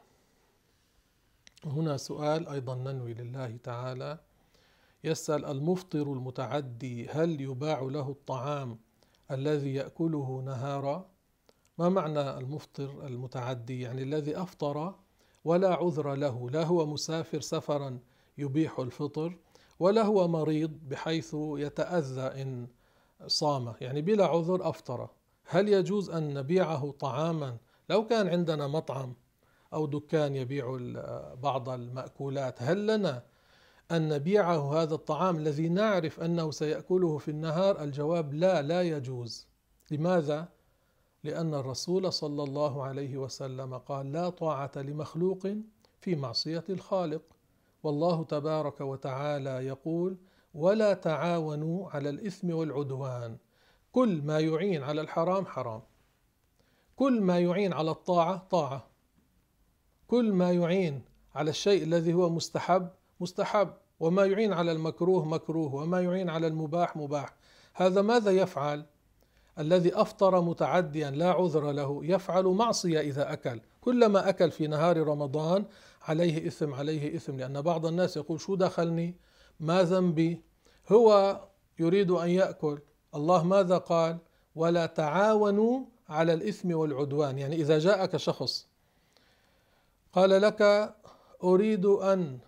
هنا 1.66 1.98
سؤال 1.98 2.48
أيضا 2.48 2.76
ننوي 2.76 3.14
لله 3.14 3.58
تعالى. 3.58 4.20
يسأل 5.04 5.46
المفطر 5.46 6.14
المتعدي 6.14 7.10
هل 7.10 7.42
يباع 7.42 7.82
له 7.82 8.10
الطعام 8.10 8.80
الذي 9.32 9.74
يأكله 9.74 10.42
نهارا؟ 10.46 11.10
ما 11.78 11.90
معنى 11.90 12.38
المفطر 12.38 13.08
المتعدي؟ 13.08 13.82
يعني 13.82 14.04
الذي 14.04 14.38
أفطر 14.38 14.96
ولا 15.46 15.74
عذر 15.74 16.14
له 16.14 16.50
لا 16.50 16.64
هو 16.64 16.86
مسافر 16.86 17.42
سفرا 17.42 18.00
يبيح 18.38 18.80
الفطر 18.80 19.38
ولا 19.80 20.02
هو 20.02 20.28
مريض 20.28 20.72
بحيث 20.90 21.36
يتأذى 21.40 22.42
إن 22.42 22.68
صام. 23.28 23.74
يعني 23.82 24.02
بلا 24.02 24.26
عذر 24.26 24.70
أفطر. 24.70 25.10
هل 25.46 25.70
يجوز 25.70 26.10
أن 26.10 26.34
نبيعه 26.34 26.92
طعاما؟ 26.92 27.58
لو 27.90 28.06
كان 28.08 28.28
عندنا 28.28 28.68
مطعم 28.68 29.14
أو 29.74 29.86
دكان 29.86 30.36
يبيع 30.36 30.80
بعض 31.44 31.70
المأكولات 31.70 32.62
هل 32.62 32.88
لنا 32.88 33.24
أن 33.92 34.10
نبيعه 34.10 34.82
هذا 34.82 34.96
الطعام 34.96 35.38
الذي 35.38 35.70
نعرف 35.70 36.20
أنه 36.20 36.52
سيأكله 36.52 37.18
في 37.18 37.32
النهار؟ 37.32 37.84
الجواب 37.84 38.34
لا 38.34 38.62
لا 38.62 38.82
يجوز. 38.82 39.48
لماذا؟ 39.92 40.48
لأن 41.24 41.54
الرسول 41.54 42.14
صلى 42.14 42.44
الله 42.44 42.84
عليه 42.84 43.18
وسلم 43.18 43.78
قال 43.78 44.12
لا 44.12 44.30
طاعة 44.30 44.72
لمخلوق 44.76 45.48
في 46.02 46.16
معصية 46.16 46.64
الخالق. 46.70 47.22
والله 47.84 48.24
تبارك 48.24 48.82
وتعالى 48.82 49.50
يقول 49.50 50.18
ولا 50.54 50.94
تعاونوا 50.94 51.90
على 51.90 52.10
الإثم 52.10 52.54
والعدوان. 52.54 53.38
كل 53.92 54.22
ما 54.22 54.40
يعين 54.40 54.84
على 54.84 55.02
الحرام 55.02 55.46
حرام. 55.46 55.82
كل 56.96 57.22
ما 57.22 57.40
يعين 57.40 57.74
على 57.74 57.92
الطاعة 57.92 58.48
طاعة. 58.50 58.88
كل 60.08 60.34
ما 60.34 60.52
يعين 60.52 61.02
على 61.36 61.50
الشيء 61.50 61.84
الذي 61.84 62.14
هو 62.14 62.30
مستحب 62.30 62.90
مستحب. 63.20 63.74
وما 64.00 64.26
يعين 64.26 64.54
على 64.54 64.72
المكروه 64.72 65.26
مكروه. 65.26 65.76
وما 65.76 66.02
يعين 66.02 66.30
على 66.30 66.48
المباح 66.48 66.98
مباح. 66.98 67.34
هذا 67.74 68.02
ماذا 68.02 68.32
يفعل؟ 68.32 68.86
الذي 69.60 69.96
أفطر 69.96 70.42
متعديا 70.42 71.12
لا 71.12 71.32
عذر 71.32 71.72
له 71.72 72.00
يفعل 72.04 72.46
معصية 72.46 73.00
إذا 73.00 73.34
أكل. 73.34 73.60
كلما 73.82 74.30
أكل 74.30 74.52
في 74.52 74.68
نهار 74.68 75.08
رمضان 75.08 75.66
عليه 76.02 76.48
إثم 76.48 76.74
عليه 76.74 77.16
إثم 77.16 77.38
لأن 77.38 77.62
بعض 77.62 77.86
الناس 77.86 78.18
يقول 78.18 78.42
شو 78.42 78.56
دخلني؟ 78.56 79.16
ما 79.60 79.84
ذنبي؟ 79.84 80.42
هو 80.92 81.40
يريد 81.80 82.12
أن 82.12 82.30
يأكل. 82.30 82.80
الله 83.16 83.44
ماذا 83.44 83.78
قال؟ 83.78 84.18
ولا 84.56 84.86
تعاونوا 84.86 85.80
على 86.10 86.34
الإثم 86.34 86.72
والعدوان. 86.76 87.38
يعني 87.38 87.56
إذا 87.56 87.80
جاءك 87.80 88.18
شخص 88.18 88.68
قال 90.14 90.30
لك 90.30 90.94
أريد 91.44 91.86
أن 91.86 92.40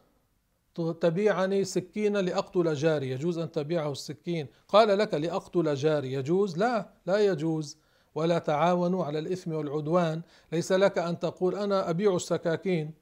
تبيعني 0.82 1.64
سكينا 1.64 2.20
لأقتل 2.20 2.74
جاري. 2.74 3.10
يجوز 3.12 3.38
أن 3.38 3.52
تبيعه 3.52 3.92
السكين. 3.92 4.48
قال 4.68 4.98
لك 4.98 5.14
لأقتل 5.14 5.76
جاري. 5.76 6.14
يجوز؟ 6.14 6.58
لا 6.58 6.90
لا 7.06 7.18
يجوز. 7.18 7.78
ولا 8.16 8.40
تعاونوا 8.40 9.06
على 9.06 9.20
الإثم 9.20 9.52
والعدوان. 9.54 10.22
ليس 10.52 10.72
لك 10.72 10.98
أن 10.98 11.20
تقول 11.20 11.56
أنا 11.56 11.90
أبيع 11.90 12.16
السكاكين. 12.16 12.94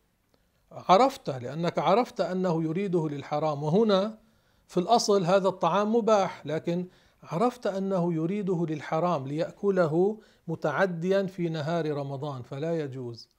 عرفت 0.72 1.30
لأنك 1.30 1.80
عرفت 1.80 2.22
أنه 2.22 2.64
يريده 2.64 3.08
للحرام. 3.10 3.64
وهنا 3.64 4.20
في 4.68 4.80
الأصل 4.80 5.24
هذا 5.24 5.48
الطعام 5.48 5.96
مباح 5.96 6.46
لكن 6.46 6.88
عرفت 7.24 7.68
أنه 7.68 8.14
يريده 8.14 8.66
للحرام 8.70 9.28
ليأكله 9.28 10.20
متعديا 10.48 11.24
في 11.24 11.50
نهار 11.50 11.92
رمضان. 11.92 12.42
فلا 12.42 12.80
يجوز. 12.80 13.30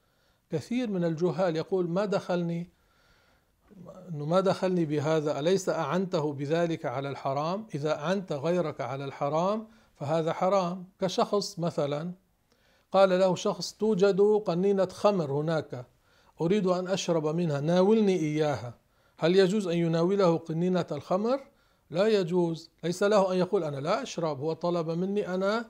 كثير 0.51 0.91
من 0.91 1.05
الجهال 1.05 1.57
يقول 1.57 1.89
ما 1.91 2.05
دخلني؟ 2.05 2.74
إنه 4.09 4.25
ما 4.25 4.41
دخلني 4.41 4.85
بهذا 4.85 5.39
أليس 5.39 5.68
أعنته 5.68 6.33
بذلك 6.33 6.87
على 6.87 7.09
الحرام؟ 7.09 7.66
إذا 7.75 7.99
اعنت 7.99 8.33
غيرك 8.33 8.81
على 8.81 9.05
الحرام 9.05 9.66
فهذا 9.95 10.33
حرام. 10.33 10.85
كشخص 11.01 11.59
مثلا 11.59 12.12
قال 12.93 13.09
له 13.09 13.35
شخص 13.35 13.72
توجد 13.72 14.20
قنينة 14.20 14.87
خمر 14.87 15.33
هناك 15.33 15.87
أريد 16.41 16.66
أن 16.66 16.89
أشرب 16.89 17.27
منها 17.27 17.61
ناولني 17.61 18.16
إياها. 18.16 18.75
هل 19.18 19.37
يجوز 19.37 19.66
أن 19.66 19.77
يناوله 19.77 20.37
قنينة 20.37 20.87
الخمر؟ 20.93 21.41
لا 21.91 22.07
يجوز. 22.07 22.70
ليس 22.85 23.03
له 23.03 23.33
أن 23.33 23.39
يقول 23.39 23.64
أنا 23.64 23.77
لا 23.77 24.03
أشرب 24.03 24.41
هو 24.41 24.53
طلب 24.53 24.91
مني 24.91 25.35
أنا 25.35 25.64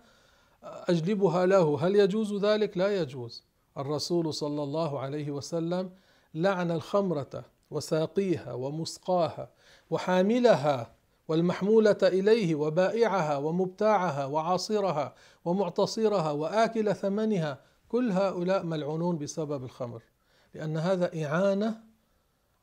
أجلبها 0.62 1.46
له. 1.46 1.86
هل 1.86 1.96
يجوز 1.96 2.44
ذلك؟ 2.44 2.78
لا 2.78 3.00
يجوز. 3.00 3.44
الرسول 3.78 4.34
صلى 4.34 4.62
الله 4.62 5.00
عليه 5.00 5.30
وسلم 5.30 5.90
لعن 6.34 6.70
الخمرة. 6.70 7.44
وساقيها 7.74 8.52
ومسقاها 8.52 9.50
وحاملها 9.90 10.94
والمحمولة 11.28 11.98
إليه 12.02 12.54
وبائعها 12.54 13.36
ومبتاعها 13.36 14.26
وعاصرها 14.26 15.14
ومعتصرها 15.44 16.30
وآكل 16.30 16.94
ثمنها 16.94 17.60
كل 17.88 18.12
هؤلاء 18.12 18.62
ملعونون 18.62 19.18
بسبب 19.18 19.64
الخمر 19.64 20.02
لأن 20.54 20.76
هذا 20.76 21.24
إعانة 21.24 21.80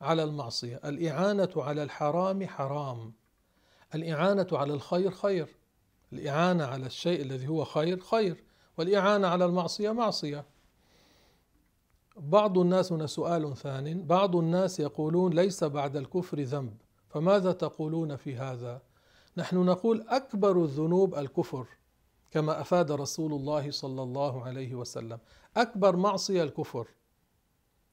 على 0.00 0.24
المعصية 0.24 0.80
الإعانة 0.84 1.50
على 1.56 1.82
الحرام 1.82 2.46
حرام 2.46 3.12
الإعانة 3.94 4.46
على 4.52 4.74
الخير 4.74 5.10
خير 5.10 5.56
الإعانة 6.12 6.64
على 6.64 6.86
الشيء 6.86 7.22
الذي 7.22 7.48
هو 7.48 7.64
خير 7.64 8.00
خير 8.00 8.44
والإعانة 8.78 9.28
على 9.28 9.44
المعصية 9.44 9.90
معصية. 9.90 10.44
بعض 12.16 12.58
الناس 12.58 12.92
هنا 12.92 13.06
سؤال 13.06 13.56
ثان 13.56 14.06
بعض 14.06 14.36
الناس 14.36 14.80
يقولون 14.80 15.32
ليس 15.32 15.64
بعد 15.64 15.96
الكفر 15.96 16.40
ذنب. 16.40 16.76
فماذا 17.08 17.52
تقولون 17.52 18.16
في 18.16 18.36
هذا؟ 18.36 18.82
نحن 19.36 19.56
نقول 19.56 20.04
أكبر 20.08 20.62
الذنوب 20.64 21.14
الكفر 21.14 21.66
كما 22.30 22.60
أفاد 22.60 22.92
رسول 22.92 23.32
الله 23.32 23.70
صلى 23.70 24.02
الله 24.02 24.42
عليه 24.44 24.74
وسلم. 24.74 25.18
أكبر 25.56 25.96
معصية 25.96 26.42
الكفر. 26.42 26.88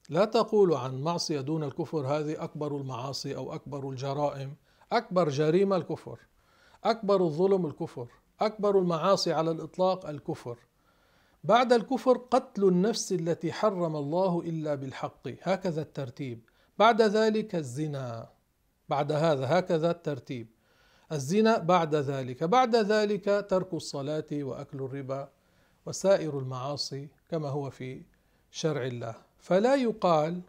لا 0.09 0.25
تقول 0.25 0.73
عن 0.73 1.01
معصية 1.01 1.41
دون 1.41 1.63
الكفر 1.63 2.07
هذه 2.07 2.43
أكبر 2.43 2.77
المعاصي 2.77 3.35
أو 3.35 3.53
أكبر 3.53 3.89
الجرائم. 3.89 4.55
أكبر 4.91 5.29
جريمة 5.29 5.75
الكفر. 5.75 6.19
أكبر 6.83 7.21
الظلم 7.21 7.65
الكفر. 7.65 8.07
أكبر 8.41 8.79
المعاصي 8.79 9.33
على 9.33 9.51
الإطلاق 9.51 10.09
الكفر. 10.09 10.57
بعد 11.43 11.73
الكفر 11.73 12.17
قتل 12.17 12.63
النفس 12.63 13.11
التي 13.11 13.51
حرم 13.51 13.95
الله 13.95 14.41
إلا 14.45 14.75
بالحق. 14.75 15.27
هكذا 15.41 15.81
الترتيب. 15.81 16.41
بعد 16.79 17.01
ذلك 17.01 17.55
الزنا. 17.55 18.29
بعد 18.89 19.11
هذا 19.11 19.59
هكذا 19.59 19.91
الترتيب. 19.91 20.47
الزنا 21.11 21.57
بعد 21.57 21.95
ذلك. 21.95 22.43
بعد 22.43 22.75
ذلك 22.75 23.45
ترك 23.49 23.73
الصلاة 23.73 24.25
وأكل 24.31 24.77
الربا 24.77 25.29
وسائر 25.85 26.39
المعاصي 26.39 27.09
كما 27.29 27.49
هو 27.49 27.69
في 27.69 28.03
شرع 28.51 28.83
الله. 28.83 29.15
فلا 29.37 29.75
يقال 29.75 30.41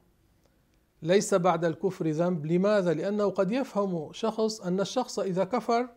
ليس 1.03 1.35
بعد 1.35 1.65
الكفر 1.65 2.09
ذنب. 2.09 2.47
لماذا؟ 2.47 2.95
لأنه 2.95 3.31
قد 3.31 3.53
يفهم 3.53 4.13
شخص 4.13 4.61
أن 4.61 4.81
الشخص 4.81 5.19
إذا 5.19 5.45
كفر 5.45 5.89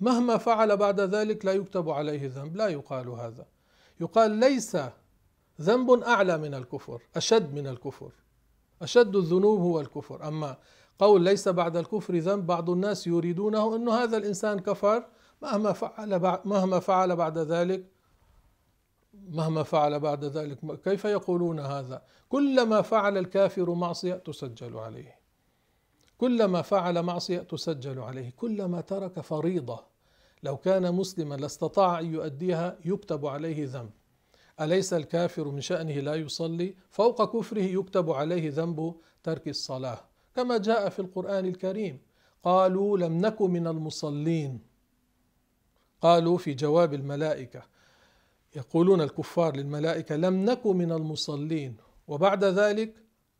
مهما 0.00 0.36
فعل 0.36 0.76
بعد 0.76 1.00
ذلك 1.00 1.44
لا 1.44 1.52
يكتب 1.52 1.90
عليه 1.90 2.28
ذنب. 2.34 2.56
لا 2.56 2.68
يقال 2.68 3.08
هذا. 3.08 3.46
يقال 4.00 4.30
ليس 4.30 4.76
ذنب 5.60 5.90
أعلى 5.90 6.38
من 6.38 6.54
الكفر 6.54 7.02
أشد 7.16 7.54
من 7.54 7.66
الكفر. 7.66 8.12
أشد 8.82 9.16
الذنوب 9.16 9.60
هو 9.60 9.80
الكفر. 9.80 10.28
أما 10.28 10.56
قول 10.98 11.22
ليس 11.22 11.48
بعد 11.48 11.76
الكفر 11.76 12.16
ذنب 12.16 12.46
بعض 12.46 12.70
الناس 12.70 13.06
يريدونه 13.06 13.76
إنه 13.76 13.94
هذا 13.94 14.16
الإنسان 14.16 14.58
كفر 14.60 15.04
مهما 15.42 15.72
فعل 15.72 16.40
مهما 16.44 16.78
فعل 16.78 17.16
بعد 17.16 17.38
ذلك 17.38 17.84
مهما 19.14 19.62
فعل 19.62 20.00
بعد 20.00 20.24
ذلك 20.24 20.80
كيف 20.84 21.04
يقولون 21.04 21.60
هذا؟ 21.60 22.02
كلما 22.28 22.82
فعل 22.82 23.18
الكافر 23.18 23.74
معصية 23.74 24.14
تسجل 24.14 24.76
عليه. 24.76 25.20
كلما 26.18 26.62
فعل 26.62 27.02
معصية 27.02 27.38
تسجل 27.38 27.98
عليه. 27.98 28.32
كلما 28.36 28.80
ترك 28.80 29.20
فريضة. 29.20 29.84
لو 30.42 30.56
كان 30.56 30.94
مسلما 30.94 31.34
لاستطاع 31.34 32.00
أن 32.00 32.14
يؤديها 32.14 32.78
يكتب 32.84 33.26
عليه 33.26 33.66
ذنب. 33.66 33.90
أليس 34.60 34.92
الكافر 34.92 35.48
من 35.48 35.60
شأنه 35.60 35.92
لا 35.94 36.14
يصلي؟ 36.14 36.74
فوق 36.90 37.36
كفره 37.36 37.62
يكتب 37.62 38.10
عليه 38.10 38.50
ذنب 38.50 38.94
ترك 39.22 39.48
الصلاة. 39.48 40.00
كما 40.36 40.58
جاء 40.58 40.88
في 40.88 40.98
القرآن 40.98 41.46
الكريم. 41.46 41.98
قالوا 42.42 42.98
لم 42.98 43.18
نك 43.18 43.42
من 43.42 43.66
المصلين. 43.66 44.60
قالوا 46.00 46.38
في 46.38 46.54
جواب 46.54 46.94
الملائكة. 46.94 47.62
يقولون 48.56 49.00
الكفار 49.00 49.56
للملائكة 49.56 50.16
لم 50.16 50.44
نك 50.44 50.66
من 50.66 50.92
المصلين. 50.92 51.76
وبعد 52.08 52.44
ذلك 52.44 52.94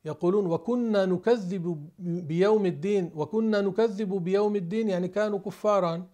يقولون 0.04 0.46
وكنا 0.46 1.06
نكذب 1.06 1.88
بيوم 1.98 2.66
الدين 2.66 3.12
وكنا 3.14 3.60
نكذب 3.60 4.12
بيوم 4.24 4.56
الدين 4.56 4.88
يعني 4.88 5.08
كانوا 5.08 5.38
كفارا. 5.38 6.06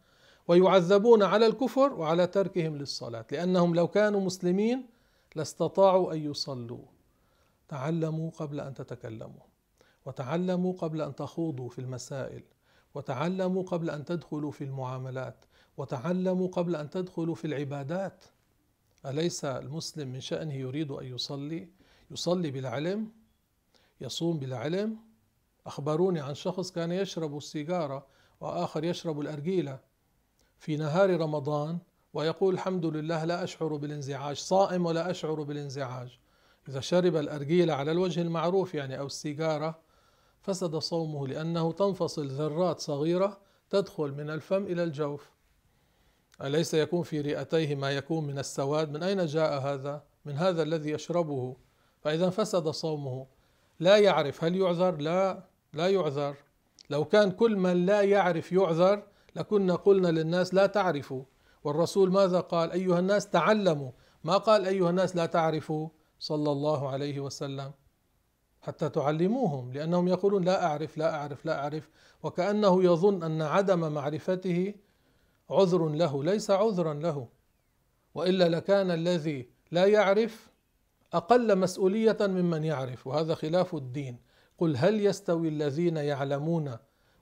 ويعذبون 0.49 1.23
على 1.23 1.47
الكفر 1.47 1.93
وعلى 1.93 2.27
تركهم 2.27 2.77
للصلاة 2.77 3.27
لأنهم 3.33 3.75
لو 3.75 3.89
كانوا 3.89 4.21
مسلمين 4.21 4.87
لاستطاعوا 5.37 6.13
أن 6.13 6.31
يصلوا. 6.31 6.85
تعلموا 7.69 8.31
قبل 8.31 8.61
أن 8.61 8.75
تتكلموا 8.75 9.43
وتعلموا 10.07 10.73
قبل 10.73 11.03
أن 11.03 11.15
تخوضوا 11.15 11.69
في 11.69 11.79
المسائل 11.79 12.43
وتعلموا 12.95 13.63
قبل 13.63 13.91
أن 13.91 14.05
تدخلوا 14.05 14.51
في 14.51 14.65
المعاملات 14.65 15.45
وتعلموا 15.77 16.49
قبل 16.49 16.77
أن 16.77 16.91
تدخلوا 16.91 17.35
في 17.35 17.47
العبادات. 17.47 18.25
أليس 19.07 19.45
المسلم 19.45 20.09
من 20.09 20.21
شأنه 20.21 20.55
يريد 20.55 20.91
أن 20.91 21.07
يصلي؟ 21.07 21.69
يصلي 22.11 22.51
بلا 22.51 22.71
علم؟ 22.71 23.13
يصوم 24.01 24.39
بلا 24.39 24.59
علم؟ 24.59 24.97
أخبروني 25.67 26.21
عن 26.21 26.35
شخص 26.35 26.71
كان 26.71 26.93
يشرب 26.93 27.37
السيجارة 27.37 28.07
وآخر 28.41 28.85
يشرب 28.85 29.21
الأرجيلة 29.21 29.81
في 30.59 30.77
نهار 30.77 31.21
رمضان 31.21 31.79
ويقول 32.15 32.55
الحمد 32.55 32.87
لله 32.87 33.25
لا 33.25 33.45
أشعر 33.45 33.77
بالانزعاج 33.77 34.37
صائم 34.37 34.87
ولا 34.87 35.11
أشعر 35.11 35.43
بالانزعاج. 35.43 36.19
إذا 36.69 36.81
شرب 36.81 37.17
الارجيله 37.17 37.75
على 37.75 37.93
الوجه 37.93 38.21
المعروف 38.21 38.75
يعني 38.75 38.99
أو 38.99 39.07
السيجارة 39.07 39.79
فسد 40.43 40.77
صومه 40.77 41.27
لأنه 41.27 41.73
تنفصل 41.73 42.27
ذرات 42.27 42.81
صغيرة 42.81 43.39
تدخل 43.71 44.13
من 44.13 44.31
الفم 44.31 44.65
إلى 44.65 44.83
الجوف. 44.83 45.31
أليس 46.43 46.75
يكون 46.75 47.03
في 47.03 47.21
رئتيه 47.21 47.75
ما 47.75 47.91
يكون 47.91 48.27
من 48.27 48.39
السواد؟ 48.39 48.91
من 48.93 49.03
أين 49.03 49.27
جاء 49.27 49.61
هذا؟ 49.61 50.03
من 50.25 50.33
هذا 50.33 50.63
الذي 50.63 50.91
يشربه. 50.91 51.57
فإذا 52.01 52.31
فسد 52.31 52.69
صومه. 52.69 53.27
لا 53.81 53.97
يعرف 53.97 54.45
هل 54.45 54.57
يعذر؟ 54.57 54.97
لا 54.97 55.43
لا 55.73 55.89
يعذر. 55.89 56.37
لو 56.91 57.05
كان 57.05 57.31
كل 57.31 57.57
من 57.57 57.87
لا 57.87 58.03
يعرف 58.03 58.53
يعذر 58.53 59.03
لكنا 59.37 59.74
قلنا 59.74 60.09
للناس 60.09 60.55
لا 60.55 60.66
تعرفوا. 60.66 61.22
والرسول 61.64 62.11
ماذا 62.11 62.41
قال؟ 62.41 62.70
أيها 62.70 62.99
الناس 62.99 63.30
تعلموا. 63.30 63.91
ما 64.24 64.37
قال 64.37 64.66
أيها 64.66 64.91
الناس 64.91 65.16
لا 65.16 65.26
تعرفوا؟ 65.26 65.89
صلى 66.18 66.53
الله 66.53 66.89
عليه 66.89 67.20
وسلم. 67.20 67.72
حتى 68.62 68.89
تعلموهم 68.89 69.72
لأنهم 69.72 70.09
يقولون 70.09 70.45
لا 70.45 70.66
أعرف 70.66 70.99
لا 70.99 71.14
أعرف 71.14 71.47
لا 71.47 71.59
أعرف. 71.59 71.89
وكأنه 72.22 72.84
يظن 72.84 73.22
أن 73.22 73.43
عدم 73.43 73.93
معرفته 73.93 74.74
عذر 75.51 75.89
له 75.89 76.24
ليس 76.24 76.51
عذرا 76.51 76.95
له. 76.95 77.28
وإلا 78.14 78.49
لكان 78.49 78.91
الذي 78.91 79.51
لا 79.70 79.87
يعرف 79.87 80.51
أقل 81.12 81.59
مسؤولية 81.59 82.16
ممن 82.20 82.64
يعرف. 82.64 83.07
وهذا 83.07 83.34
خلاف 83.34 83.74
الدين. 83.74 84.18
قل 84.59 84.76
هل 84.76 85.07
يستوي 85.07 85.49
الذين 85.49 85.97
يعلمون 85.97 86.76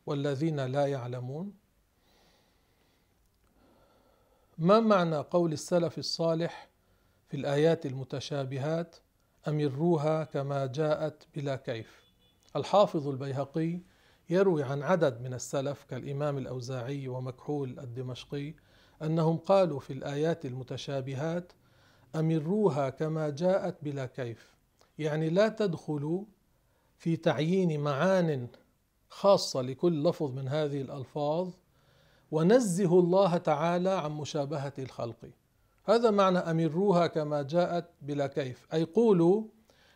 والذين 0.06 0.60
لا 0.60 0.86
يعلمون؟ 0.86 1.63
ما 4.58 4.80
معنى 4.80 5.16
قول 5.16 5.52
السلف 5.52 5.98
الصالح 5.98 6.68
في 7.28 7.36
الآيات 7.36 7.86
المتشابهات 7.86 8.96
أمروها 9.48 10.24
كما 10.24 10.66
جاءت 10.66 11.26
بلا 11.34 11.56
كيف؟ 11.56 12.02
الحافظ 12.56 13.08
البيهقي 13.08 13.80
يروي 14.30 14.62
عن 14.62 14.82
عدد 14.82 15.20
من 15.20 15.34
السلف 15.34 15.84
كالإمام 15.84 16.38
الأوزاعي 16.38 17.08
ومكحول 17.08 17.78
الدمشقي 17.78 18.54
أنهم 19.02 19.36
قالوا 19.36 19.80
في 19.80 19.92
الآيات 19.92 20.46
المتشابهات 20.46 21.52
أمروها 22.16 22.90
كما 22.90 23.30
جاءت 23.30 23.76
بلا 23.82 24.06
كيف؟ 24.06 24.54
يعني 24.98 25.30
لا 25.30 25.48
تدخلوا 25.48 26.24
في 26.96 27.16
تعيين 27.16 27.80
معان 27.80 28.48
خاصة 29.08 29.62
لكل 29.62 30.04
لفظ 30.04 30.30
من 30.30 30.48
هذه 30.48 30.80
الألفاظ 30.80 31.50
ونزه 32.30 32.98
الله 32.98 33.36
تعالى 33.36 33.90
عن 33.90 34.10
مشابهة 34.10 34.72
الخلق. 34.78 35.30
هذا 35.84 36.10
معنى 36.10 36.38
أمروها 36.38 37.06
كما 37.06 37.42
جاءت 37.42 37.90
بلا 38.02 38.26
كيف. 38.26 38.66
أي 38.72 38.84
قولوا 38.84 39.44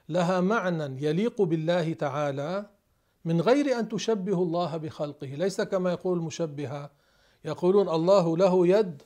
لها 0.09 0.41
معنى 0.41 1.05
يليق 1.05 1.43
بالله 1.43 1.93
تعالى 1.93 2.71
من 3.25 3.41
غير 3.41 3.79
أن 3.79 3.89
تشبهوا 3.89 4.45
الله 4.45 4.77
بخلقه. 4.77 5.27
ليس 5.27 5.61
كما 5.61 5.91
يقول 5.91 6.19
المشبهة 6.19 6.91
يقولون 7.45 7.89
الله 7.89 8.37
له 8.37 8.67
يد. 8.67 9.03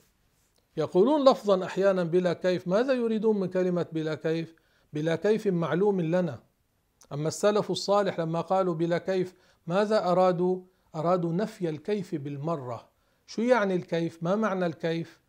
يقولون 0.76 1.28
لفظا 1.28 1.64
أحيانا 1.64 2.04
بلا 2.04 2.32
كيف. 2.32 2.68
ماذا 2.68 2.92
يريدون 2.92 3.40
من 3.40 3.46
كلمة 3.46 3.86
بلا 3.92 4.14
كيف؟ 4.14 4.54
بلا 4.92 5.16
كيف 5.16 5.46
معلوم 5.46 6.00
لنا. 6.00 6.40
أما 7.12 7.28
السلف 7.28 7.70
الصالح 7.70 8.20
لما 8.20 8.40
قالوا 8.40 8.74
بلا 8.74 8.98
كيف 8.98 9.34
ماذا 9.66 10.10
أرادوا؟ 10.12 10.60
أرادوا 10.94 11.32
نفي 11.32 11.68
الكيف 11.68 12.14
بالمرة. 12.14 12.91
شو 13.32 13.42
يعني 13.42 13.74
الكيف؟ 13.74 14.22
ما 14.22 14.36
معنى 14.36 14.66
الكيف؟ 14.66 15.20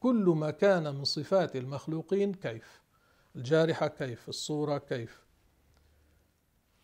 كل 0.00 0.34
ما 0.36 0.50
كان 0.50 0.94
من 0.94 1.04
صفات 1.04 1.56
المخلوقين 1.56 2.34
كيف؟ 2.34 2.82
الجارحة 3.36 3.88
كيف؟ 3.88 4.28
الصورة 4.28 4.78
كيف؟ 4.78 5.26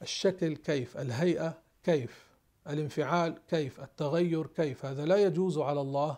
الشكل 0.03 0.57
كيف؟ 0.57 0.97
الهيئة 0.97 1.59
كيف؟ 1.85 2.27
الانفعال 2.69 3.35
كيف؟ 3.49 3.81
التغير 3.81 4.47
كيف؟ 4.47 4.87
هذا 4.87 5.05
لا 5.05 5.17
يجوز 5.17 5.59
على 5.59 5.81
الله 5.81 6.17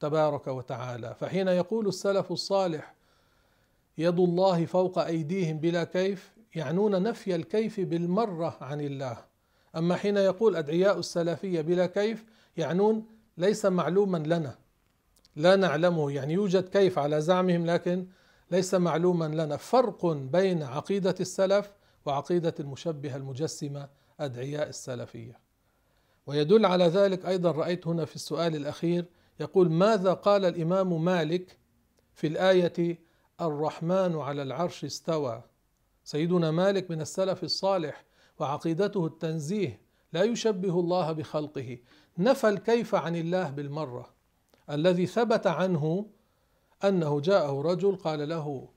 تبارك 0.00 0.46
وتعالى. 0.46 1.14
فحين 1.20 1.48
يقول 1.48 1.88
السلف 1.88 2.32
الصالح 2.32 2.94
يد 3.98 4.20
الله 4.20 4.66
فوق 4.66 4.98
أيديهم 4.98 5.58
بلا 5.58 5.84
كيف 5.84 6.32
يعنون 6.54 7.02
نفي 7.02 7.34
الكيف 7.34 7.80
بالمرة 7.80 8.56
عن 8.60 8.80
الله. 8.80 9.24
أما 9.76 9.96
حين 9.96 10.16
يقول 10.16 10.56
أدعياء 10.56 10.98
السلفية 10.98 11.60
بلا 11.60 11.86
كيف 11.86 12.24
يعنون 12.56 13.19
ليس 13.40 13.66
معلوما 13.66 14.18
لنا. 14.18 14.58
لا 15.36 15.56
نعلمه. 15.56 16.10
يعني 16.12 16.32
يوجد 16.32 16.68
كيف 16.68 16.98
على 16.98 17.20
زعمهم 17.20 17.66
لكن 17.66 18.06
ليس 18.50 18.74
معلوما 18.74 19.24
لنا. 19.24 19.56
فرق 19.56 20.06
بين 20.06 20.62
عقيدة 20.62 21.14
السلف 21.20 21.72
وعقيدة 22.06 22.54
المشبهة 22.60 23.16
المجسمة 23.16 23.88
أدعياء 24.20 24.68
السلفية. 24.68 25.38
ويدل 26.26 26.66
على 26.66 26.84
ذلك 26.84 27.26
أيضا 27.26 27.50
رأيت 27.50 27.86
هنا 27.86 28.04
في 28.04 28.16
السؤال 28.16 28.56
الأخير 28.56 29.04
يقول 29.40 29.70
ماذا 29.70 30.12
قال 30.12 30.44
الإمام 30.44 31.04
مالك 31.04 31.58
في 32.14 32.26
الآية 32.26 32.98
الرحمن 33.40 34.16
على 34.16 34.42
العرش 34.42 34.84
استوى 34.84 35.42
سيدنا 36.04 36.50
مالك 36.50 36.90
من 36.90 37.00
السلف 37.00 37.44
الصالح 37.44 38.04
وعقيدته 38.38 39.06
التنزيه 39.06 39.80
لا 40.12 40.22
يشبه 40.22 40.80
الله 40.80 41.12
بخلقه. 41.12 41.78
نفى 42.18 42.48
الكيف 42.48 42.94
عن 42.94 43.16
الله 43.16 43.50
بالمرة. 43.50 44.10
الذي 44.70 45.06
ثبت 45.06 45.46
عنه 45.46 46.06
أنه 46.84 47.20
جاءه 47.20 47.62
رجل 47.62 47.96
قال 47.96 48.28
له 48.28 48.68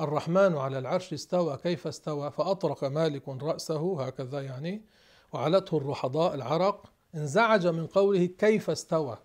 الرحمن 0.00 0.56
على 0.56 0.78
العرش 0.78 1.12
استوى 1.12 1.56
كيف 1.56 1.86
استوى؟ 1.86 2.30
فأطرق 2.30 2.84
مالك 2.84 3.28
رأسه 3.28 4.02
هكذا 4.02 4.40
يعني 4.40 4.84
وعلته 5.32 5.76
الرحضاء 5.76 6.34
العرق 6.34 6.92
انزعج 7.14 7.66
من 7.66 7.86
قوله 7.86 8.26
كيف 8.26 8.70
استوى. 8.70 9.18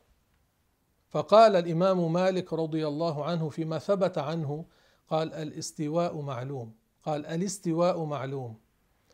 فقال 1.10 1.56
الإمام 1.56 2.14
مالك 2.14 2.54
رضي 2.54 2.88
الله 2.88 3.26
عنه 3.26 3.50
فيما 3.50 3.80
ثبت 3.80 4.18
عنه 4.18 4.66
قال 5.10 5.34
الاستواء 5.34 6.22
معلوم. 6.22 6.74
قال 7.04 7.26
الاستواء 7.26 8.04
معلوم. 8.04 8.60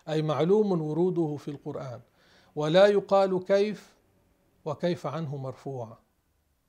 أي 0.10 0.22
معلوم 0.22 0.82
وروده 0.82 1.36
في 1.36 1.52
القرآن. 1.52 2.02
ولا 2.56 2.86
يقال 2.86 3.43
كيف 3.43 3.95
وكيف 4.66 5.08
عنه 5.08 5.38
مرفوع. 5.38 5.97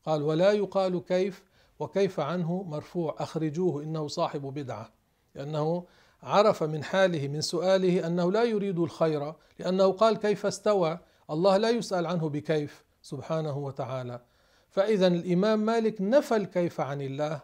قال 0.05 0.22
ولا 0.22 0.53
يقال 0.53 1.05
كيف 1.05 1.45
وكيف 1.78 2.20
عنه 2.20 2.62
مرفوع. 2.62 3.16
أخرجوه 3.18 3.83
إنه 3.83 4.09
صاحب 4.09 4.43
بدعة 4.43 4.93
لأنه 5.35 5.85
عرف 6.22 6.62
من 6.62 6.85
حاله 6.85 7.28
من 7.28 7.41
سؤاله 7.41 8.07
أنه 8.07 8.33
لا 8.33 8.43
يريد 8.43 8.78
الخير 8.78 9.35
لأنه 9.59 9.93
قال 9.93 10.16
كيف 10.16 10.47
استوى. 10.47 10.99
الله 11.30 11.57
لا 11.57 11.70
يسأل 11.70 12.07
عنه 12.07 12.28
بكيف 12.28 12.85
سبحانه 13.03 13.59
وتعالى. 13.59 14.20
فإذا 14.70 15.07
الإمام 15.07 15.59
مالك 15.59 16.01
نفى 16.01 16.37
الكيف 16.37 16.80
عن 16.80 17.01
الله 17.01 17.41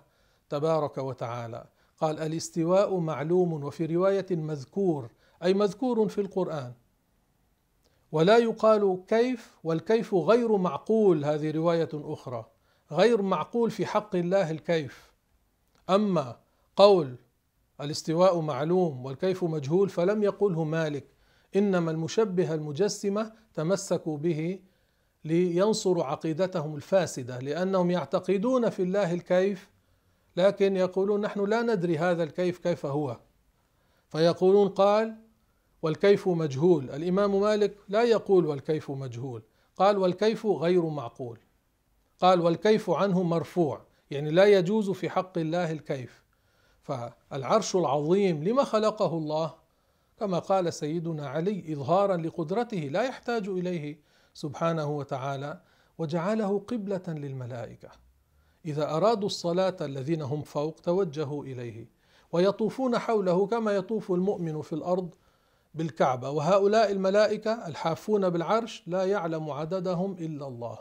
تبارك 0.48 0.98
وتعالى. 0.98 1.66
قال 2.00 2.18
الاستواء 2.20 2.98
معلوم 2.98 3.64
وفي 3.64 3.86
رواية 3.86 4.26
مذكور 4.30 5.10
أي 5.42 5.54
مذكور 5.54 6.08
في 6.08 6.20
القرآن. 6.20 6.72
ولا 8.12 8.38
يقال 8.38 9.04
كيف 9.08 9.58
والكيف 9.64 10.14
غير 10.14 10.56
معقول. 10.56 11.24
هذه 11.24 11.50
رواية 11.50 11.88
أخرى 11.94 12.46
غير 12.92 13.22
معقول 13.22 13.70
في 13.70 13.86
حق 13.86 14.16
الله 14.16 14.50
الكيف. 14.50 15.12
أما 15.90 16.36
قول 16.76 17.16
الاستواء 17.80 18.40
معلوم 18.40 19.04
والكيف 19.04 19.44
مجهول 19.44 19.88
فلم 19.88 20.22
يقله 20.22 20.64
مالك 20.64 21.06
إنما 21.56 21.90
المشبهه 21.90 22.54
المجسمة 22.54 23.32
تمسكوا 23.54 24.18
به 24.18 24.60
لينصروا 25.24 26.04
عقيدتهم 26.04 26.76
الفاسدة 26.76 27.38
لأنهم 27.38 27.90
يعتقدون 27.90 28.70
في 28.70 28.82
الله 28.82 29.14
الكيف 29.14 29.70
لكن 30.36 30.76
يقولون 30.76 31.20
نحن 31.20 31.44
لا 31.44 31.62
ندري 31.62 31.98
هذا 31.98 32.22
الكيف 32.22 32.58
كيف 32.58 32.86
هو. 32.86 33.20
فيقولون 34.08 34.68
قال 34.68 35.16
والكيف 35.82 36.28
مجهول. 36.28 36.90
الإمام 36.90 37.40
مالك 37.40 37.76
لا 37.88 38.02
يقول 38.02 38.46
والكيف 38.46 38.90
مجهول. 38.90 39.42
قال 39.76 39.98
والكيف 39.98 40.46
غير 40.46 40.86
معقول. 40.86 41.38
قال 42.20 42.40
والكيف 42.40 42.90
عنه 42.90 43.22
مرفوع. 43.22 43.80
يعني 44.10 44.30
لا 44.30 44.44
يجوز 44.44 44.90
في 44.90 45.10
حق 45.10 45.38
الله 45.38 45.72
الكيف. 45.72 46.24
فالعرش 46.82 47.76
العظيم 47.76 48.44
لما 48.44 48.64
خلقه 48.64 49.18
الله 49.18 49.54
كما 50.18 50.38
قال 50.38 50.72
سيدنا 50.72 51.28
علي 51.28 51.72
إظهارا 51.72 52.16
لقدرته 52.16 52.78
لا 52.78 53.02
يحتاج 53.02 53.48
إليه 53.48 54.00
سبحانه 54.34 54.90
وتعالى 54.90 55.60
وجعله 55.98 56.58
قبلة 56.58 57.02
للملائكة. 57.08 57.88
إذا 58.64 58.90
أرادوا 58.96 59.26
الصلاة 59.26 59.76
الذين 59.80 60.22
هم 60.22 60.42
فوق 60.42 60.74
توجهوا 60.74 61.44
إليه. 61.44 61.88
ويطوفون 62.32 62.98
حوله 62.98 63.46
كما 63.46 63.72
يطوف 63.72 64.12
المؤمن 64.12 64.62
في 64.62 64.72
الأرض 64.72 65.14
بالكعبة. 65.74 66.30
وهؤلاء 66.30 66.90
الملائكة 66.92 67.66
الحافون 67.68 68.30
بالعرش 68.30 68.82
لا 68.86 69.04
يعلم 69.04 69.50
عددهم 69.50 70.12
إلا 70.12 70.46
الله. 70.46 70.78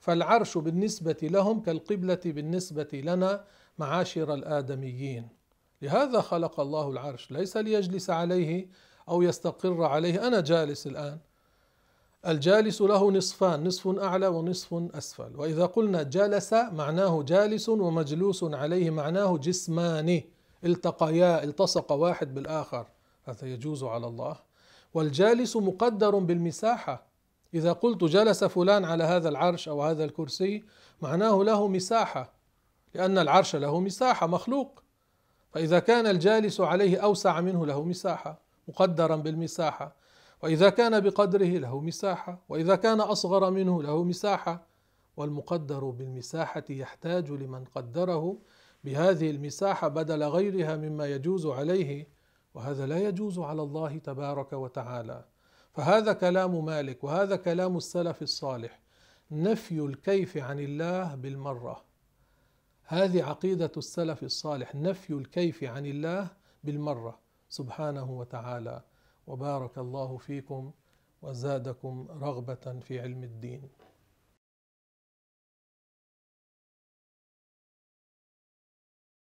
فالعرش 0.00 0.58
بالنسبة 0.58 1.16
لهم 1.22 1.60
كالقبلة 1.60 2.20
بالنسبة 2.24 2.88
لنا 2.92 3.44
معاشر 3.78 4.34
الآدميين. 4.34 5.28
لهذا 5.82 6.20
خلق 6.20 6.60
الله 6.60 6.90
العرش. 6.90 7.30
ليس 7.30 7.56
ليجلس 7.56 8.10
عليه 8.10 8.68
أو 9.08 9.22
يستقر 9.22 9.82
عليه. 9.82 10.26
أنا 10.26 10.40
جالس 10.40 10.86
الآن. 10.86 11.18
الجالس 12.26 12.82
له 12.82 13.10
نصفان 13.10 13.64
نصف 13.64 13.88
أعلى 13.88 14.26
ونصف 14.26 14.74
أسفل. 14.94 15.36
وإذا 15.36 15.66
قلنا 15.66 16.02
جلس 16.02 16.52
معناه 16.52 17.22
جالس 17.22 17.68
ومجلوس 17.68 18.44
عليه 18.44 18.90
معناه 18.90 19.38
جسمان 19.38 20.22
التقيا 20.64 21.44
التصق 21.44 21.92
واحد 21.92 22.34
بالآخر. 22.34 22.86
هذا 23.24 23.48
يجوز 23.48 23.84
على 23.84 24.06
الله؟ 24.06 24.36
والجالس 24.94 25.56
مقدر 25.56 26.18
بالمساحة. 26.18 27.06
إذا 27.54 27.72
قلت 27.72 28.04
جلس 28.04 28.44
فلان 28.44 28.84
على 28.84 29.04
هذا 29.04 29.28
العرش 29.28 29.68
أو 29.68 29.82
هذا 29.82 30.04
الكرسي 30.04 30.64
معناه 31.02 31.42
له 31.42 31.68
مساحة 31.68 32.32
لأن 32.94 33.18
العرش 33.18 33.56
له 33.56 33.80
مساحة 33.80 34.26
مخلوق. 34.26 34.82
فإذا 35.50 35.78
كان 35.78 36.06
الجالس 36.06 36.60
عليه 36.60 36.98
أوسع 36.98 37.40
منه 37.40 37.66
له 37.66 37.82
مساحة 37.82 38.40
مقدرا 38.68 39.16
بالمساحة. 39.16 39.96
وإذا 40.42 40.70
كان 40.70 41.00
بقدره 41.00 41.58
له 41.58 41.80
مساحة. 41.80 42.38
وإذا 42.48 42.76
كان 42.76 43.00
أصغر 43.00 43.50
منه 43.50 43.82
له 43.82 44.04
مساحة. 44.04 44.66
والمقدر 45.16 45.84
بالمساحة 45.84 46.64
يحتاج 46.70 47.30
لمن 47.30 47.64
قدره 47.64 48.38
بهذه 48.84 49.30
المساحة 49.30 49.88
بدل 49.88 50.22
غيرها 50.22 50.76
مما 50.76 51.06
يجوز 51.06 51.46
عليه. 51.46 52.13
وهذا 52.54 52.86
لا 52.86 53.08
يجوز 53.08 53.38
على 53.38 53.62
الله 53.62 53.98
تبارك 53.98 54.52
وتعالى. 54.52 55.24
فهذا 55.72 56.12
كلام 56.12 56.64
مالك 56.64 57.04
وهذا 57.04 57.36
كلام 57.36 57.76
السلف 57.76 58.22
الصالح. 58.22 58.80
نفي 59.30 59.80
الكيف 59.80 60.36
عن 60.36 60.60
الله 60.60 61.14
بالمرة. 61.14 61.84
هذه 62.84 63.24
عقيدة 63.24 63.72
السلف 63.76 64.22
الصالح 64.22 64.74
نفي 64.74 65.12
الكيف 65.12 65.64
عن 65.64 65.86
الله 65.86 66.28
بالمرة. 66.64 67.18
سبحانه 67.48 68.10
وتعالى. 68.10 68.82
وبارك 69.26 69.78
الله 69.78 70.16
فيكم 70.16 70.72
وزادكم 71.22 72.08
رغبة 72.10 72.80
في 72.80 73.00
علم 73.00 73.24
الدين. 73.24 73.68